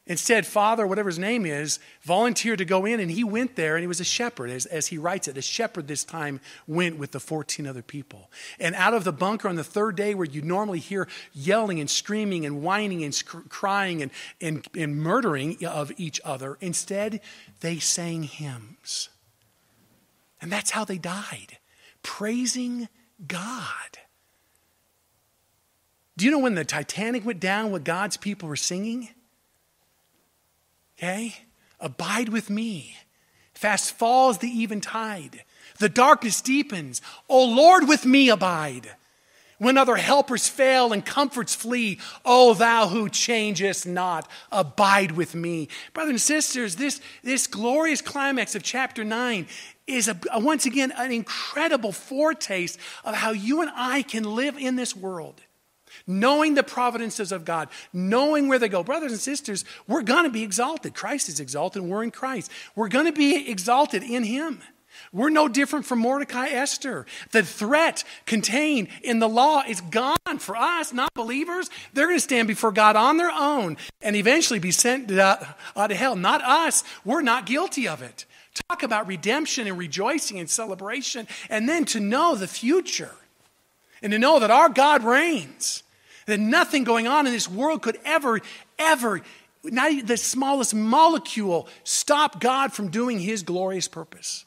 Instead, 0.07 0.45
Father, 0.45 0.85
whatever 0.85 1.09
his 1.09 1.17
name 1.17 1.47
is, 1.47 1.79
volunteered 2.03 2.59
to 2.59 2.65
go 2.65 2.85
in, 2.85 2.99
and 2.99 3.09
he 3.09 3.23
went 3.23 3.55
there, 3.55 3.75
and 3.75 3.81
he 3.81 3.87
was 3.87 3.99
a 3.99 4.05
shepherd, 4.05 4.51
as, 4.51 4.67
as 4.67 4.87
he 4.87 4.99
writes 4.99 5.27
it. 5.27 5.35
A 5.35 5.41
shepherd 5.41 5.87
this 5.87 6.03
time 6.03 6.39
went 6.67 6.99
with 6.99 7.11
the 7.11 7.19
14 7.19 7.65
other 7.65 7.81
people. 7.81 8.29
And 8.59 8.75
out 8.75 8.93
of 8.93 9.03
the 9.03 9.11
bunker 9.11 9.49
on 9.49 9.55
the 9.55 9.63
third 9.63 9.95
day, 9.95 10.13
where 10.13 10.27
you 10.27 10.43
normally 10.43 10.77
hear 10.77 11.07
yelling 11.33 11.79
and 11.79 11.89
screaming 11.89 12.45
and 12.45 12.61
whining 12.61 13.03
and 13.03 13.15
sc- 13.15 13.49
crying 13.49 14.03
and, 14.03 14.11
and, 14.39 14.67
and 14.75 14.95
murdering 14.95 15.65
of 15.65 15.91
each 15.97 16.21
other, 16.23 16.59
instead, 16.61 17.19
they 17.61 17.79
sang 17.79 18.23
hymns. 18.23 19.09
And 20.39 20.51
that's 20.51 20.69
how 20.69 20.85
they 20.85 20.99
died, 20.99 21.57
praising 22.03 22.89
God. 23.25 23.97
Do 26.15 26.25
you 26.25 26.31
know 26.31 26.39
when 26.39 26.53
the 26.53 26.63
Titanic 26.63 27.25
went 27.25 27.39
down, 27.39 27.71
what 27.71 27.83
God's 27.83 28.17
people 28.17 28.47
were 28.47 28.55
singing? 28.55 29.09
Okay? 30.97 31.35
Abide 31.79 32.29
with 32.29 32.49
me. 32.49 32.97
Fast 33.53 33.91
falls 33.93 34.39
the 34.39 34.61
eventide. 34.63 35.43
The 35.79 35.89
darkness 35.89 36.41
deepens. 36.41 37.01
O 37.29 37.43
Lord, 37.45 37.87
with 37.87 38.05
me 38.05 38.29
abide. 38.29 38.91
When 39.57 39.77
other 39.77 39.95
helpers 39.95 40.49
fail 40.49 40.91
and 40.91 41.05
comforts 41.05 41.55
flee, 41.55 41.99
O 42.25 42.53
thou 42.53 42.89
who 42.89 43.07
changest 43.07 43.87
not, 43.87 44.29
abide 44.51 45.13
with 45.13 45.33
me. 45.33 45.69
Brothers 45.93 46.11
and 46.11 46.21
sisters, 46.21 46.75
this, 46.75 46.99
this 47.23 47.47
glorious 47.47 48.01
climax 48.01 48.53
of 48.53 48.63
chapter 48.63 49.05
9 49.05 49.47
is 49.87 50.09
a, 50.09 50.17
once 50.35 50.65
again 50.65 50.91
an 50.97 51.11
incredible 51.11 51.93
foretaste 51.93 52.77
of 53.05 53.15
how 53.15 53.31
you 53.31 53.61
and 53.61 53.71
I 53.73 54.01
can 54.01 54.23
live 54.23 54.57
in 54.57 54.75
this 54.75 54.93
world. 54.95 55.41
Knowing 56.07 56.55
the 56.55 56.63
providences 56.63 57.31
of 57.31 57.45
God, 57.45 57.69
knowing 57.93 58.47
where 58.47 58.59
they 58.59 58.69
go. 58.69 58.83
Brothers 58.83 59.11
and 59.11 59.21
sisters, 59.21 59.65
we're 59.87 60.01
going 60.01 60.25
to 60.25 60.29
be 60.29 60.43
exalted. 60.43 60.93
Christ 60.93 61.29
is 61.29 61.39
exalted, 61.39 61.81
we're 61.83 62.03
in 62.03 62.11
Christ. 62.11 62.51
We're 62.75 62.89
going 62.89 63.05
to 63.05 63.11
be 63.11 63.49
exalted 63.49 64.03
in 64.03 64.23
Him. 64.23 64.61
We're 65.11 65.29
no 65.29 65.47
different 65.47 65.85
from 65.85 65.99
Mordecai 65.99 66.47
Esther. 66.47 67.05
The 67.31 67.43
threat 67.43 68.03
contained 68.25 68.89
in 69.03 69.19
the 69.19 69.29
law 69.29 69.63
is 69.67 69.81
gone 69.81 70.39
for 70.39 70.55
us, 70.55 70.93
not 70.93 71.13
believers. 71.13 71.69
They're 71.93 72.07
going 72.07 72.17
to 72.17 72.23
stand 72.23 72.47
before 72.47 72.71
God 72.71 72.95
on 72.95 73.17
their 73.17 73.31
own 73.31 73.77
and 74.01 74.15
eventually 74.15 74.59
be 74.59 74.71
sent 74.71 75.11
uh, 75.11 75.37
out 75.75 75.91
of 75.91 75.97
hell. 75.97 76.15
Not 76.15 76.41
us. 76.43 76.83
We're 77.03 77.21
not 77.21 77.45
guilty 77.45 77.87
of 77.87 78.01
it. 78.01 78.25
Talk 78.69 78.83
about 78.83 79.07
redemption 79.07 79.67
and 79.67 79.77
rejoicing 79.77 80.39
and 80.39 80.49
celebration, 80.49 81.27
and 81.49 81.67
then 81.67 81.83
to 81.85 81.99
know 81.99 82.35
the 82.35 82.47
future 82.47 83.11
and 84.01 84.11
to 84.13 84.19
know 84.19 84.39
that 84.39 84.51
our 84.51 84.69
God 84.69 85.03
reigns, 85.03 85.83
that 86.25 86.39
nothing 86.39 86.83
going 86.83 87.07
on 87.07 87.27
in 87.27 87.33
this 87.33 87.49
world 87.49 87.81
could 87.81 87.99
ever, 88.03 88.41
ever, 88.79 89.21
not 89.63 89.91
even 89.91 90.05
the 90.05 90.17
smallest 90.17 90.73
molecule, 90.73 91.67
stop 91.83 92.39
God 92.39 92.73
from 92.73 92.89
doing 92.89 93.19
his 93.19 93.43
glorious 93.43 93.87
purpose. 93.87 94.45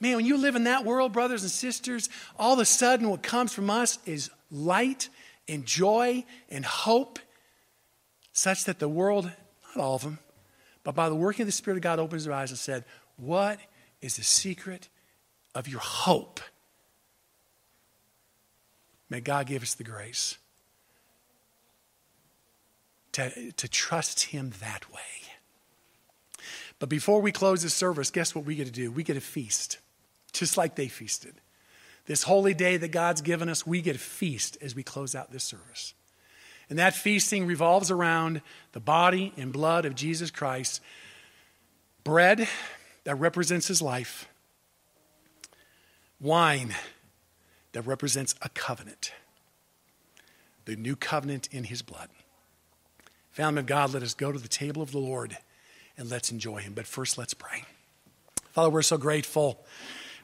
Man, 0.00 0.16
when 0.16 0.26
you 0.26 0.36
live 0.36 0.54
in 0.54 0.64
that 0.64 0.84
world, 0.84 1.12
brothers 1.12 1.42
and 1.42 1.50
sisters, 1.50 2.08
all 2.38 2.54
of 2.54 2.60
a 2.60 2.64
sudden 2.64 3.10
what 3.10 3.22
comes 3.22 3.52
from 3.52 3.68
us 3.68 3.98
is 4.06 4.30
light 4.50 5.08
and 5.48 5.66
joy 5.66 6.24
and 6.50 6.64
hope, 6.64 7.18
such 8.32 8.64
that 8.64 8.78
the 8.78 8.88
world, 8.88 9.24
not 9.74 9.82
all 9.82 9.96
of 9.96 10.02
them, 10.02 10.18
but 10.84 10.94
by 10.94 11.08
the 11.08 11.14
working 11.14 11.42
of 11.42 11.48
the 11.48 11.52
Spirit 11.52 11.78
of 11.78 11.82
God, 11.82 11.98
opens 11.98 12.24
their 12.24 12.34
eyes 12.34 12.50
and 12.50 12.58
said, 12.58 12.84
What 13.16 13.58
is 14.00 14.16
the 14.16 14.22
secret 14.22 14.88
of 15.54 15.66
your 15.66 15.80
hope? 15.80 16.40
May 19.10 19.20
God 19.20 19.46
give 19.46 19.62
us 19.62 19.74
the 19.74 19.84
grace 19.84 20.36
to, 23.18 23.52
to 23.52 23.68
trust 23.68 24.24
Him 24.24 24.52
that 24.60 24.90
way. 24.92 25.00
But 26.78 26.88
before 26.88 27.20
we 27.20 27.32
close 27.32 27.62
the 27.62 27.70
service, 27.70 28.10
guess 28.10 28.34
what 28.34 28.44
we 28.44 28.54
get 28.54 28.66
to 28.66 28.72
do? 28.72 28.90
We 28.90 29.02
get 29.02 29.16
a 29.16 29.20
feast 29.20 29.78
just 30.32 30.56
like 30.56 30.76
they 30.76 30.88
feasted. 30.88 31.34
This 32.06 32.22
holy 32.22 32.54
day 32.54 32.76
that 32.76 32.92
God's 32.92 33.20
given 33.20 33.48
us, 33.48 33.66
we 33.66 33.82
get 33.82 33.96
a 33.96 33.98
feast 33.98 34.56
as 34.62 34.74
we 34.74 34.82
close 34.82 35.14
out 35.14 35.32
this 35.32 35.44
service. 35.44 35.94
And 36.70 36.78
that 36.78 36.94
feasting 36.94 37.46
revolves 37.46 37.90
around 37.90 38.40
the 38.72 38.80
body 38.80 39.32
and 39.36 39.52
blood 39.52 39.84
of 39.84 39.94
Jesus 39.94 40.30
Christ, 40.30 40.80
bread 42.04 42.48
that 43.04 43.16
represents 43.16 43.68
his 43.68 43.82
life, 43.82 44.28
wine 46.20 46.74
that 47.72 47.82
represents 47.82 48.34
a 48.42 48.48
covenant, 48.50 49.12
the 50.66 50.76
new 50.76 50.94
covenant 50.94 51.48
in 51.50 51.64
his 51.64 51.82
blood. 51.82 52.08
Family 53.38 53.60
of 53.60 53.66
God, 53.66 53.94
let 53.94 54.02
us 54.02 54.14
go 54.14 54.32
to 54.32 54.38
the 54.40 54.48
table 54.48 54.82
of 54.82 54.90
the 54.90 54.98
Lord 54.98 55.38
and 55.96 56.10
let's 56.10 56.32
enjoy 56.32 56.56
him. 56.56 56.72
But 56.72 56.88
first, 56.88 57.16
let's 57.16 57.34
pray. 57.34 57.62
Father, 58.50 58.68
we're 58.68 58.82
so 58.82 58.96
grateful 58.96 59.64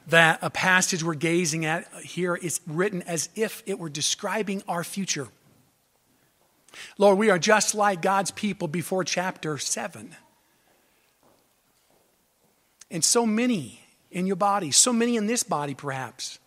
that 0.07 0.39
a 0.41 0.49
passage 0.49 1.01
we're 1.01 1.13
gazing 1.13 1.63
at 1.63 1.87
here 2.03 2.35
is 2.35 2.59
written 2.67 3.01
as 3.03 3.29
if 3.33 3.63
it 3.65 3.79
were 3.79 3.87
describing 3.87 4.63
our 4.67 4.83
future. 4.83 5.29
Lord, 6.97 7.17
we 7.17 7.29
are 7.29 7.39
just 7.39 7.73
like 7.73 8.01
God's 8.01 8.31
people 8.31 8.67
before 8.67 9.05
chapter 9.05 9.57
7. 9.57 10.13
And 12.91 13.01
so 13.01 13.25
many 13.25 13.79
in 14.11 14.27
your 14.27 14.35
body, 14.35 14.71
so 14.71 14.91
many 14.91 15.15
in 15.15 15.25
this 15.25 15.43
body 15.43 15.73
perhaps, 15.73 16.37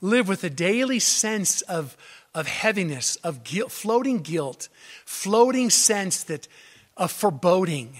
live 0.00 0.26
with 0.26 0.42
a 0.42 0.48
daily 0.48 1.00
sense 1.00 1.60
of, 1.60 1.98
of 2.34 2.46
heaviness, 2.46 3.16
of 3.16 3.44
guilt, 3.44 3.72
floating 3.72 4.18
guilt, 4.20 4.68
floating 5.04 5.70
sense 5.70 6.22
that, 6.24 6.48
of 6.96 7.10
foreboding 7.10 7.96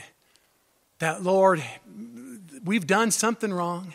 that, 0.99 1.23
Lord, 1.23 1.63
we've 2.65 2.87
done 2.87 3.11
something 3.11 3.53
wrong 3.53 3.95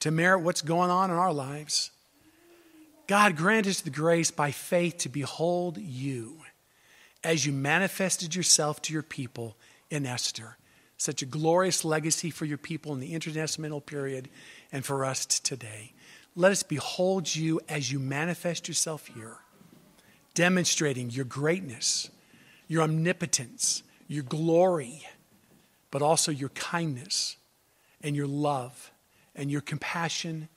to 0.00 0.10
merit 0.10 0.40
what's 0.40 0.62
going 0.62 0.90
on 0.90 1.10
in 1.10 1.16
our 1.16 1.32
lives. 1.32 1.90
God, 3.06 3.36
grant 3.36 3.66
us 3.66 3.80
the 3.80 3.90
grace 3.90 4.30
by 4.30 4.50
faith 4.50 4.98
to 4.98 5.08
behold 5.08 5.78
you 5.78 6.38
as 7.24 7.46
you 7.46 7.52
manifested 7.52 8.34
yourself 8.34 8.80
to 8.82 8.92
your 8.92 9.02
people 9.02 9.56
in 9.90 10.06
Esther. 10.06 10.56
Such 10.98 11.22
a 11.22 11.26
glorious 11.26 11.84
legacy 11.84 12.30
for 12.30 12.44
your 12.44 12.58
people 12.58 12.92
in 12.92 13.00
the 13.00 13.14
intertestamental 13.14 13.84
period 13.84 14.28
and 14.72 14.84
for 14.84 15.04
us 15.04 15.24
today. 15.26 15.92
Let 16.36 16.52
us 16.52 16.62
behold 16.62 17.34
you 17.34 17.60
as 17.68 17.90
you 17.90 17.98
manifest 17.98 18.68
yourself 18.68 19.06
here, 19.06 19.38
demonstrating 20.38 21.10
your 21.10 21.24
greatness, 21.24 22.10
your 22.68 22.84
omnipotence, 22.84 23.82
your 24.06 24.22
glory, 24.22 25.04
but 25.90 26.00
also 26.00 26.30
your 26.30 26.50
kindness 26.50 27.36
and 28.02 28.14
your 28.14 28.28
love 28.28 28.92
and 29.34 29.50
your 29.50 29.60
compassion 29.60 30.48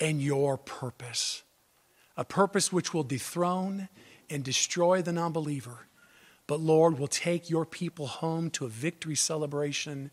and 0.00 0.20
your 0.20 0.56
purpose. 0.56 1.44
A 2.16 2.24
purpose 2.24 2.72
which 2.72 2.92
will 2.92 3.04
dethrone 3.04 3.88
and 4.28 4.42
destroy 4.42 5.02
the 5.02 5.12
non 5.12 5.30
believer, 5.30 5.86
but 6.48 6.58
Lord, 6.58 6.98
will 6.98 7.06
take 7.06 7.48
your 7.48 7.64
people 7.64 8.08
home 8.08 8.50
to 8.50 8.64
a 8.64 8.68
victory 8.68 9.14
celebration 9.14 10.10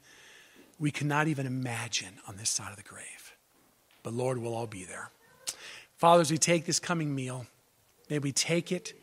we 0.77 0.91
cannot 0.91 1.27
even 1.27 1.47
imagine 1.47 2.19
on 2.27 2.37
this 2.37 2.51
side 2.51 2.69
of 2.69 2.77
the 2.77 2.83
grave. 2.83 3.35
But 4.03 4.13
Lord, 4.13 4.37
we'll 4.37 4.53
all 4.53 4.67
be 4.67 4.83
there. 4.83 5.09
Father, 5.97 6.21
as 6.21 6.29
we 6.29 6.37
take 6.37 6.67
this 6.67 6.79
coming 6.79 7.15
meal, 7.15 7.47
may 8.07 8.19
we 8.19 8.31
take 8.31 8.71
it 8.71 8.93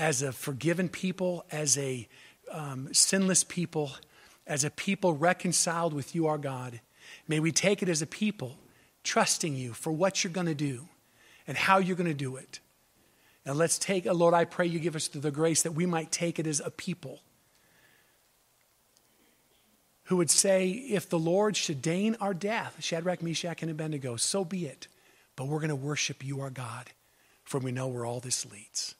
as 0.00 0.22
a 0.22 0.32
forgiven 0.32 0.88
people, 0.88 1.44
as 1.52 1.76
a 1.76 2.08
um, 2.50 2.88
sinless 2.90 3.44
people, 3.44 3.92
as 4.46 4.64
a 4.64 4.70
people 4.70 5.14
reconciled 5.14 5.92
with 5.92 6.14
you, 6.14 6.26
our 6.26 6.38
God. 6.38 6.80
May 7.28 7.38
we 7.38 7.52
take 7.52 7.82
it 7.82 7.88
as 7.88 8.00
a 8.00 8.06
people, 8.06 8.56
trusting 9.04 9.54
you 9.54 9.74
for 9.74 9.92
what 9.92 10.24
you're 10.24 10.32
going 10.32 10.46
to 10.46 10.54
do 10.54 10.88
and 11.46 11.54
how 11.54 11.76
you're 11.76 11.96
going 11.96 12.08
to 12.08 12.14
do 12.14 12.36
it. 12.36 12.60
And 13.44 13.58
let's 13.58 13.78
take, 13.78 14.06
uh, 14.06 14.14
Lord, 14.14 14.32
I 14.32 14.46
pray 14.46 14.66
you 14.66 14.78
give 14.78 14.96
us 14.96 15.08
the 15.08 15.30
grace 15.30 15.62
that 15.62 15.72
we 15.72 15.84
might 15.84 16.10
take 16.10 16.38
it 16.38 16.46
as 16.46 16.60
a 16.64 16.70
people 16.70 17.20
who 20.04 20.16
would 20.16 20.30
say, 20.30 20.70
if 20.70 21.10
the 21.10 21.18
Lord 21.18 21.58
should 21.58 21.82
deign 21.82 22.16
our 22.22 22.32
death, 22.32 22.76
Shadrach, 22.80 23.22
Meshach, 23.22 23.60
and 23.60 23.70
Abednego, 23.70 24.16
so 24.16 24.46
be 24.46 24.64
it. 24.64 24.88
But 25.36 25.46
we're 25.46 25.60
going 25.60 25.68
to 25.68 25.76
worship 25.76 26.24
you, 26.24 26.40
our 26.40 26.50
God, 26.50 26.90
for 27.44 27.60
we 27.60 27.70
know 27.70 27.86
where 27.86 28.06
all 28.06 28.20
this 28.20 28.50
leads. 28.50 28.94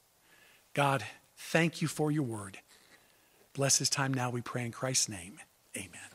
God, 0.73 1.03
thank 1.37 1.81
you 1.81 1.87
for 1.87 2.11
your 2.11 2.23
word. 2.23 2.59
Bless 3.53 3.79
this 3.79 3.89
time 3.89 4.13
now, 4.13 4.29
we 4.29 4.41
pray 4.41 4.65
in 4.65 4.71
Christ's 4.71 5.09
name. 5.09 5.39
Amen. 5.75 6.10